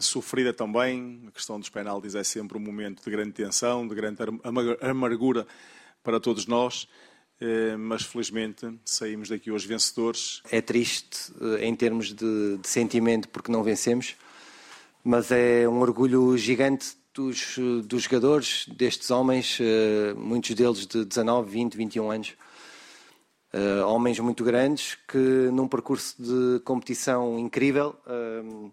sofrida 0.00 0.52
também. 0.52 1.24
A 1.26 1.30
questão 1.32 1.58
dos 1.58 1.70
penaltis 1.70 2.14
é 2.14 2.22
sempre 2.22 2.56
um 2.56 2.60
momento 2.60 3.02
de 3.02 3.10
grande 3.10 3.32
tensão, 3.32 3.88
de 3.88 3.94
grande 3.94 4.18
amargura 4.80 5.46
para 6.04 6.20
todos 6.20 6.46
nós. 6.46 6.86
Eh, 7.44 7.76
mas 7.76 8.04
felizmente 8.04 8.72
saímos 8.84 9.28
daqui 9.28 9.50
hoje 9.50 9.66
vencedores. 9.66 10.40
É 10.48 10.60
triste 10.60 11.32
eh, 11.40 11.66
em 11.66 11.74
termos 11.74 12.12
de, 12.12 12.56
de, 12.58 12.68
sentimento 12.68 13.28
porque 13.30 13.50
não 13.50 13.64
vencemos, 13.64 14.14
mas 15.02 15.32
é 15.32 15.68
um 15.68 15.80
orgulho 15.80 16.38
gigante 16.38 16.96
dos, 17.12 17.58
dos 17.84 18.04
jogadores, 18.04 18.66
destes 18.68 19.10
homens, 19.10 19.58
eh, 19.60 20.14
muitos 20.14 20.54
deles 20.54 20.86
de 20.86 21.04
19, 21.04 21.50
20, 21.50 21.76
21 21.76 22.10
anos. 22.12 22.34
Uh, 23.54 23.84
homens 23.86 24.18
muito 24.18 24.42
grandes 24.44 24.96
que, 25.06 25.18
num 25.52 25.68
percurso 25.68 26.14
de 26.18 26.58
competição 26.60 27.38
incrível, 27.38 27.94
uh, 28.06 28.72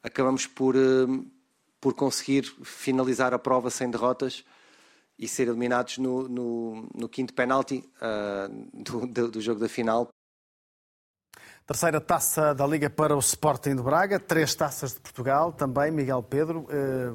acabamos 0.00 0.46
por, 0.46 0.76
uh, 0.76 1.26
por 1.80 1.94
conseguir 1.94 2.42
finalizar 2.62 3.34
a 3.34 3.38
prova 3.38 3.68
sem 3.68 3.90
derrotas 3.90 4.44
e 5.20 5.28
ser 5.28 5.48
eliminados 5.48 5.98
no, 5.98 6.26
no, 6.26 6.88
no 6.94 7.08
quinto 7.08 7.34
penalti 7.34 7.86
do, 8.72 9.06
do, 9.06 9.30
do 9.30 9.40
jogo 9.40 9.60
da 9.60 9.68
final. 9.68 10.08
Terceira 11.66 12.00
taça 12.00 12.54
da 12.54 12.66
Liga 12.66 12.88
para 12.88 13.14
o 13.14 13.18
Sporting 13.20 13.76
de 13.76 13.82
Braga, 13.82 14.18
três 14.18 14.54
taças 14.54 14.94
de 14.94 15.00
Portugal 15.00 15.52
também, 15.52 15.90
Miguel 15.92 16.22
Pedro, 16.22 16.66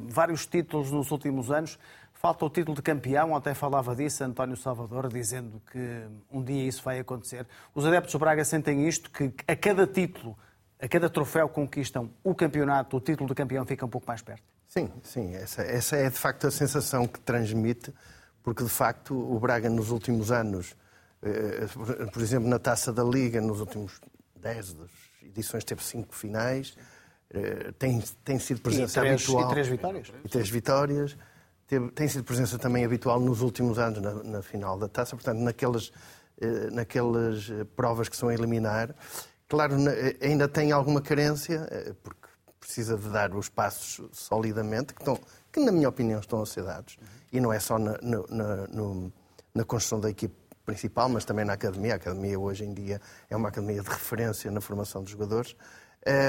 vários 0.04 0.46
títulos 0.46 0.92
nos 0.92 1.10
últimos 1.12 1.52
anos. 1.52 1.80
Falta 2.14 2.46
o 2.46 2.50
título 2.50 2.76
de 2.76 2.82
campeão, 2.82 3.36
até 3.36 3.54
falava 3.54 3.94
disso 3.96 4.24
António 4.24 4.56
Salvador, 4.56 5.10
dizendo 5.10 5.62
que 5.72 6.08
um 6.32 6.42
dia 6.42 6.64
isso 6.64 6.82
vai 6.84 7.00
acontecer. 7.00 7.46
Os 7.74 7.86
adeptos 7.86 8.14
do 8.14 8.20
Braga 8.20 8.46
sentem 8.46 8.88
isto, 8.88 9.12
que 9.12 9.34
a 9.48 9.56
cada 9.56 9.86
título, 9.86 10.38
a 10.80 10.88
cada 10.88 11.10
troféu 11.10 11.50
conquistam 11.50 12.10
o 12.24 12.34
campeonato, 12.34 12.96
o 12.96 13.02
título 13.02 13.28
de 13.28 13.36
campeão 13.36 13.66
fica 13.66 13.86
um 13.86 13.90
pouco 13.90 14.08
mais 14.08 14.22
perto. 14.22 14.55
Sim, 14.78 14.92
sim, 15.04 15.36
essa, 15.36 15.62
essa 15.62 15.96
é 15.96 16.10
de 16.10 16.18
facto 16.18 16.48
a 16.48 16.52
sensação 16.52 17.08
que 17.08 17.18
transmite, 17.22 17.94
porque 18.44 18.62
de 18.62 18.70
facto 18.70 19.16
o 19.16 19.40
Braga 19.40 19.70
nos 19.70 19.90
últimos 19.90 20.34
anos, 20.34 20.76
eh, 21.24 21.66
por 22.12 22.22
exemplo, 22.22 22.50
na 22.50 22.60
Taça 22.60 22.92
da 22.92 23.02
Liga, 23.02 23.40
nos 23.40 23.62
últimos 23.62 24.02
10 24.36 24.76
edições 25.24 25.64
teve 25.64 25.82
cinco 25.82 26.14
finais, 26.14 26.76
eh, 27.30 27.72
tem, 27.80 28.04
tem 28.26 28.38
sido 28.38 28.60
presença 28.60 29.00
e 29.00 29.04
três, 29.04 29.22
habitual. 29.22 29.50
E 29.50 29.54
três 29.54 29.68
vitórias. 29.70 30.14
E 30.26 30.28
três 30.28 30.50
vitórias 30.50 31.18
teve, 31.66 31.92
tem 31.92 32.10
sido 32.10 32.26
presença 32.26 32.60
também 32.60 32.84
habitual 32.84 33.22
nos 33.22 33.40
últimos 33.40 33.80
anos 33.80 34.02
na, 34.02 34.14
na 34.24 34.42
final 34.42 34.78
da 34.78 34.90
taça, 34.90 35.16
portanto, 35.16 35.40
naquelas, 35.40 35.90
eh, 36.42 36.70
naquelas 36.70 37.50
provas 37.78 38.10
que 38.10 38.18
são 38.18 38.28
a 38.28 38.34
eliminar. 38.34 38.94
Claro, 39.48 39.76
ainda 40.22 40.50
tem 40.50 40.74
alguma 40.74 41.02
carência, 41.02 41.66
porque 42.04 42.25
precisa 42.66 42.98
de 42.98 43.10
dar 43.10 43.34
os 43.36 43.48
passos 43.48 44.02
solidamente, 44.12 44.94
que, 44.94 45.02
estão, 45.02 45.20
que 45.52 45.60
na 45.60 45.72
minha 45.72 45.88
opinião 45.88 46.20
estão 46.20 46.42
a 46.42 46.46
ser 46.46 46.64
dados. 46.64 46.98
E 47.32 47.40
não 47.40 47.54
é 47.54 47.60
só 47.60 47.78
na, 47.78 47.98
na, 48.02 49.12
na 49.54 49.64
construção 49.64 50.00
da 50.00 50.10
equipe 50.10 50.36
principal, 50.66 51.08
mas 51.08 51.24
também 51.24 51.46
na 51.46 51.54
academia. 51.54 51.94
A 51.94 51.96
academia 51.98 52.40
hoje 52.40 52.66
em 52.66 52.74
dia 52.74 53.00
é 53.30 53.36
uma 53.36 53.50
academia 53.50 53.82
de 53.82 53.90
referência 53.90 54.50
na 54.50 54.60
formação 54.60 55.04
dos 55.04 55.12
jogadores. 55.12 55.56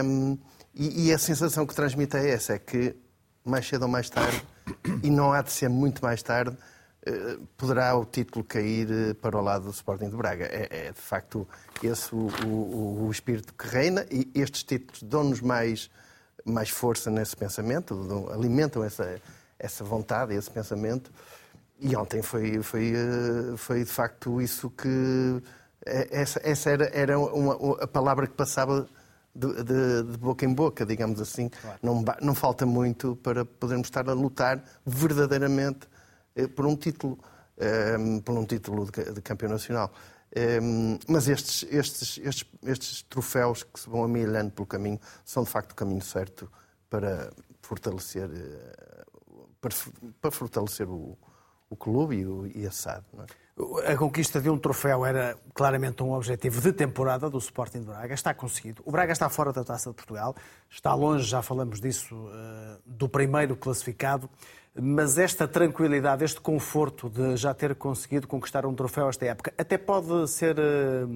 Um, 0.04 0.38
e, 0.74 1.08
e, 1.08 1.12
a 1.12 1.18
sensação 1.18 1.66
que 1.66 1.74
transmite 1.74 2.16
é 2.16 2.30
essa, 2.30 2.54
é 2.54 2.58
que 2.58 2.94
mais 3.44 3.66
cedo 3.66 3.82
ou 3.82 3.88
mais 3.88 4.10
tarde 4.10 4.44
e 5.02 5.10
não 5.10 5.32
há 5.32 5.40
de 5.40 5.52
ser 5.52 5.68
muito 5.68 6.02
mais 6.02 6.22
tarde, 6.22 6.56
eh, 7.06 7.38
poderá 7.56 7.96
o 7.96 8.04
título 8.04 8.44
cair 8.44 8.88
eh, 8.90 9.14
para 9.14 9.38
o 9.38 9.40
lado 9.40 9.66
do 9.66 9.70
Sporting 9.70 10.10
de 10.10 10.16
Braga. 10.16 10.46
É, 10.46 10.88
é 10.88 10.92
de 10.92 11.00
facto 11.00 11.46
esse 11.80 12.12
o, 12.12 12.28
o, 12.44 13.06
o, 13.06 13.10
espírito 13.12 13.54
que 13.54 13.68
reina 13.68 14.04
e 14.10 14.28
estes 14.34 14.64
títulos 14.64 15.04
dão-nos 15.04 15.40
mais, 15.40 15.88
mais 16.46 16.70
força 16.70 17.10
nesse 17.10 17.36
pensamento, 17.36 18.28
alimentam 18.32 18.84
essa, 18.84 19.20
essa 19.58 19.84
vontade, 19.84 20.34
esse 20.34 20.50
pensamento. 20.50 21.10
E 21.78 21.94
ontem 21.96 22.22
foi, 22.22 22.62
foi, 22.62 22.92
eh, 22.94 23.56
foi 23.56 23.84
de 23.84 23.90
facto 23.90 24.40
isso 24.40 24.70
que. 24.70 25.42
Essa, 25.84 26.40
essa 26.42 26.70
era, 26.70 26.86
era 26.86 27.18
uma, 27.18 27.54
a 27.80 27.86
palavra 27.86 28.26
que 28.26 28.32
passava 28.34 28.88
de, 29.34 29.62
de, 29.62 30.02
de, 30.02 30.18
boca 30.18 30.44
em 30.44 30.52
boca, 30.52 30.86
digamos 30.86 31.20
assim. 31.20 31.48
Claro. 31.48 31.78
Não, 31.82 32.04
não 32.22 32.34
falta 32.34 32.64
muito 32.64 33.14
para 33.16 33.44
podermos 33.44 33.86
estar 33.86 34.08
a 34.08 34.12
lutar 34.12 34.62
verdadeiramente 34.84 35.86
eh, 36.34 36.46
por 36.46 36.66
um 36.66 36.74
título, 36.74 37.18
eh, 37.58 37.96
por 38.24 38.36
um 38.36 38.44
título 38.44 38.90
de, 38.90 39.12
de 39.12 39.20
campeão 39.20 39.50
nacional. 39.50 39.92
Eh, 40.38 40.60
mas 41.08 41.28
estes, 41.28 41.62
estes, 41.70 42.18
estes, 42.18 42.44
estes 42.62 43.02
troféus 43.04 43.62
que 43.62 43.80
se 43.80 43.88
vão 43.88 44.04
amelhando 44.04 44.50
pelo 44.50 44.66
caminho 44.66 45.00
são 45.24 45.42
de 45.42 45.48
facto 45.48 45.72
o 45.72 45.74
caminho 45.74 46.02
certo 46.02 46.52
para 46.90 47.30
fortalecer, 47.62 48.28
eh, 48.30 49.04
para, 49.58 49.74
para 50.20 50.30
fortalecer 50.30 50.86
o, 50.86 51.16
o 51.70 51.74
clube 51.74 52.16
e, 52.16 52.26
o, 52.26 52.46
e 52.54 52.66
a 52.66 52.70
SAD. 52.70 53.02
É? 53.18 53.92
A 53.92 53.96
conquista 53.96 54.38
de 54.38 54.50
um 54.50 54.58
troféu 54.58 55.06
era 55.06 55.38
claramente 55.54 56.02
um 56.02 56.12
objetivo 56.12 56.60
de 56.60 56.70
temporada 56.70 57.30
do 57.30 57.38
Sporting 57.38 57.80
de 57.80 57.86
Braga. 57.86 58.12
Está 58.12 58.34
conseguido. 58.34 58.82
O 58.84 58.92
Braga 58.92 59.14
está 59.14 59.30
fora 59.30 59.54
da 59.54 59.64
Taça 59.64 59.88
de 59.88 59.96
Portugal. 59.96 60.36
Está 60.68 60.94
longe, 60.94 61.24
já 61.24 61.40
falamos 61.40 61.80
disso, 61.80 62.14
eh, 62.30 62.78
do 62.84 63.08
primeiro 63.08 63.56
classificado. 63.56 64.28
Mas 64.80 65.16
esta 65.16 65.48
tranquilidade, 65.48 66.24
este 66.24 66.40
conforto 66.40 67.08
de 67.08 67.36
já 67.36 67.54
ter 67.54 67.74
conseguido 67.74 68.26
conquistar 68.26 68.66
um 68.66 68.74
troféu 68.74 69.08
esta 69.08 69.24
época, 69.24 69.52
até 69.56 69.78
pode 69.78 70.28
ser 70.28 70.58
eh, 70.58 71.06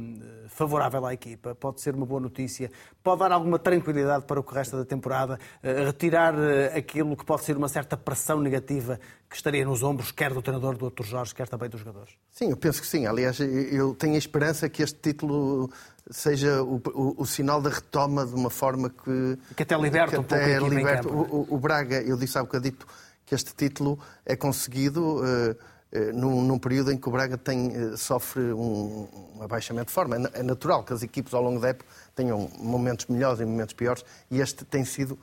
favorável 0.48 1.04
à 1.04 1.12
equipa, 1.12 1.54
pode 1.54 1.80
ser 1.80 1.94
uma 1.94 2.06
boa 2.06 2.20
notícia, 2.20 2.70
pode 3.02 3.20
dar 3.20 3.32
alguma 3.32 3.58
tranquilidade 3.58 4.24
para 4.24 4.40
o 4.40 4.42
que 4.42 4.54
resta 4.54 4.78
da 4.78 4.84
temporada, 4.84 5.38
eh, 5.62 5.84
retirar 5.84 6.34
aquilo 6.74 7.16
que 7.16 7.24
pode 7.24 7.44
ser 7.44 7.56
uma 7.56 7.68
certa 7.68 7.96
pressão 7.96 8.40
negativa 8.40 8.98
que 9.28 9.36
estaria 9.36 9.64
nos 9.64 9.82
ombros, 9.82 10.10
quer 10.10 10.32
do 10.32 10.42
treinador, 10.42 10.76
do 10.76 10.90
Dr. 10.90 11.04
Jorge, 11.04 11.34
quer 11.34 11.48
também 11.48 11.68
dos 11.68 11.80
jogadores. 11.80 12.14
Sim, 12.32 12.50
eu 12.50 12.56
penso 12.56 12.80
que 12.80 12.86
sim. 12.86 13.06
Aliás, 13.06 13.38
eu 13.38 13.94
tenho 13.94 14.14
a 14.14 14.18
esperança 14.18 14.68
que 14.68 14.82
este 14.82 14.98
título 14.98 15.70
seja 16.10 16.62
o, 16.62 16.80
o, 16.92 17.22
o 17.22 17.26
sinal 17.26 17.60
da 17.62 17.70
retoma 17.70 18.26
de 18.26 18.34
uma 18.34 18.50
forma 18.50 18.90
que. 18.90 19.38
Que 19.54 19.62
até 19.62 19.76
liberta 19.76 20.12
que 20.12 20.18
um 20.18 20.24
pouco 20.24 20.44
a 20.44 20.68
liberta. 20.68 21.08
O, 21.08 21.46
o, 21.48 21.58
Braga, 21.58 22.02
eu 22.02 22.16
disse 22.16 22.36
há 22.36 22.42
bocadito 22.42 22.86
que 23.30 23.34
este 23.36 23.54
título 23.54 23.96
é 24.26 24.34
conseguido. 24.34 25.22
Uh, 25.22 25.70
num, 26.14 26.42
num, 26.42 26.56
período 26.56 26.92
em 26.92 26.96
que 26.96 27.08
o 27.08 27.10
Braga 27.10 27.36
tem, 27.36 27.76
uh, 27.76 27.96
sofre 27.96 28.40
um, 28.52 29.08
um, 29.36 29.42
abaixamento 29.42 29.86
de 29.86 29.92
forma. 29.92 30.16
É, 30.16 30.38
é 30.38 30.42
natural 30.44 30.84
que 30.84 30.92
as 30.92 31.02
equipes 31.02 31.34
ao 31.34 31.42
longo 31.42 31.58
da 31.58 31.70
época 31.70 31.90
tenham 32.14 32.48
momentos 32.58 33.06
melhores 33.06 33.40
e 33.40 33.44
momentos 33.44 33.74
piores, 33.74 34.04
e 34.30 34.40
este 34.40 34.64
tem 34.64 34.84
sido 34.84 35.18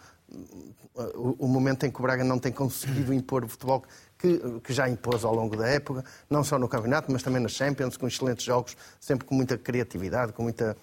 o, 0.93 1.45
o 1.45 1.47
momento 1.47 1.85
em 1.85 1.91
que 1.91 1.99
o 1.99 2.01
Braga 2.01 2.23
não 2.23 2.39
tem 2.39 2.51
conseguido 2.51 3.13
impor 3.13 3.45
o 3.45 3.47
futebol 3.47 3.83
que, 4.17 4.41
que, 4.63 4.73
já 4.73 4.89
impôs 4.89 5.23
ao 5.23 5.33
longo 5.33 5.55
da 5.55 5.67
época, 5.67 6.03
não 6.29 6.43
só 6.43 6.57
no 6.59 6.67
campeonato, 6.67 7.11
mas 7.11 7.23
também 7.23 7.41
nas 7.41 7.53
Champions, 7.53 7.95
com 7.95 8.07
excelentes 8.07 8.43
jogos, 8.43 8.75
sempre 8.99 9.25
com 9.25 9.35
muita 9.35 9.57
criatividade, 9.57 10.33
com 10.33 10.43
muita, 10.43 10.75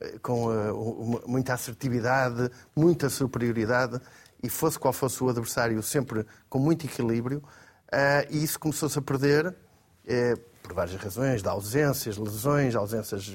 eh, 0.00 0.18
com, 0.20 0.46
uh, 0.46 1.22
muita 1.28 1.54
assertividade, 1.54 2.50
muita 2.74 3.08
superioridade, 3.08 4.00
e 4.42 4.48
fosse 4.48 4.78
qual 4.78 4.92
fosse 4.92 5.22
o 5.22 5.28
adversário, 5.28 5.82
sempre 5.82 6.24
com 6.48 6.58
muito 6.58 6.86
equilíbrio. 6.86 7.42
Uh, 7.88 8.26
e 8.30 8.44
isso 8.44 8.58
começou-se 8.60 8.98
a 8.98 9.02
perder 9.02 9.46
uh, 9.46 10.48
por 10.62 10.74
várias 10.74 11.00
razões, 11.00 11.42
de 11.42 11.48
ausências, 11.48 12.16
lesões, 12.16 12.74
ausências 12.74 13.26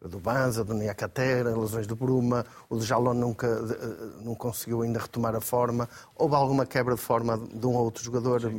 do 0.00 0.18
Banza, 0.18 0.64
do 0.64 0.74
Niakatera, 0.74 1.56
lesões 1.56 1.86
do 1.86 1.94
Bruma, 1.94 2.44
o 2.68 2.76
de 2.76 2.84
Jalon 2.84 3.14
nunca 3.14 3.46
eh, 3.46 4.24
não 4.24 4.34
conseguiu 4.34 4.82
ainda 4.82 4.98
retomar 4.98 5.34
a 5.36 5.40
forma. 5.40 5.88
Houve 6.16 6.34
alguma 6.34 6.66
quebra 6.66 6.94
de 6.94 7.00
forma 7.00 7.38
de 7.38 7.66
um 7.66 7.74
ou 7.74 7.84
outro 7.84 8.02
jogador 8.02 8.52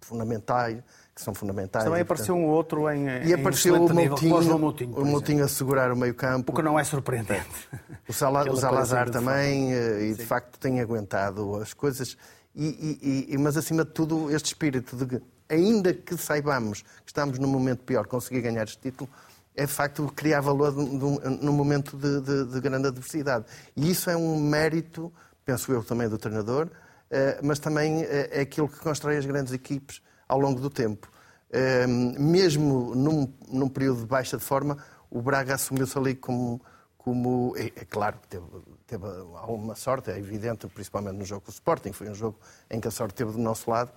fundamental, 0.00 0.70
que 1.14 1.20
são 1.20 1.34
fundamentais. 1.34 1.84
Também 1.84 2.02
apareceu 2.02 2.34
um 2.34 2.46
outro 2.46 2.90
em 2.90 3.06
E 3.26 3.34
apareceu 3.34 3.74
o 3.74 3.92
Moutinho, 3.92 4.58
Moutinho, 4.58 4.96
o 4.96 5.04
Moutinho 5.04 5.44
a 5.44 5.48
segurar 5.48 5.92
o 5.92 5.96
meio 5.96 6.14
campo. 6.14 6.52
O 6.52 6.54
que 6.54 6.62
não 6.62 6.78
é 6.78 6.84
surpreendente. 6.84 7.68
O, 8.08 8.12
Sala, 8.12 8.42
o 8.50 8.56
Salazar 8.56 9.08
também, 9.08 9.72
eh, 9.72 10.06
e 10.06 10.14
de 10.14 10.22
Sim. 10.22 10.26
facto 10.26 10.58
tem 10.58 10.80
aguentado 10.80 11.54
as 11.54 11.72
coisas. 11.72 12.16
E, 12.56 12.66
e, 13.00 13.34
e, 13.34 13.38
mas 13.38 13.56
acima 13.56 13.84
de 13.84 13.92
tudo, 13.92 14.34
este 14.34 14.46
espírito 14.46 14.96
de 14.96 15.06
que, 15.06 15.22
ainda 15.48 15.94
que 15.94 16.16
saibamos 16.16 16.82
que 16.82 16.88
estamos 17.06 17.38
num 17.38 17.46
momento 17.46 17.84
pior, 17.84 18.08
conseguir 18.08 18.40
ganhar 18.40 18.64
este 18.64 18.78
título, 18.78 19.08
é 19.54 19.64
de 19.64 19.72
facto 19.72 20.10
criar 20.16 20.40
valor 20.40 20.72
num 20.72 21.52
momento 21.52 21.96
de, 21.96 22.20
de, 22.20 22.44
de, 22.46 22.60
grande 22.60 22.88
adversidade. 22.88 23.44
E 23.76 23.90
isso 23.90 24.10
é 24.10 24.16
um 24.16 24.40
mérito, 24.40 25.12
penso 25.44 25.70
eu, 25.70 25.84
também 25.84 26.08
do 26.08 26.18
treinador, 26.18 26.68
eh, 27.10 27.38
mas 27.42 27.60
também 27.60 28.02
eh, 28.02 28.28
é 28.32 28.40
aquilo 28.40 28.68
que 28.68 28.80
constrói 28.80 29.18
as 29.18 29.26
grandes 29.26 29.52
equipes 29.52 30.02
ao 30.30 30.38
longo 30.38 30.60
do 30.60 30.70
tempo. 30.70 31.10
Eh, 31.50 31.86
mesmo 31.86 32.94
num, 32.94 33.32
num 33.48 33.68
período 33.68 34.00
de 34.00 34.06
baixa 34.06 34.36
de 34.36 34.44
forma, 34.44 34.78
o 35.10 35.20
Braga 35.20 35.54
assumiu-se 35.54 35.98
ali 35.98 36.14
como. 36.14 36.60
como 36.96 37.54
é, 37.56 37.66
é 37.66 37.84
claro 37.84 38.18
teve, 38.28 38.44
teve 38.86 39.04
alguma 39.06 39.74
sorte, 39.74 40.10
é 40.10 40.18
evidente, 40.18 40.66
principalmente 40.68 41.16
no 41.16 41.24
jogo 41.24 41.42
com 41.42 41.50
o 41.50 41.54
Sporting, 41.54 41.92
foi 41.92 42.08
um 42.08 42.14
jogo 42.14 42.38
em 42.70 42.80
que 42.80 42.86
a 42.86 42.90
sorte 42.90 43.14
esteve 43.14 43.32
do 43.32 43.38
nosso 43.38 43.68
lado. 43.70 43.90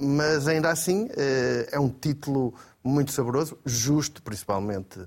mas 0.00 0.46
ainda 0.46 0.70
assim 0.70 1.08
é 1.72 1.80
um 1.80 1.88
título 1.88 2.54
muito 2.84 3.12
saboroso, 3.12 3.58
justo 3.64 4.22
principalmente 4.22 5.00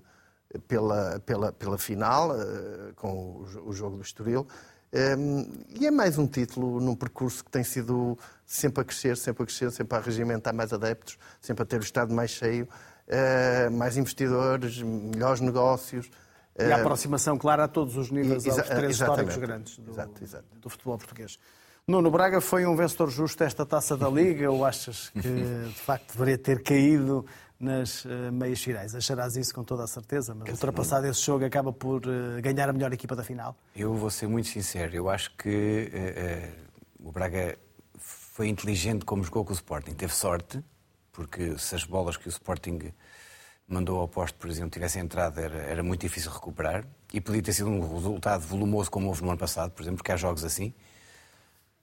pela, 0.68 1.20
pela, 1.26 1.52
pela 1.52 1.78
final, 1.78 2.32
uh, 2.32 2.94
com 2.96 3.46
o, 3.66 3.74
jogo 3.74 3.98
do 3.98 4.02
Estoril. 4.02 4.48
Um, 4.94 5.40
ehm, 5.40 5.46
e 5.80 5.88
é 5.88 5.92
mais 5.92 6.18
um 6.18 6.28
título 6.28 6.80
num 6.80 6.96
percurso 6.96 7.44
que 7.44 7.50
tem 7.50 7.64
sido 7.64 8.18
sempre 8.46 8.82
a 8.82 8.86
crescer, 8.86 9.18
sempre 9.18 9.44
a 9.44 9.46
crescer, 9.46 9.72
sempre 9.72 9.98
a 9.98 10.02
regimentar 10.02 10.54
mais 10.54 10.72
adeptos, 10.72 11.18
sempre 11.42 11.64
a 11.64 11.66
ter 11.66 11.80
o 11.80 11.84
Estado 11.84 12.14
mais 12.14 12.30
cheio, 12.30 12.68
uh, 13.08 13.72
mais 13.72 13.98
investidores, 13.98 14.82
melhores 14.82 15.42
negócios. 15.42 16.10
E 16.58 16.72
a 16.72 16.78
aproximação, 16.78 17.36
claro, 17.38 17.64
a 17.64 17.68
todos 17.68 17.98
os 17.98 18.12
níveis 18.12 18.48
aos 18.48 18.70
três 18.70 18.92
históricos 18.92 19.38
grandes 19.38 19.78
do, 19.80 19.92
exato, 19.92 20.24
exato. 20.24 20.46
do 20.60 20.70
futebol 20.70 20.98
português. 21.00 21.40
Nuno 21.88 22.12
Braga 22.12 22.40
foi 22.40 22.66
um 22.66 22.76
vencedor 22.76 23.10
justo 23.10 23.44
esta 23.44 23.66
taça 23.66 23.98
da 23.98 24.08
Liga 24.08 24.50
ou 24.50 24.64
achas 24.64 25.10
que 25.10 25.20
de 25.20 25.74
facto 25.74 26.14
deveria 26.14 26.38
ter 26.38 26.64
caído 26.64 27.26
nas 27.64 28.06
uh, 28.06 28.32
meias 28.32 28.62
finais. 28.62 28.94
Acharás 28.94 29.36
isso 29.36 29.54
com 29.54 29.64
toda 29.64 29.84
a 29.84 29.88
certeza, 29.88 30.36
mas 30.36 30.50
ultrapassado 30.50 31.08
esse 31.08 31.22
jogo 31.22 31.46
acaba 31.46 31.72
por 31.72 32.06
uh, 32.06 32.42
ganhar 32.42 32.70
a 32.70 32.74
melhor 32.74 32.92
equipa 32.94 33.16
da 33.16 33.24
final? 33.24 33.56
Eu 33.76 33.94
vou 33.96 34.10
ser 34.10 34.28
muito 34.28 34.48
sincero, 34.50 34.96
eu 34.96 35.10
acho 35.10 35.36
que 35.38 35.90
uh, 35.92 37.08
o 37.08 37.12
Braga 37.12 37.58
foi 37.98 38.48
inteligente 38.48 39.06
como 39.06 39.24
jogou 39.24 39.46
com 39.46 39.52
o 39.52 39.56
Sporting. 39.56 39.94
Teve 39.94 40.14
sorte, 40.14 40.64
porque 41.12 41.58
se 41.58 41.76
as 41.76 41.84
bolas 41.84 42.18
que 42.18 42.28
o 42.28 42.30
Sporting 42.30 42.92
mandou 43.68 44.00
ao 44.00 44.08
posto, 44.08 44.38
por 44.38 44.50
exemplo, 44.50 44.72
tivessem 44.72 45.02
entrado, 45.02 45.40
era, 45.40 45.58
era 45.58 45.84
muito 45.84 46.02
difícil 46.02 46.32
recuperar. 46.32 46.86
E 47.14 47.22
podia 47.22 47.44
ter 47.44 47.54
sido 47.54 47.70
um 47.70 47.96
resultado 47.96 48.42
volumoso 48.42 48.90
como 48.90 49.08
houve 49.08 49.22
no 49.22 49.30
ano 49.30 49.38
passado, 49.38 49.72
por 49.72 49.84
exemplo, 49.84 49.98
porque 49.98 50.12
há 50.12 50.18
jogos 50.18 50.44
assim. 50.44 50.74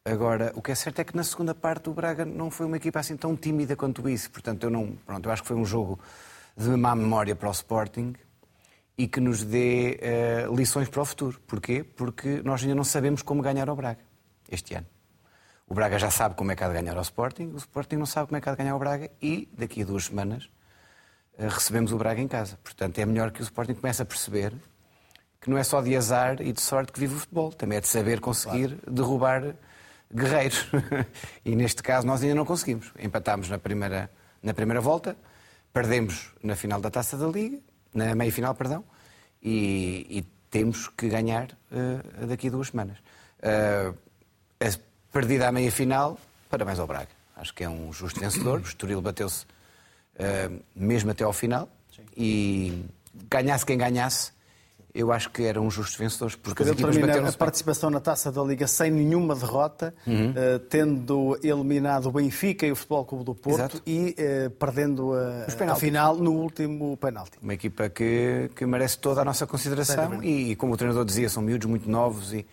Agora, 0.05 0.51
o 0.55 0.63
que 0.63 0.73
é 0.73 0.75
certo 0.75 1.01
é 1.01 1.05
que 1.05 1.15
na 1.15 1.23
segunda 1.23 1.55
parte 1.55 1.91
o 1.91 1.93
Braga 1.93 2.25
não 2.25 2.51
foi 2.51 2.65
uma 2.65 2.79
equipa 2.79 2.99
assim 2.99 3.17
tão 3.17 3.37
tímida 3.37 3.77
quanto 3.77 4.09
isso. 4.09 4.31
Portanto, 4.31 4.65
eu 4.65 4.71
não, 4.71 4.97
pronto, 5.05 5.27
eu 5.27 5.33
acho 5.33 5.43
que 5.43 5.49
foi 5.49 5.57
um 5.57 5.65
jogo 5.65 6.01
de 6.57 6.71
má 6.71 6.95
memória 6.95 7.37
para 7.37 7.49
o 7.49 7.53
Sporting 7.53 8.15
e 8.97 9.07
que 9.07 9.21
nos 9.21 9.45
dê 9.45 10.01
uh, 10.49 10.55
lições 10.55 10.89
para 10.89 11.03
o 11.03 11.05
futuro. 11.05 11.39
Porquê? 11.47 11.85
Porque 11.85 12.41
nós 12.43 12.63
ainda 12.63 12.75
não 12.75 12.85
sabemos 12.85 13.21
como 13.21 13.43
ganhar 13.43 13.69
ao 13.69 13.77
Braga 13.77 14.01
este 14.51 14.75
ano. 14.75 14.87
O 15.69 15.75
Braga 15.75 15.99
já 15.99 16.11
sabe 16.11 16.35
como 16.35 16.51
é 16.51 16.57
que 16.57 16.65
há 16.65 16.69
de 16.69 16.75
ganhar 16.75 16.97
ao 16.97 17.03
Sporting, 17.03 17.53
o 17.53 17.57
Sporting 17.59 17.97
não 17.97 18.07
sabe 18.07 18.29
como 18.29 18.39
é 18.39 18.41
que 18.41 18.49
há 18.49 18.53
de 18.53 18.59
ganhar 18.59 18.73
ao 18.73 18.79
Braga 18.79 19.11
e 19.21 19.49
daqui 19.53 19.83
a 19.83 19.85
duas 19.85 20.07
semanas 20.07 20.51
uh, 21.39 21.47
recebemos 21.47 21.93
o 21.93 21.99
Braga 21.99 22.23
em 22.23 22.29
casa. 22.29 22.59
Portanto, 22.65 22.99
é 22.99 23.05
melhor 23.05 23.31
que 23.31 23.43
o 23.43 23.45
Sporting 23.45 23.75
comece 23.75 24.01
a 24.01 24.07
perceber 24.07 24.55
que 25.43 25.51
não 25.51 25.59
é 25.59 25.63
só 25.63 25.83
de 25.83 25.95
azar 25.95 26.41
e 26.41 26.53
de 26.53 26.61
sorte 26.61 26.91
que 26.91 26.99
vive 27.01 27.17
o 27.17 27.19
futebol, 27.19 27.53
também 27.53 27.77
é 27.77 27.81
de 27.83 27.89
saber 27.89 28.19
conseguir 28.21 28.69
claro. 28.69 28.93
derrubar 28.93 29.55
guerreiros. 30.13 30.67
e 31.45 31.55
neste 31.55 31.83
caso 31.83 32.07
nós 32.07 32.23
ainda 32.23 32.35
não 32.35 32.45
conseguimos. 32.45 32.93
Empatámos 32.99 33.49
na 33.49 33.59
primeira, 33.59 34.11
na 34.43 34.55
primeira 34.55 34.81
volta, 34.81 35.17
perdemos 35.73 36.33
na 36.43 36.57
final 36.57 36.81
da 36.81 36.91
Taça 36.91 37.17
da 37.17 37.27
Liga, 37.27 37.59
na 37.95 38.15
meia-final, 38.15 38.55
perdão, 38.55 38.85
e, 39.43 40.07
e, 40.09 40.41
temos 40.51 40.89
que 40.89 41.09
ganhar 41.09 41.57
uh, 41.71 42.27
daqui 42.27 42.49
a 42.49 42.51
duas 42.51 42.69
semanas. 42.69 42.99
Uh, 43.39 43.97
a 44.61 44.79
perdida 45.13 45.47
à 45.47 45.53
meia-final, 45.53 46.19
parabéns 46.51 46.81
ao 46.81 46.89
Braga. 46.89 47.09
Acho 47.37 47.55
que 47.55 47.63
é 47.63 47.69
um 47.69 47.93
justo 47.93 48.19
vencedor. 48.19 48.59
O 48.59 48.63
Estoril 48.65 49.01
bateu-se 49.01 49.45
uh, 49.45 50.61
mesmo 50.75 51.13
até 51.13 51.23
ao 51.23 51.33
final. 51.33 51.69
Sim. 51.95 52.03
E 52.17 52.85
ganhasse 53.31 53.65
quem 53.65 53.79
ganhasse, 53.79 54.33
eu 54.95 55.13
acho 55.13 55.31
que 55.31 55.43
eram 55.43 55.71
justos 55.71 55.97
vencedores. 55.97 56.37
Porque 56.37 56.63
as 56.63 56.69
equipas 56.71 56.97
bateram 56.97 57.27
a 57.27 57.33
participação 57.33 57.91
na 57.91 58.01
Taça 58.01 58.31
da 58.33 58.43
Liga 58.43 58.67
sem 58.67 58.91
nenhuma 58.91 59.35
derrota, 59.35 59.95
uhum. 60.07 60.31
uh, 60.31 60.59
tendo 60.69 61.39
eliminado 61.43 62.07
o 62.07 62.13
Benfica 62.13 62.67
e 62.67 62.73
o 62.73 62.77
Futebol 62.77 63.05
Clube 63.05 63.25
do 63.25 63.35
Porto 63.35 63.59
Exato. 63.59 63.83
e 63.87 64.15
uh, 64.19 64.51
perdendo 64.51 65.13
a, 65.15 65.73
a, 65.73 65.77
final 65.77 66.17
no 66.17 66.33
último 66.33 66.97
penalti. 66.97 67.39
Uma 67.43 67.55
equipa 67.55 67.89
que, 67.89 68.51
que 68.55 68.67
merece 68.67 68.99
toda 68.99 69.21
a 69.21 69.25
nossa 69.25 69.47
consideração 69.47 70.23
e, 70.23 70.53
e, 70.53 70.57
como 70.57 70.75
o 70.75 70.77
treinador 70.77 71.05
dizia, 71.05 71.29
são 71.29 71.43
miúdos 71.43 71.69
muito 71.69 71.89
novos 71.89 72.33
e, 72.33 72.47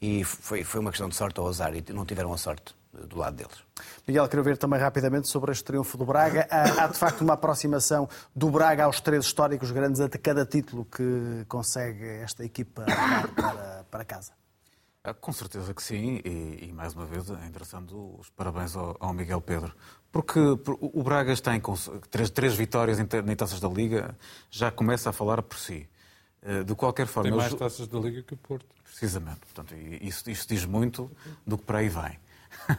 e 0.00 0.24
foi, 0.24 0.64
foi 0.64 0.80
uma 0.80 0.90
questão 0.90 1.08
de 1.08 1.14
sorte 1.14 1.40
ou 1.40 1.48
azar 1.48 1.74
e 1.74 1.84
não 1.92 2.04
tiveram 2.04 2.32
a 2.32 2.38
sorte 2.38 2.74
do 3.08 3.18
lado 3.18 3.36
deles. 3.36 3.62
Miguel, 4.06 4.28
quero 4.28 4.42
ver 4.42 4.56
também 4.56 4.80
rapidamente 4.80 5.28
sobre 5.28 5.52
este 5.52 5.64
triunfo 5.64 5.98
do 5.98 6.04
Braga. 6.04 6.46
Há, 6.50 6.84
há, 6.84 6.86
de 6.86 6.98
facto 6.98 7.22
uma 7.22 7.34
aproximação 7.34 8.08
do 8.34 8.50
Braga 8.50 8.84
aos 8.84 9.00
três 9.00 9.24
históricos 9.24 9.70
grandes 9.70 10.00
a 10.00 10.08
cada 10.08 10.46
título 10.46 10.84
que 10.84 11.44
consegue 11.48 12.06
esta 12.22 12.44
equipa 12.44 12.84
para, 13.34 13.84
para 13.90 14.04
casa? 14.04 14.32
Ah, 15.02 15.12
com 15.12 15.32
certeza 15.32 15.74
que 15.74 15.82
sim, 15.82 16.20
e, 16.24 16.68
e, 16.68 16.72
mais 16.72 16.94
uma 16.94 17.04
vez 17.04 17.28
é 17.28 17.46
interessante 17.46 17.92
os 17.94 18.30
parabéns 18.30 18.74
ao, 18.74 18.96
ao 18.98 19.12
Miguel 19.12 19.40
Pedro. 19.40 19.74
Porque 20.10 20.38
o 20.38 21.02
Braga 21.02 21.32
está 21.32 21.54
em 21.54 21.60
três, 22.10 22.30
três 22.30 22.54
vitórias 22.54 22.98
em, 22.98 23.02
em 23.02 23.36
taças 23.36 23.60
da 23.60 23.68
Liga, 23.68 24.16
já 24.48 24.70
começa 24.70 25.10
a 25.10 25.12
falar 25.12 25.42
por 25.42 25.58
si. 25.58 25.88
Eh, 26.44 26.62
de 26.62 26.74
qualquer 26.74 27.06
forma. 27.06 27.30
Tem 27.30 27.38
mais 27.38 27.54
taças 27.54 27.88
da 27.88 27.98
Liga 27.98 28.22
que 28.22 28.34
o 28.34 28.36
Porto. 28.36 28.66
Precisamente. 28.84 29.40
Portanto, 29.40 29.74
isso, 29.74 30.28
isso 30.30 30.46
diz 30.46 30.66
muito 30.66 31.10
do 31.46 31.56
que 31.56 31.64
para 31.64 31.78
aí 31.78 31.88
vem. 31.88 32.18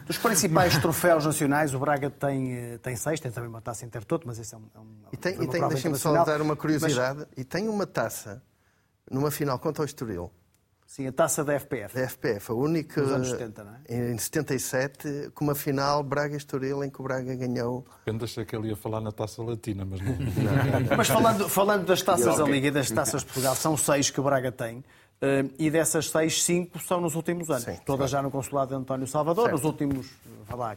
Dos 0.06 0.18
principais 0.18 0.76
troféus 0.82 1.24
nacionais, 1.24 1.74
o 1.74 1.78
Braga 1.78 2.10
tem, 2.10 2.54
eh, 2.54 2.78
tem 2.78 2.96
seis, 2.96 3.20
tem 3.20 3.30
também 3.30 3.48
uma 3.48 3.60
taça 3.60 3.84
Intertoto, 3.84 4.26
mas 4.26 4.38
esse 4.38 4.54
é 4.54 4.58
um. 4.58 4.62
É 4.74 4.78
um 4.78 4.86
e 5.12 5.16
tem, 5.16 5.42
e 5.42 5.46
tem 5.46 5.68
deixem-me 5.68 5.98
só 5.98 6.24
dar 6.24 6.40
uma 6.40 6.56
curiosidade, 6.56 7.20
mas... 7.20 7.28
e 7.36 7.44
tem 7.44 7.68
uma 7.68 7.86
taça 7.86 8.42
numa 9.10 9.30
final 9.30 9.58
contra 9.58 9.82
o 9.82 9.84
Estoril. 9.84 10.30
Sim, 10.86 11.08
a 11.08 11.12
taça 11.12 11.44
da 11.44 11.58
FPF. 11.58 11.94
Da 11.94 12.08
FPF, 12.08 12.52
a 12.52 12.54
única. 12.54 13.02
Nos 13.02 13.10
anos 13.10 13.30
70, 13.30 13.64
não 13.64 13.72
é? 13.72 14.12
Em 14.12 14.16
77, 14.16 15.32
com 15.34 15.44
uma 15.44 15.54
final 15.54 16.02
Braga-Estoril 16.02 16.84
em 16.84 16.88
que 16.88 17.00
o 17.00 17.04
Braga 17.04 17.34
ganhou. 17.34 17.80
De 17.80 17.88
repente 18.06 18.24
achei 18.24 18.44
que 18.44 18.54
ele 18.54 18.68
ia 18.68 18.76
falar 18.76 19.00
na 19.00 19.10
taça 19.10 19.42
latina, 19.42 19.84
mas 19.84 20.00
não. 20.00 20.16
mas 20.96 21.08
falando, 21.08 21.48
falando 21.48 21.84
das 21.86 22.02
taças 22.02 22.36
da 22.36 22.44
Liga 22.44 22.68
e 22.68 22.70
das 22.70 22.88
taças 22.88 23.22
de 23.22 23.26
Portugal, 23.26 23.56
são 23.56 23.76
seis 23.76 24.10
que 24.10 24.20
o 24.20 24.22
Braga 24.22 24.52
tem. 24.52 24.84
Uh, 25.16 25.50
e 25.58 25.70
dessas 25.70 26.10
seis, 26.10 26.42
cinco 26.42 26.78
são 26.78 27.00
nos 27.00 27.14
últimos 27.14 27.50
anos. 27.50 27.64
Sim, 27.64 27.78
Todas 27.86 28.10
já 28.10 28.20
no 28.20 28.30
consulado 28.30 28.68
de 28.68 28.74
António 28.74 29.06
Salvador, 29.06 29.44
certo. 29.44 29.54
nos 29.54 29.64
últimos, 29.64 30.10
vá 30.46 30.54
lá, 30.56 30.76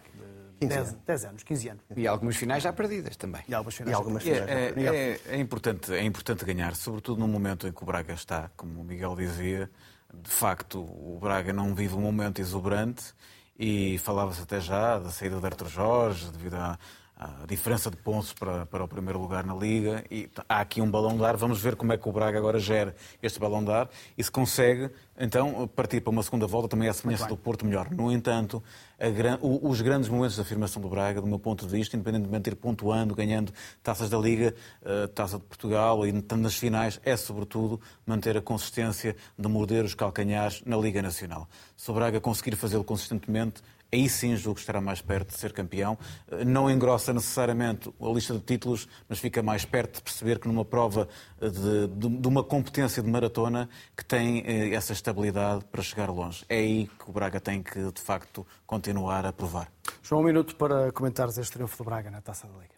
10, 0.67 0.77
anos. 0.77 0.95
10 1.05 1.25
anos, 1.25 1.43
15 1.43 1.69
anos. 1.69 1.83
E 1.95 2.07
algumas 2.07 2.35
finais 2.35 2.63
já 2.63 2.73
perdidas 2.73 3.15
também. 3.15 3.41
E 3.47 3.53
algumas 3.53 3.75
finais, 3.75 3.91
e 3.91 3.95
algumas 3.95 4.23
finais 4.23 4.47
é, 4.47 4.73
é, 4.75 4.83
é, 4.83 5.19
é, 5.35 5.39
importante, 5.39 5.93
é 5.93 6.03
importante 6.03 6.43
ganhar, 6.45 6.75
sobretudo 6.75 7.19
no 7.19 7.27
momento 7.27 7.67
em 7.67 7.71
que 7.71 7.81
o 7.81 7.85
Braga 7.85 8.13
está, 8.13 8.49
como 8.55 8.81
o 8.81 8.83
Miguel 8.83 9.15
dizia, 9.15 9.69
de 10.13 10.29
facto 10.29 10.79
o 10.79 11.17
Braga 11.21 11.53
não 11.53 11.73
vive 11.73 11.95
um 11.95 12.01
momento 12.01 12.39
exuberante 12.39 13.13
e 13.57 13.97
falava-se 13.99 14.41
até 14.41 14.59
já 14.59 14.99
da 14.99 15.09
saída 15.09 15.39
de 15.39 15.45
Arthur 15.45 15.67
Jorge, 15.67 16.31
devido 16.31 16.55
à, 16.55 16.77
a 17.19 17.45
diferença 17.45 17.91
de 17.91 17.97
pontos 17.97 18.31
para, 18.31 18.65
para 18.65 18.81
o 18.81 18.87
primeiro 18.87 19.19
lugar 19.19 19.45
na 19.45 19.53
Liga 19.53 20.05
e 20.09 20.29
há 20.47 20.61
aqui 20.61 20.81
um 20.81 20.89
balão 20.89 21.17
de 21.17 21.25
ar. 21.25 21.35
Vamos 21.35 21.61
ver 21.61 21.75
como 21.75 21.91
é 21.91 21.97
que 21.97 22.07
o 22.07 22.11
Braga 22.13 22.37
agora 22.37 22.57
gera 22.57 22.95
este 23.21 23.37
balão 23.37 23.61
de 23.61 23.69
ar 23.69 23.89
e 24.17 24.23
se 24.23 24.31
consegue, 24.31 24.89
então, 25.19 25.67
partir 25.75 25.99
para 25.99 26.11
uma 26.11 26.23
segunda 26.23 26.47
volta 26.47 26.69
também 26.69 26.87
é 26.87 26.91
a 26.91 26.93
semelhança 26.93 27.27
do 27.27 27.35
Porto 27.35 27.65
melhor. 27.65 27.91
No 27.91 28.09
entanto, 28.09 28.63
a, 28.97 29.07
os 29.41 29.81
grandes 29.81 30.07
momentos 30.07 30.35
de 30.35 30.41
afirmação 30.41 30.81
do 30.81 30.87
Braga, 30.87 31.19
do 31.19 31.27
meu 31.27 31.37
ponto 31.37 31.67
de 31.67 31.71
vista, 31.71 31.97
independentemente 31.97 32.43
de 32.43 32.49
ir 32.51 32.55
pontuando, 32.55 33.13
ganhando 33.13 33.51
taças 33.83 34.09
da 34.09 34.17
Liga, 34.17 34.55
uh, 34.81 35.09
taça 35.09 35.37
de 35.37 35.43
Portugal 35.43 36.07
e 36.07 36.13
nas 36.13 36.55
finais, 36.55 37.01
é 37.03 37.17
sobretudo 37.17 37.81
manter 38.05 38.37
a 38.37 38.41
consistência 38.41 39.13
de 39.37 39.47
morder 39.49 39.83
os 39.83 39.93
calcanhares 39.93 40.63
na 40.65 40.77
Liga 40.77 41.01
Nacional. 41.01 41.49
Se 41.75 41.91
o 41.91 41.93
Braga 41.93 42.21
conseguir 42.21 42.55
fazê-lo 42.55 42.85
consistentemente, 42.85 43.61
aí 43.91 44.07
sim 44.07 44.35
julgo 44.35 44.55
que 44.55 44.61
estará 44.61 44.79
mais 44.79 45.01
perto 45.01 45.29
de 45.29 45.39
ser 45.39 45.53
campeão. 45.53 45.97
Não 46.45 46.69
engrossa 46.69 47.13
necessariamente 47.13 47.91
a 47.99 48.07
lista 48.07 48.33
de 48.33 48.41
títulos, 48.41 48.87
mas 49.07 49.19
fica 49.19 49.41
mais 49.41 49.65
perto 49.65 49.95
de 49.95 50.01
perceber 50.03 50.39
que 50.39 50.47
numa 50.47 50.65
prova 50.65 51.07
de, 51.39 51.87
de, 51.87 52.17
de 52.17 52.27
uma 52.27 52.43
competência 52.43 53.01
de 53.01 53.09
maratona 53.09 53.69
que 53.95 54.05
tem 54.05 54.43
eh, 54.45 54.73
essa 54.73 54.93
estabilidade 54.93 55.65
para 55.65 55.81
chegar 55.81 56.09
longe. 56.09 56.45
É 56.47 56.57
aí 56.57 56.87
que 56.87 57.09
o 57.09 57.13
Braga 57.13 57.39
tem 57.39 57.61
que, 57.63 57.91
de 57.91 58.01
facto, 58.01 58.45
continuar 58.65 59.25
a 59.25 59.33
provar. 59.33 59.71
João, 60.01 60.21
um 60.21 60.25
minuto 60.25 60.55
para 60.55 60.91
comentares 60.91 61.37
este 61.37 61.53
triunfo 61.53 61.77
do 61.77 61.83
Braga 61.83 62.11
na 62.11 62.21
Taça 62.21 62.47
da 62.47 62.53
Liga. 62.53 62.75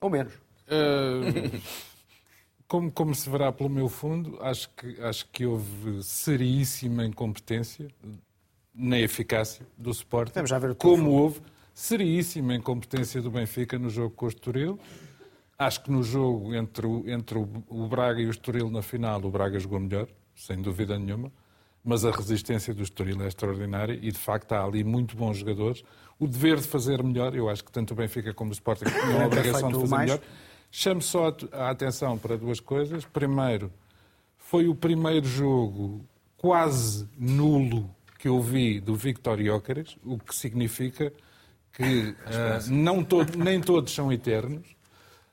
Ou 0.00 0.08
menos. 0.08 0.32
Uh, 0.34 1.60
como, 2.66 2.90
como 2.92 3.14
se 3.14 3.28
verá 3.28 3.50
pelo 3.50 3.68
meu 3.68 3.88
fundo, 3.88 4.38
acho 4.40 4.70
que, 4.70 5.00
acho 5.02 5.26
que 5.30 5.44
houve 5.44 6.02
seríssima 6.02 7.04
incompetência 7.04 7.88
na 8.74 8.98
eficácia 8.98 9.66
do 9.76 9.90
Sporting, 9.90 10.40
como 10.78 11.10
houve 11.10 11.40
seríssima 11.74 12.54
incompetência 12.54 13.20
do 13.22 13.30
Benfica 13.30 13.78
no 13.78 13.90
jogo 13.90 14.14
com 14.14 14.26
o 14.26 14.28
Estoril. 14.28 14.78
Acho 15.58 15.82
que 15.82 15.90
no 15.90 16.02
jogo 16.02 16.54
entre 16.54 16.86
o, 16.86 17.04
entre 17.08 17.38
o 17.38 17.86
Braga 17.86 18.20
e 18.20 18.26
o 18.26 18.30
Estoril 18.30 18.70
na 18.70 18.82
final, 18.82 19.22
o 19.22 19.30
Braga 19.30 19.58
jogou 19.58 19.78
melhor, 19.78 20.08
sem 20.34 20.60
dúvida 20.60 20.98
nenhuma, 20.98 21.30
mas 21.84 22.04
a 22.04 22.10
resistência 22.10 22.72
do 22.72 22.82
Estoril 22.82 23.20
é 23.22 23.26
extraordinária 23.26 23.98
e, 24.00 24.10
de 24.10 24.18
facto, 24.18 24.52
há 24.52 24.64
ali 24.64 24.84
muito 24.84 25.16
bons 25.16 25.38
jogadores. 25.38 25.82
O 26.18 26.26
dever 26.26 26.56
de 26.58 26.66
fazer 26.66 27.02
melhor, 27.02 27.34
eu 27.34 27.48
acho 27.48 27.64
que 27.64 27.72
tanto 27.72 27.92
o 27.92 27.96
Benfica 27.96 28.32
como 28.32 28.50
o 28.50 28.52
Sporting 28.52 28.84
têm 28.88 29.20
a 29.20 29.26
obrigação 29.26 29.70
de 29.70 29.80
fazer 29.80 29.96
melhor. 29.96 30.20
Chamo 30.70 31.02
só 31.02 31.34
a 31.52 31.70
atenção 31.70 32.16
para 32.16 32.36
duas 32.36 32.60
coisas. 32.60 33.04
Primeiro, 33.04 33.72
foi 34.36 34.68
o 34.68 34.74
primeiro 34.74 35.26
jogo 35.26 36.04
quase 36.36 37.08
nulo 37.18 37.94
que 38.20 38.28
eu 38.28 38.38
vi 38.38 38.80
do 38.80 38.94
Victor 38.94 39.42
Jóqueres, 39.42 39.96
o 40.04 40.18
que 40.18 40.34
significa 40.34 41.10
que 41.72 42.10
uh, 42.28 42.70
não 42.70 43.02
todo, 43.02 43.36
nem 43.36 43.60
todos 43.60 43.94
são 43.94 44.12
eternos. 44.12 44.76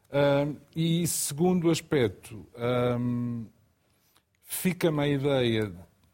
Uh, 0.09 0.55
e 0.73 1.05
segundo 1.05 1.69
aspecto, 1.69 2.47
um, 2.97 3.45
fica-me 4.45 5.03
a 5.03 5.07
ideia 5.07 5.65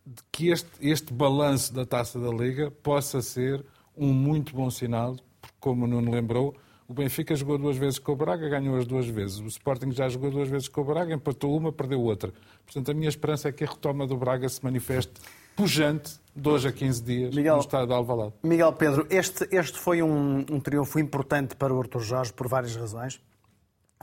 de 0.03 0.24
que 0.32 0.49
este, 0.49 0.71
este 0.82 1.13
balanço 1.13 1.71
da 1.71 1.86
taça 1.86 2.19
da 2.19 2.30
Liga 2.30 2.71
possa 2.71 3.21
ser 3.21 3.63
um 3.95 4.11
muito 4.11 4.55
bom 4.55 4.71
sinal, 4.71 5.15
porque, 5.39 5.55
como 5.59 5.86
o 5.86 5.88
Nuno 5.88 6.11
lembrou, 6.11 6.55
o 6.88 6.93
Benfica 6.93 7.36
jogou 7.36 7.59
duas 7.59 7.78
vezes 7.78 7.99
com 7.99 8.13
o 8.13 8.15
Braga, 8.15 8.49
ganhou 8.49 8.76
as 8.76 8.88
duas 8.88 9.05
vezes. 9.05 9.39
O 9.39 9.45
Sporting 9.45 9.91
já 9.91 10.09
jogou 10.09 10.32
duas 10.32 10.49
vezes 10.49 10.67
com 10.67 10.82
o 10.82 10.84
Braga, 10.84 11.13
empatou 11.13 11.55
uma, 11.55 11.71
perdeu 11.71 12.01
outra. 12.01 12.34
Portanto, 12.65 12.89
a 12.89 12.93
minha 12.95 13.09
esperança 13.09 13.49
é 13.49 13.51
que 13.51 13.63
a 13.63 13.67
retoma 13.67 14.07
do 14.07 14.17
Braga 14.17 14.49
se 14.49 14.63
manifeste 14.63 15.13
pujante 15.56 16.20
de 16.36 16.49
hoje 16.49 16.68
a 16.68 16.72
15 16.72 17.04
dias 17.04 17.36
Miguel, 17.36 17.56
no 17.56 17.62
estado 17.62 17.88
de 17.88 17.93
Alvalade. 17.93 18.34
Miguel 18.43 18.74
Pedro, 18.74 19.08
este, 19.10 19.47
este 19.51 19.78
foi 19.78 20.01
um, 20.01 20.39
um 20.39 20.60
triunfo 20.60 20.99
importante 20.99 21.56
para 21.56 21.74
o 21.74 21.80
Artur 21.80 22.01
Jorge 22.01 22.34
por 22.34 22.47
várias 22.47 22.76
razões? 22.76 23.22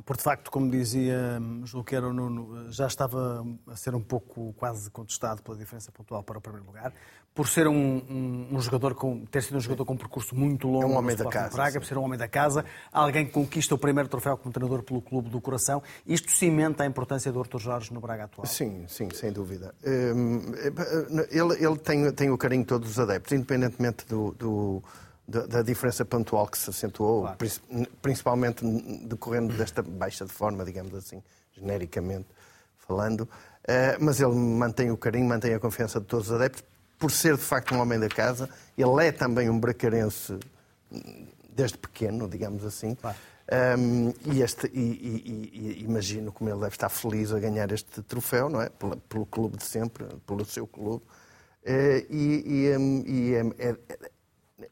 Por 0.04 0.16
de 0.16 0.22
facto, 0.22 0.50
como 0.50 0.70
dizia 0.70 1.40
julgo 1.64 1.86
que 1.86 1.94
era 1.94 2.08
o 2.08 2.12
Nuno, 2.12 2.70
já 2.72 2.86
estava 2.86 3.44
a 3.66 3.76
ser 3.76 3.94
um 3.94 4.00
pouco 4.00 4.54
quase 4.54 4.90
contestado 4.90 5.42
pela 5.42 5.56
diferença 5.56 5.92
pontual 5.92 6.22
para 6.22 6.38
o 6.38 6.40
primeiro 6.40 6.66
lugar. 6.66 6.92
Por 7.34 7.48
ser 7.48 7.68
um, 7.68 7.72
um, 7.74 8.48
um 8.52 8.60
jogador 8.60 8.94
com, 8.94 9.24
ter 9.26 9.42
sido 9.42 9.56
um 9.56 9.60
jogador 9.60 9.84
com 9.84 9.94
um 9.94 9.96
percurso 9.96 10.34
muito 10.34 10.66
longo, 10.66 10.84
é 10.84 10.86
um 10.86 10.96
homem 10.96 11.16
da 11.16 11.24
casa, 11.26 11.54
Praga, 11.54 11.80
por 11.80 11.86
ser 11.86 11.96
um 11.96 12.02
homem 12.02 12.18
da 12.18 12.28
casa, 12.28 12.64
alguém 12.92 13.24
que 13.24 13.32
conquista 13.32 13.74
o 13.74 13.78
primeiro 13.78 14.08
troféu 14.08 14.36
como 14.36 14.52
treinador 14.52 14.82
pelo 14.82 15.00
clube 15.00 15.30
do 15.30 15.40
coração. 15.40 15.82
Isto 16.06 16.30
cimenta 16.32 16.82
a 16.82 16.86
importância 16.86 17.30
do 17.32 17.40
Arthur 17.40 17.60
Jorge 17.60 17.94
no 17.94 18.00
Braga 18.00 18.24
atual. 18.24 18.46
Sim, 18.46 18.84
sim, 18.88 19.08
sem 19.14 19.32
dúvida. 19.32 19.74
Hum, 19.86 20.52
ele, 21.30 21.64
ele 21.64 21.78
tem, 21.78 22.12
tem 22.12 22.30
o 22.30 22.36
carinho 22.36 22.62
de 22.62 22.68
todos 22.68 22.90
os 22.90 22.98
adeptos, 22.98 23.32
independentemente 23.32 24.04
do, 24.06 24.32
do 24.32 24.82
da, 25.30 25.62
diferença 25.62 26.04
pontual 26.04 26.46
que 26.48 26.58
se 26.58 26.68
acentuou, 26.70 27.22
claro. 27.22 27.38
principalmente 28.02 28.64
decorrendo 29.04 29.54
desta 29.54 29.82
baixa 29.82 30.24
de 30.24 30.32
forma, 30.32 30.64
digamos 30.64 30.94
assim, 30.94 31.22
genericamente 31.52 32.26
falando. 32.76 33.20
Uh, 33.20 33.96
mas 34.00 34.20
ele 34.20 34.34
mantém 34.34 34.90
o 34.90 34.96
carinho, 34.96 35.28
mantém 35.28 35.54
a 35.54 35.60
confiança 35.60 36.00
de 36.00 36.06
todos 36.06 36.28
os 36.28 36.32
adeptos, 36.32 36.64
por 37.00 37.10
ser 37.10 37.36
de 37.36 37.42
facto 37.42 37.74
um 37.74 37.80
homem 37.80 37.98
da 37.98 38.08
casa. 38.08 38.48
Ele 38.76 39.06
é 39.06 39.10
também 39.10 39.48
um 39.48 39.58
bracarense 39.58 40.38
desde 41.50 41.78
pequeno, 41.78 42.28
digamos 42.28 42.64
assim. 42.64 42.94
Claro. 42.94 43.16
Um, 43.78 44.12
e, 44.32 44.42
este, 44.42 44.68
e, 44.68 44.78
e, 44.78 45.50
e, 45.52 45.84
imagino 45.84 46.30
como 46.30 46.48
ele 46.48 46.60
deve 46.60 46.74
estar 46.74 46.88
feliz 46.88 47.32
a 47.32 47.40
ganhar 47.40 47.72
este 47.72 48.00
troféu, 48.02 48.48
não 48.48 48.62
é? 48.62 48.68
Pelo, 48.68 48.96
pelo 48.96 49.26
clube 49.26 49.56
de 49.56 49.64
sempre, 49.64 50.04
pelo 50.24 50.44
seu 50.44 50.68
clube. 50.68 51.02
Uh, 51.64 52.06
e, 52.08 52.76
um, 52.78 53.52
é, 53.58 53.70
é, 53.70 53.76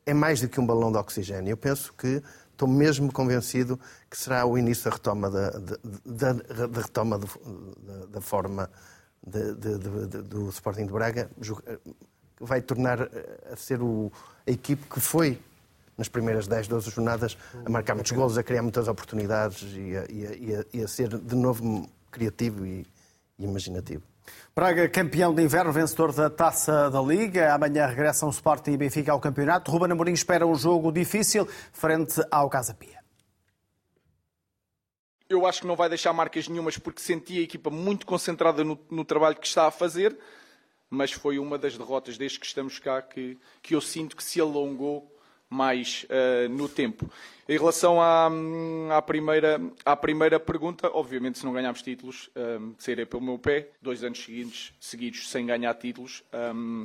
é 0.06 0.14
mais 0.14 0.40
do 0.40 0.48
que 0.48 0.60
um 0.60 0.66
balão 0.66 0.92
de 0.92 0.98
oxigênio. 0.98 1.50
Eu 1.50 1.56
penso 1.56 1.92
que 1.94 2.22
estou 2.52 2.68
mesmo 2.68 3.12
convencido 3.12 3.80
que 4.08 4.16
será 4.16 4.46
o 4.46 4.56
início 4.56 4.84
da 4.84 4.90
retoma 4.90 5.28
da, 5.28 5.50
da, 6.04 6.32
da 6.66 6.80
retoma 6.80 7.18
da, 7.18 7.26
da 8.10 8.20
forma 8.20 8.70
de, 9.26 9.54
de, 9.54 10.22
do 10.22 10.48
Sporting 10.50 10.86
de 10.86 10.92
Braga, 10.92 11.30
vai 12.40 12.60
tornar 12.60 13.08
a 13.50 13.56
ser 13.56 13.82
o, 13.82 14.12
a 14.46 14.50
equipe 14.50 14.86
que 14.88 15.00
foi 15.00 15.40
nas 15.96 16.08
primeiras 16.08 16.46
10, 16.46 16.68
12 16.68 16.90
jornadas 16.90 17.36
a 17.64 17.68
marcar 17.68 17.94
muitos 17.94 18.12
golos, 18.12 18.38
a 18.38 18.42
criar 18.42 18.62
muitas 18.62 18.86
oportunidades 18.86 19.62
e 19.74 19.96
a, 19.96 20.04
e 20.08 20.54
a, 20.54 20.64
e 20.72 20.82
a 20.82 20.88
ser 20.88 21.08
de 21.08 21.34
novo 21.34 21.88
criativo 22.10 22.64
e, 22.64 22.86
e 23.38 23.44
imaginativo. 23.44 24.02
Braga, 24.54 24.88
campeão 24.88 25.34
de 25.34 25.42
inverno, 25.42 25.72
vencedor 25.72 26.12
da 26.12 26.28
Taça 26.28 26.90
da 26.90 27.00
Liga. 27.00 27.52
Amanhã 27.52 27.86
regressam 27.86 28.28
o 28.28 28.32
Sporting 28.32 28.72
e 28.72 28.76
Benfica 28.76 29.12
ao 29.12 29.20
campeonato. 29.20 29.70
Ruben 29.70 29.92
Amorim 29.92 30.12
espera 30.12 30.46
um 30.46 30.54
jogo 30.54 30.92
difícil 30.92 31.48
frente 31.72 32.20
ao 32.30 32.48
Casa 32.50 32.74
Pia. 32.74 32.98
Eu 35.28 35.46
acho 35.46 35.60
que 35.60 35.66
não 35.66 35.76
vai 35.76 35.88
deixar 35.88 36.12
marcas 36.12 36.48
nenhumas 36.48 36.78
porque 36.78 37.02
senti 37.02 37.38
a 37.38 37.42
equipa 37.42 37.70
muito 37.70 38.06
concentrada 38.06 38.64
no, 38.64 38.78
no 38.90 39.04
trabalho 39.04 39.36
que 39.36 39.46
está 39.46 39.66
a 39.66 39.70
fazer, 39.70 40.16
mas 40.90 41.12
foi 41.12 41.38
uma 41.38 41.58
das 41.58 41.76
derrotas 41.76 42.16
desde 42.16 42.38
que 42.38 42.46
estamos 42.46 42.78
cá 42.78 43.02
que, 43.02 43.38
que 43.62 43.74
eu 43.74 43.80
sinto 43.80 44.16
que 44.16 44.24
se 44.24 44.40
alongou 44.40 45.14
mais 45.50 46.04
uh, 46.04 46.48
no 46.48 46.68
tempo. 46.68 47.10
Em 47.48 47.56
relação 47.56 48.00
à, 48.00 48.30
à, 48.94 49.00
primeira, 49.00 49.60
à 49.84 49.96
primeira 49.96 50.38
pergunta, 50.38 50.90
obviamente, 50.92 51.38
se 51.38 51.46
não 51.46 51.52
ganharmos 51.52 51.80
títulos, 51.80 52.28
um, 52.36 52.74
sairei 52.78 53.06
pelo 53.06 53.22
meu 53.22 53.38
pé. 53.38 53.70
Dois 53.80 54.04
anos 54.04 54.22
seguidos, 54.22 54.74
seguidos 54.78 55.30
sem 55.30 55.46
ganhar 55.46 55.72
títulos. 55.74 56.22
Um, 56.54 56.84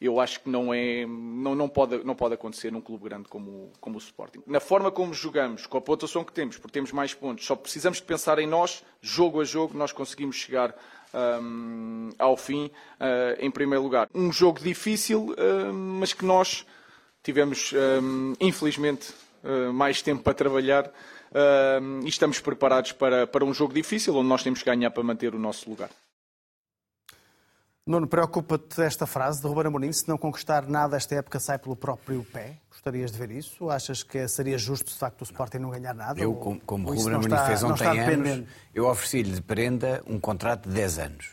eu 0.00 0.20
acho 0.20 0.40
que 0.40 0.48
não, 0.48 0.72
é, 0.72 1.06
não, 1.06 1.54
não, 1.54 1.68
pode, 1.68 2.04
não 2.04 2.14
pode 2.14 2.34
acontecer 2.34 2.70
num 2.70 2.80
clube 2.80 3.04
grande 3.04 3.28
como, 3.28 3.72
como 3.80 3.96
o 3.96 3.98
Sporting. 3.98 4.42
Na 4.46 4.60
forma 4.60 4.92
como 4.92 5.12
jogamos, 5.12 5.66
com 5.66 5.78
a 5.78 5.80
pontuação 5.80 6.22
que 6.22 6.32
temos, 6.32 6.56
porque 6.56 6.72
temos 6.72 6.92
mais 6.92 7.14
pontos, 7.14 7.44
só 7.44 7.56
precisamos 7.56 7.98
de 7.98 8.04
pensar 8.04 8.38
em 8.38 8.46
nós, 8.46 8.84
jogo 9.00 9.40
a 9.40 9.44
jogo, 9.44 9.76
nós 9.76 9.90
conseguimos 9.90 10.36
chegar 10.36 10.72
um, 11.14 12.10
ao 12.18 12.36
fim 12.36 12.66
uh, 12.66 13.36
em 13.38 13.50
primeiro 13.50 13.82
lugar. 13.82 14.08
Um 14.14 14.32
jogo 14.32 14.60
difícil, 14.60 15.34
uh, 15.38 15.72
mas 15.72 16.12
que 16.12 16.24
nós 16.24 16.66
tivemos, 17.22 17.74
infelizmente, 18.40 19.12
uh, 19.44 19.72
mais 19.72 20.00
tempo 20.00 20.22
para 20.22 20.34
trabalhar 20.34 20.90
e 22.02 22.08
estamos 22.08 22.40
preparados 22.40 22.92
para, 22.92 23.26
para 23.26 23.44
um 23.44 23.52
jogo 23.52 23.74
difícil, 23.74 24.16
onde 24.16 24.28
nós 24.28 24.42
temos 24.42 24.60
que 24.60 24.64
ganhar 24.64 24.90
para 24.90 25.02
manter 25.02 25.34
o 25.34 25.38
nosso 25.38 25.68
lugar. 25.68 25.90
Nuno, 27.88 28.06
preocupa-te 28.06 28.82
esta 28.82 29.06
frase 29.06 29.40
de 29.40 29.46
Ruben 29.46 29.68
Amorim, 29.68 29.90
se 29.90 30.06
não 30.06 30.18
conquistar 30.18 30.66
nada 30.66 30.94
esta 30.94 31.14
época 31.14 31.40
sai 31.40 31.58
pelo 31.58 31.74
próprio 31.74 32.22
pé? 32.22 32.58
Gostarias 32.70 33.10
de 33.10 33.16
ver 33.16 33.30
isso? 33.30 33.70
Achas 33.70 34.02
que 34.02 34.28
seria 34.28 34.58
justo, 34.58 34.92
de 34.92 34.98
facto, 34.98 35.22
o 35.22 35.24
Sporting 35.24 35.56
não 35.56 35.70
ganhar 35.70 35.94
nada? 35.94 36.20
Eu, 36.20 36.34
como, 36.34 36.60
como 36.60 36.92
Ruben 36.92 37.14
Amorim 37.14 37.46
fez 37.46 37.62
ontem 37.62 37.98
anos, 37.98 38.46
eu 38.74 38.86
ofereci-lhe 38.86 39.32
de 39.32 39.40
prenda 39.40 40.02
um 40.06 40.20
contrato 40.20 40.68
de 40.68 40.74
10 40.74 40.98
anos. 40.98 41.30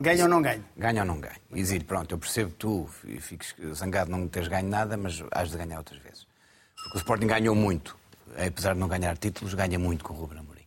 Ganha 0.00 0.22
ou 0.22 0.30
não 0.30 0.40
ganha? 0.40 0.64
Ganha 0.78 1.02
ou 1.02 1.06
não 1.06 1.20
ganha. 1.20 1.36
E 1.50 1.56
dizer 1.56 1.84
pronto, 1.84 2.10
eu 2.10 2.18
percebo 2.18 2.52
que 2.52 2.56
tu 2.56 2.88
fiques 3.20 3.54
zangado 3.74 4.10
não 4.10 4.26
teres 4.26 4.48
ganho 4.48 4.70
nada, 4.70 4.96
mas 4.96 5.22
has 5.30 5.50
de 5.50 5.58
ganhar 5.58 5.76
outras 5.76 6.00
vezes. 6.00 6.26
Porque 6.84 6.96
o 6.96 7.00
Sporting 7.00 7.26
ganhou 7.26 7.54
muito. 7.54 7.94
Apesar 8.34 8.72
de 8.72 8.80
não 8.80 8.88
ganhar 8.88 9.18
títulos, 9.18 9.52
ganha 9.52 9.78
muito 9.78 10.02
com 10.02 10.14
o 10.14 10.16
Ruben 10.16 10.38
Amorim. 10.38 10.62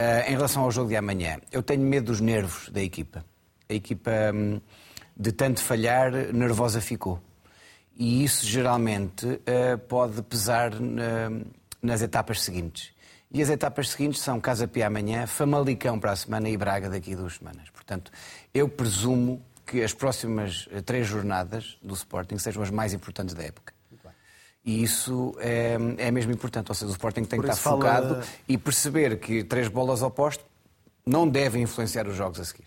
Uh, 0.00 0.30
em 0.30 0.36
relação 0.36 0.62
ao 0.62 0.70
jogo 0.70 0.88
de 0.88 0.94
amanhã, 0.94 1.40
eu 1.50 1.64
tenho 1.64 1.82
medo 1.82 2.06
dos 2.06 2.20
nervos 2.20 2.68
da 2.68 2.80
equipa. 2.80 3.24
A 3.68 3.74
equipa, 3.74 4.10
hum, 4.34 4.60
de 5.16 5.32
tanto 5.32 5.60
falhar, 5.60 6.12
nervosa 6.32 6.80
ficou. 6.80 7.20
E 7.96 8.24
isso 8.24 8.46
geralmente 8.46 9.26
uh, 9.26 9.78
pode 9.88 10.22
pesar 10.22 10.72
nas 11.82 12.00
etapas 12.00 12.40
seguintes. 12.40 12.92
E 13.30 13.40
as 13.40 13.48
etapas 13.48 13.90
seguintes 13.90 14.20
são 14.20 14.40
Casa 14.40 14.68
Pia 14.68 14.86
amanhã, 14.86 15.26
Famalicão 15.26 15.98
para 15.98 16.12
a 16.12 16.16
semana 16.16 16.48
e 16.50 16.56
Braga 16.56 16.90
daqui 16.90 17.14
a 17.14 17.16
duas 17.16 17.36
semanas. 17.36 17.70
Portanto, 17.70 18.10
eu 18.52 18.68
presumo 18.68 19.42
que 19.66 19.82
as 19.82 19.94
próximas 19.94 20.68
eh, 20.70 20.82
três 20.82 21.06
jornadas 21.06 21.78
do 21.82 21.94
Sporting 21.94 22.36
sejam 22.36 22.62
as 22.62 22.70
mais 22.70 22.92
importantes 22.92 23.34
da 23.34 23.42
época. 23.42 23.72
E 24.64 24.82
isso 24.82 25.34
é, 25.38 25.76
é 25.98 26.10
mesmo 26.10 26.30
importante. 26.30 26.70
Ou 26.70 26.74
seja, 26.74 26.90
o 26.90 26.92
Sporting 26.92 27.24
tem 27.24 27.40
que 27.40 27.48
estar 27.48 27.60
focado 27.60 28.14
fala... 28.16 28.26
e 28.46 28.56
perceber 28.56 29.18
que 29.18 29.42
três 29.42 29.66
bolas 29.66 30.02
ao 30.02 30.10
posto 30.10 30.44
não 31.04 31.26
devem 31.28 31.62
influenciar 31.62 32.06
os 32.06 32.14
jogos 32.14 32.38
a 32.38 32.44
seguir. 32.44 32.66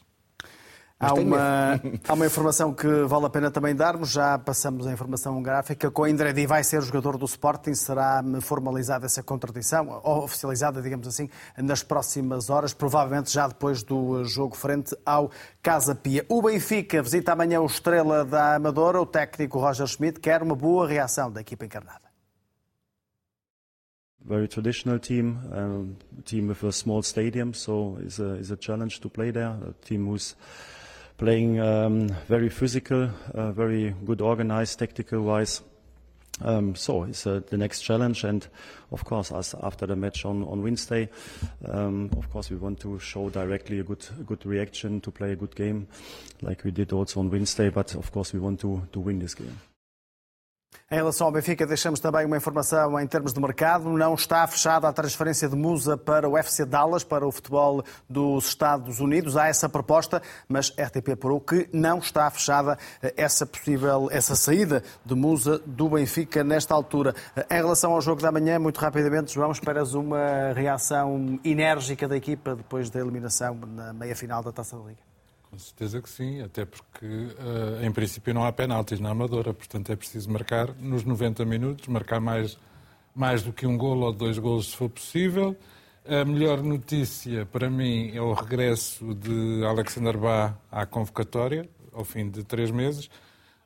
Há 0.97 1.13
uma, 1.13 1.81
há 2.07 2.13
uma 2.13 2.25
informação 2.25 2.73
que 2.73 2.87
vale 3.03 3.25
a 3.25 3.29
pena 3.29 3.51
também 3.51 3.75
darmos, 3.75 4.11
já 4.11 4.39
passamos 4.39 4.87
a 4.87 4.93
informação 4.93 5.41
gráfica. 5.43 5.91
Com 5.91 6.07
Indredi 6.07 6.47
vai 6.47 6.63
ser 6.63 6.77
o 6.77 6.81
jogador 6.81 7.17
do 7.17 7.25
Sporting, 7.25 7.73
será 7.73 8.23
formalizada 8.41 9.05
essa 9.05 9.21
contradição, 9.21 9.99
ou 10.03 10.23
oficializada, 10.23 10.81
digamos 10.81 11.05
assim, 11.05 11.29
nas 11.57 11.83
próximas 11.83 12.49
horas, 12.49 12.73
provavelmente 12.73 13.29
já 13.29 13.45
depois 13.45 13.83
do 13.83 14.23
jogo 14.23 14.55
frente 14.55 14.95
ao 15.05 15.29
Casa 15.61 15.93
Pia. 15.93 16.25
O 16.29 16.41
Benfica 16.41 17.03
visita 17.03 17.33
amanhã 17.33 17.59
o 17.59 17.65
Estrela 17.65 18.23
da 18.23 18.55
Amadora, 18.55 19.01
o 19.01 19.05
técnico 19.05 19.59
Roger 19.59 19.87
Schmidt 19.87 20.21
quer 20.21 20.41
uma 20.41 20.55
boa 20.55 20.87
reação 20.87 21.29
da 21.29 21.41
equipa 21.41 21.65
encarnada. 21.65 22.05
very 24.25 24.47
traditional 24.47 24.97
team, 24.97 25.37
um, 25.53 25.95
a 26.17 26.21
team 26.23 26.47
with 26.47 26.63
a 26.63 26.71
small 26.71 27.03
stadium, 27.03 27.53
so 27.53 27.97
it's 28.01 28.19
a, 28.19 28.33
it's 28.33 28.49
a 28.49 28.57
challenge 28.57 28.99
to 28.99 29.07
play 29.07 29.29
there. 29.29 29.55
A 29.69 29.73
team 29.85 30.07
who's 30.07 30.35
playing 31.17 31.59
um, 31.59 32.09
very 32.27 32.49
physical, 32.49 33.09
uh, 33.33 33.51
very 33.51 33.95
good 34.05 34.21
organized, 34.21 34.79
tactical 34.79 35.21
wise. 35.21 35.61
Um, 36.41 36.75
so 36.75 37.03
it's 37.03 37.25
uh, 37.25 37.39
the 37.49 37.57
next 37.57 37.81
challenge, 37.81 38.25
and 38.25 38.45
of 38.91 39.05
course, 39.05 39.31
after 39.31 39.85
the 39.85 39.95
match 39.95 40.25
on 40.25 40.43
on 40.43 40.61
Wednesday, 40.61 41.09
um, 41.65 42.09
of 42.17 42.29
course, 42.29 42.49
we 42.49 42.57
want 42.57 42.81
to 42.81 42.99
show 42.99 43.29
directly 43.29 43.79
a 43.79 43.83
good 43.83 44.05
good 44.25 44.45
reaction 44.45 44.99
to 45.01 45.11
play 45.11 45.31
a 45.31 45.35
good 45.37 45.55
game, 45.55 45.87
like 46.41 46.65
we 46.65 46.71
did 46.71 46.91
also 46.91 47.21
on 47.21 47.31
Wednesday. 47.31 47.69
But 47.69 47.95
of 47.95 48.11
course, 48.11 48.33
we 48.33 48.41
want 48.41 48.59
to 48.61 48.81
to 48.91 48.99
win 48.99 49.19
this 49.19 49.33
game. 49.33 49.57
Em 50.91 50.95
relação 50.95 51.27
ao 51.27 51.33
Benfica, 51.33 51.65
deixamos 51.65 51.99
também 51.99 52.25
uma 52.25 52.37
informação 52.37 52.99
em 52.99 53.07
termos 53.07 53.33
de 53.33 53.39
mercado. 53.39 53.89
Não 53.89 54.13
está 54.13 54.45
fechada 54.47 54.87
a 54.87 54.93
transferência 54.93 55.49
de 55.49 55.55
Musa 55.55 55.97
para 55.97 56.29
o 56.29 56.37
FC 56.37 56.65
Dallas, 56.65 57.03
para 57.03 57.27
o 57.27 57.31
futebol 57.31 57.83
dos 58.09 58.47
Estados 58.47 58.99
Unidos. 58.99 59.35
Há 59.35 59.47
essa 59.47 59.67
proposta, 59.67 60.21
mas 60.47 60.69
RTP 60.71 61.13
apurou 61.13 61.39
que 61.39 61.67
não 61.73 61.99
está 61.99 62.29
fechada 62.29 62.77
essa 63.17 63.45
possível, 63.45 64.07
essa 64.11 64.35
saída 64.35 64.83
de 65.05 65.15
Musa 65.15 65.59
do 65.65 65.89
Benfica 65.89 66.43
nesta 66.43 66.73
altura. 66.73 67.15
Em 67.49 67.55
relação 67.55 67.93
ao 67.93 68.01
jogo 68.01 68.21
da 68.21 68.31
manhã, 68.31 68.59
muito 68.59 68.79
rapidamente, 68.79 69.33
João, 69.33 69.51
esperas 69.51 69.93
uma 69.93 70.53
reação 70.53 71.39
enérgica 71.43 72.07
da 72.07 72.15
equipa 72.15 72.55
depois 72.55 72.89
da 72.89 72.99
eliminação 72.99 73.55
na 73.55 73.93
meia-final 73.93 74.43
da 74.43 74.51
Taça 74.51 74.77
da 74.77 74.83
Liga? 74.83 75.14
Com 75.55 75.59
certeza 75.59 76.01
que 76.01 76.09
sim, 76.09 76.41
até 76.41 76.65
porque 76.65 77.05
uh, 77.05 77.81
em 77.81 77.89
princípio 77.89 78.33
não 78.33 78.43
há 78.43 78.51
penaltis 78.51 78.99
na 78.99 79.11
Amadora, 79.11 79.53
portanto 79.53 79.89
é 79.89 79.95
preciso 79.95 80.29
marcar 80.29 80.75
nos 80.75 81.05
90 81.05 81.45
minutos, 81.45 81.87
marcar 81.87 82.19
mais, 82.19 82.57
mais 83.15 83.41
do 83.41 83.53
que 83.53 83.65
um 83.65 83.77
golo 83.77 84.07
ou 84.07 84.11
dois 84.11 84.37
golos 84.37 84.71
se 84.71 84.75
for 84.75 84.89
possível. 84.89 85.55
A 86.05 86.25
melhor 86.25 86.61
notícia 86.61 87.45
para 87.45 87.69
mim 87.69 88.11
é 88.13 88.19
o 88.19 88.33
regresso 88.33 89.15
de 89.15 89.63
Alexander 89.63 90.17
Bá 90.17 90.57
à 90.69 90.85
convocatória, 90.85 91.69
ao 91.93 92.03
fim 92.03 92.29
de 92.29 92.43
três 92.43 92.69
meses. 92.69 93.09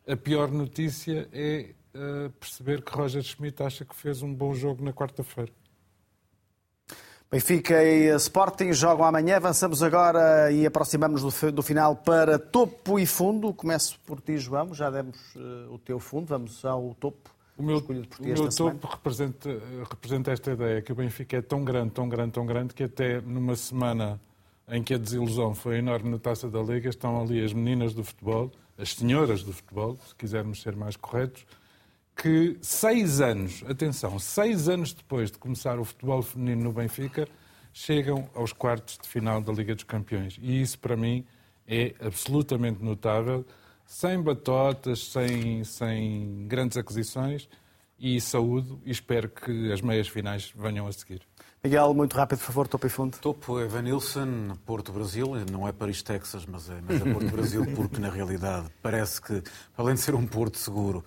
A 0.08 0.16
pior 0.16 0.52
notícia 0.52 1.28
é 1.34 1.72
uh, 1.96 2.30
perceber 2.40 2.84
que 2.84 2.96
Roger 2.96 3.24
Schmidt 3.24 3.64
acha 3.64 3.84
que 3.84 3.96
fez 3.96 4.22
um 4.22 4.32
bom 4.32 4.54
jogo 4.54 4.84
na 4.84 4.94
quarta-feira. 4.94 5.52
Benfica 7.32 7.84
e 7.84 8.16
Sporting 8.16 8.74
jogam 8.74 9.06
amanhã. 9.06 9.36
Avançamos 9.36 9.84
agora 9.84 10.52
e 10.52 10.66
aproximamos 10.66 11.22
do, 11.22 11.52
do 11.52 11.62
final 11.62 11.96
para 11.96 12.40
topo 12.40 12.98
e 12.98 13.06
fundo. 13.06 13.54
Começo 13.54 14.00
por 14.00 14.20
ti, 14.20 14.40
João. 14.40 14.74
Já 14.74 14.90
demos 14.90 15.36
uh, 15.36 15.72
o 15.72 15.78
teu 15.78 16.00
fundo. 16.00 16.26
Vamos 16.26 16.66
ao 16.66 16.96
topo. 16.96 17.30
O 17.56 17.62
meu, 17.62 17.78
o 17.78 18.24
meu 18.24 18.50
topo 18.50 18.88
representa, 18.88 19.62
representa 19.88 20.32
esta 20.32 20.52
ideia 20.54 20.82
que 20.82 20.92
o 20.92 20.96
Benfica 20.96 21.38
é 21.38 21.42
tão 21.42 21.64
grande, 21.64 21.92
tão 21.92 22.10
grande, 22.10 22.32
tão 22.32 22.46
grande 22.48 22.74
que 22.74 22.84
até 22.84 23.22
numa 23.22 23.56
semana 23.56 24.20
em 24.68 24.82
que 24.82 24.96
a 24.96 24.98
desilusão 24.98 25.54
foi 25.54 25.78
enorme 25.78 26.10
na 26.10 26.18
Taça 26.18 26.50
da 26.50 26.62
Liga, 26.62 26.90
estão 26.90 27.22
ali 27.22 27.44
as 27.44 27.54
meninas 27.54 27.94
do 27.94 28.04
futebol, 28.04 28.52
as 28.78 28.96
senhoras 28.96 29.44
do 29.44 29.52
futebol, 29.52 30.00
se 30.08 30.16
quisermos 30.16 30.62
ser 30.62 30.76
mais 30.76 30.96
corretos, 30.96 31.46
que 32.22 32.58
seis 32.62 33.22
anos, 33.22 33.64
atenção, 33.66 34.20
seis 34.20 34.68
anos 34.68 34.92
depois 34.92 35.32
de 35.32 35.38
começar 35.38 35.80
o 35.80 35.86
futebol 35.86 36.22
feminino 36.22 36.66
no 36.66 36.74
Benfica, 36.74 37.26
chegam 37.72 38.30
aos 38.36 38.52
quartos 38.52 38.98
de 39.02 39.08
final 39.08 39.40
da 39.40 39.54
Liga 39.54 39.74
dos 39.74 39.86
Campeões. 39.86 40.38
E 40.42 40.62
isso, 40.62 40.78
para 40.80 40.98
mim, 40.98 41.26
é 41.66 41.96
absolutamente 42.02 42.84
notável, 42.84 43.46
sem 43.86 44.22
batotas, 44.22 45.08
sem, 45.08 45.64
sem 45.64 46.46
grandes 46.46 46.78
aquisições 46.78 47.48
e 47.98 48.20
saúde, 48.20 48.78
e 48.86 48.92
espero 48.92 49.30
que 49.30 49.72
as 49.72 49.80
meias 49.80 50.10
finais 50.10 50.52
venham 50.54 50.88
a 50.88 50.92
seguir. 50.92 51.22
Miguel, 51.64 51.94
muito 51.94 52.16
rápido, 52.16 52.40
por 52.40 52.46
favor, 52.46 52.68
topo 52.68 52.88
e 52.88 52.90
fundo. 52.90 53.18
Topo 53.18 53.60
é 53.60 53.66
Vanilson, 53.66 54.58
Porto 54.66 54.92
Brasil, 54.92 55.28
não 55.52 55.68
é 55.68 55.72
Paris, 55.72 56.02
Texas, 56.02 56.46
mas 56.46 56.70
é, 56.70 56.80
mas 56.82 57.02
é 57.02 57.14
Porto 57.14 57.32
Brasil, 57.32 57.66
porque 57.76 58.00
na 58.00 58.10
realidade 58.10 58.68
parece 58.82 59.22
que, 59.22 59.42
além 59.78 59.96
de 59.96 60.02
ser 60.02 60.16
um 60.16 60.26
Porto 60.26 60.58
seguro, 60.58 61.04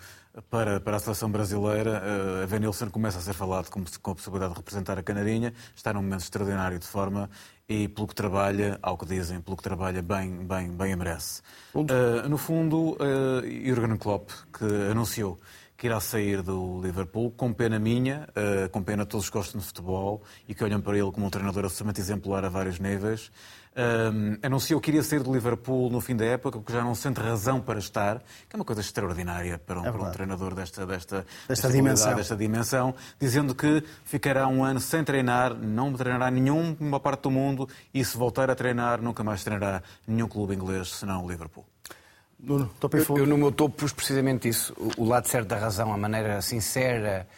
para, 0.48 0.80
para 0.80 0.96
a 0.96 1.00
seleção 1.00 1.30
brasileira, 1.30 2.02
uh, 2.02 2.42
a 2.42 2.46
Venilson 2.46 2.88
começa 2.88 3.18
a 3.18 3.20
ser 3.20 3.34
falado 3.34 3.68
com, 3.70 3.84
com 4.00 4.10
a 4.12 4.14
possibilidade 4.14 4.52
de 4.52 4.58
representar 4.58 4.98
a 4.98 5.02
Canarinha, 5.02 5.52
está 5.74 5.92
num 5.92 6.02
momento 6.02 6.22
extraordinário 6.22 6.78
de 6.78 6.86
forma 6.86 7.28
e 7.68 7.88
pelo 7.88 8.06
que 8.06 8.14
trabalha, 8.14 8.78
ao 8.82 8.96
que 8.96 9.06
dizem, 9.06 9.40
pelo 9.40 9.56
que 9.56 9.62
trabalha, 9.62 10.02
bem, 10.02 10.44
bem, 10.44 10.70
bem 10.70 10.92
a 10.92 10.96
merece. 10.96 11.42
Uh, 11.74 12.28
no 12.28 12.38
fundo, 12.38 12.92
uh, 12.92 13.66
Jurgen 13.66 13.96
Klopp, 13.96 14.30
que 14.52 14.64
anunciou 14.90 15.38
que 15.82 15.88
irá 15.88 15.98
sair 15.98 16.42
do 16.42 16.80
Liverpool, 16.80 17.32
com 17.32 17.52
pena 17.52 17.76
minha, 17.76 18.28
uh, 18.36 18.68
com 18.68 18.80
pena 18.80 19.04
todos 19.04 19.28
que 19.28 19.36
gostam 19.36 19.60
de 19.60 19.66
futebol 19.66 20.22
e 20.46 20.54
que 20.54 20.62
olham 20.62 20.80
para 20.80 20.96
ele 20.96 21.10
como 21.10 21.26
um 21.26 21.28
treinador 21.28 21.64
absolutamente 21.64 22.00
exemplar 22.00 22.44
a 22.44 22.48
vários 22.48 22.78
níveis. 22.78 23.32
Um, 23.74 24.38
anunciou 24.46 24.80
que 24.80 24.92
iria 24.92 25.02
sair 25.02 25.24
do 25.24 25.32
Liverpool 25.32 25.90
no 25.90 26.00
fim 26.00 26.14
da 26.14 26.24
época, 26.24 26.58
porque 26.60 26.72
já 26.72 26.84
não 26.84 26.94
sente 26.94 27.20
razão 27.20 27.60
para 27.60 27.80
estar, 27.80 28.20
que 28.48 28.54
é 28.54 28.56
uma 28.56 28.64
coisa 28.64 28.80
extraordinária 28.80 29.58
para 29.58 29.80
um, 29.80 29.86
é 29.86 29.90
para 29.90 30.02
um 30.02 30.10
treinador 30.12 30.54
desta, 30.54 30.86
desta, 30.86 31.16
desta, 31.16 31.48
desta 31.48 31.68
dimensão. 31.68 32.14
desta 32.14 32.36
dimensão, 32.36 32.94
dizendo 33.18 33.52
que 33.52 33.82
ficará 34.04 34.46
um 34.46 34.62
ano 34.62 34.78
sem 34.78 35.02
treinar, 35.02 35.52
não 35.52 35.92
treinará 35.94 36.30
nenhuma 36.30 37.00
parte 37.00 37.22
do 37.22 37.30
mundo 37.32 37.68
e 37.92 38.04
se 38.04 38.16
voltar 38.16 38.48
a 38.52 38.54
treinar, 38.54 39.02
nunca 39.02 39.24
mais 39.24 39.42
treinará 39.42 39.82
nenhum 40.06 40.28
clube 40.28 40.54
inglês, 40.54 40.94
senão 40.94 41.24
o 41.24 41.28
Liverpool. 41.28 41.64
Nuno, 42.42 42.68
eu, 43.08 43.18
eu, 43.18 43.26
no 43.26 43.38
meu 43.38 43.52
topo 43.52 43.76
pus 43.76 43.92
precisamente 43.92 44.48
isso, 44.48 44.74
o, 44.76 45.02
o 45.02 45.04
lado 45.04 45.28
certo 45.28 45.46
da 45.46 45.56
razão, 45.56 45.92
a 45.92 45.96
maneira 45.96 46.42
sincera 46.42 47.28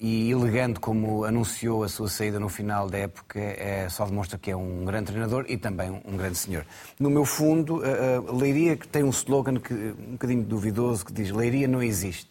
e 0.00 0.30
elegante 0.30 0.80
como 0.80 1.24
anunciou 1.24 1.84
a 1.84 1.88
sua 1.90 2.08
saída 2.08 2.40
no 2.40 2.48
final 2.48 2.88
da 2.88 2.96
época, 2.96 3.38
é, 3.38 3.86
só 3.90 4.06
demonstra 4.06 4.38
que 4.38 4.50
é 4.50 4.56
um 4.56 4.82
grande 4.86 5.08
treinador 5.08 5.44
e 5.46 5.58
também 5.58 5.90
um, 5.90 6.16
grande 6.16 6.38
senhor. 6.38 6.64
No 6.98 7.10
meu 7.10 7.26
fundo, 7.26 7.82
a, 7.84 8.30
a 8.30 8.34
Leiria 8.34 8.78
que 8.78 8.88
tem 8.88 9.04
um 9.04 9.10
slogan 9.10 9.56
que, 9.56 9.74
um 9.74 10.12
bocadinho 10.12 10.42
duvidoso 10.42 11.04
que 11.04 11.12
diz 11.12 11.30
Leiria 11.30 11.68
não 11.68 11.82
existe. 11.82 12.30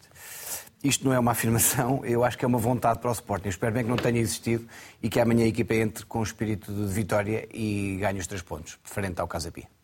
Isto 0.82 1.04
não 1.04 1.12
é 1.12 1.18
uma 1.18 1.30
afirmação, 1.30 2.02
eu 2.04 2.24
acho 2.24 2.36
que 2.36 2.44
é 2.44 2.48
uma 2.48 2.58
vontade 2.58 2.98
para 2.98 3.10
o 3.10 3.12
Sporting. 3.12 3.46
Eu 3.46 3.50
espero 3.50 3.72
bem 3.72 3.84
que 3.84 3.90
não 3.90 3.96
tenha 3.96 4.18
existido 4.18 4.66
e 5.00 5.08
que 5.08 5.20
amanhã 5.20 5.44
a 5.44 5.48
equipa 5.48 5.74
entre 5.74 6.04
com 6.06 6.18
o 6.18 6.24
espírito 6.24 6.72
de 6.72 6.92
vitória 6.92 7.46
e 7.54 7.98
ganhe 8.00 8.18
os 8.18 8.26
três 8.26 8.42
pontos, 8.42 8.80
frente 8.82 9.20
ao 9.20 9.28
Casa 9.28 9.52
Pia. 9.52 9.79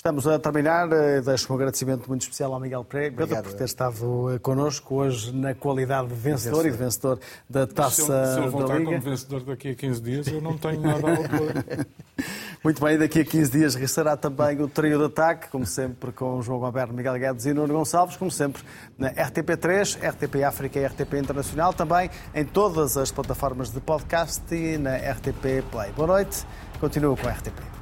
Estamos 0.00 0.26
a 0.26 0.38
terminar. 0.38 0.90
Eh, 0.90 1.20
deixo 1.20 1.52
um 1.52 1.56
agradecimento 1.56 2.08
muito 2.08 2.22
especial 2.22 2.54
ao 2.54 2.58
Miguel 2.58 2.82
Pereira 2.82 3.42
por 3.42 3.52
ter 3.52 3.64
estado 3.64 4.34
eh, 4.34 4.38
connosco 4.38 4.94
hoje 4.94 5.30
na 5.30 5.54
qualidade 5.54 6.08
de 6.08 6.14
vencedor, 6.14 6.64
e 6.64 6.70
de 6.70 6.76
vencedor 6.78 7.18
da 7.46 7.66
Taça 7.66 8.02
se 8.02 8.10
eu, 8.10 8.34
se 8.34 8.38
eu 8.38 8.50
voltar 8.50 8.82
como 8.82 8.98
vencedor 8.98 9.42
daqui 9.42 9.68
a 9.68 9.74
15 9.74 10.00
dias, 10.00 10.26
eu 10.28 10.40
não 10.40 10.56
tenho 10.56 10.80
nada 10.80 11.06
a 11.06 11.12
opor. 11.12 11.86
muito 12.64 12.82
bem, 12.82 12.96
daqui 12.96 13.20
a 13.20 13.24
15 13.26 13.50
dias 13.50 13.74
restará 13.74 14.16
também 14.16 14.58
o 14.62 14.68
trio 14.68 14.96
de 14.96 15.04
ataque, 15.04 15.48
como 15.48 15.66
sempre 15.66 16.12
com 16.12 16.40
João 16.40 16.64
Alberto, 16.64 16.94
Miguel 16.94 17.18
Guedes 17.18 17.44
e 17.44 17.52
Nuno 17.52 17.74
Gonçalves, 17.74 18.16
como 18.16 18.30
sempre 18.30 18.62
na 18.96 19.12
RTP3, 19.12 19.98
RTP 19.98 20.44
África 20.44 20.78
e 20.78 20.86
RTP 20.86 21.12
Internacional, 21.18 21.74
também 21.74 22.08
em 22.34 22.46
todas 22.46 22.96
as 22.96 23.12
plataformas 23.12 23.70
de 23.70 23.80
podcast 23.80 24.42
e 24.54 24.78
na 24.78 24.96
RTP 24.96 25.62
Play. 25.70 25.92
Boa 25.94 26.08
noite, 26.08 26.46
continuo 26.80 27.14
com 27.18 27.28
a 27.28 27.32
RTP. 27.32 27.79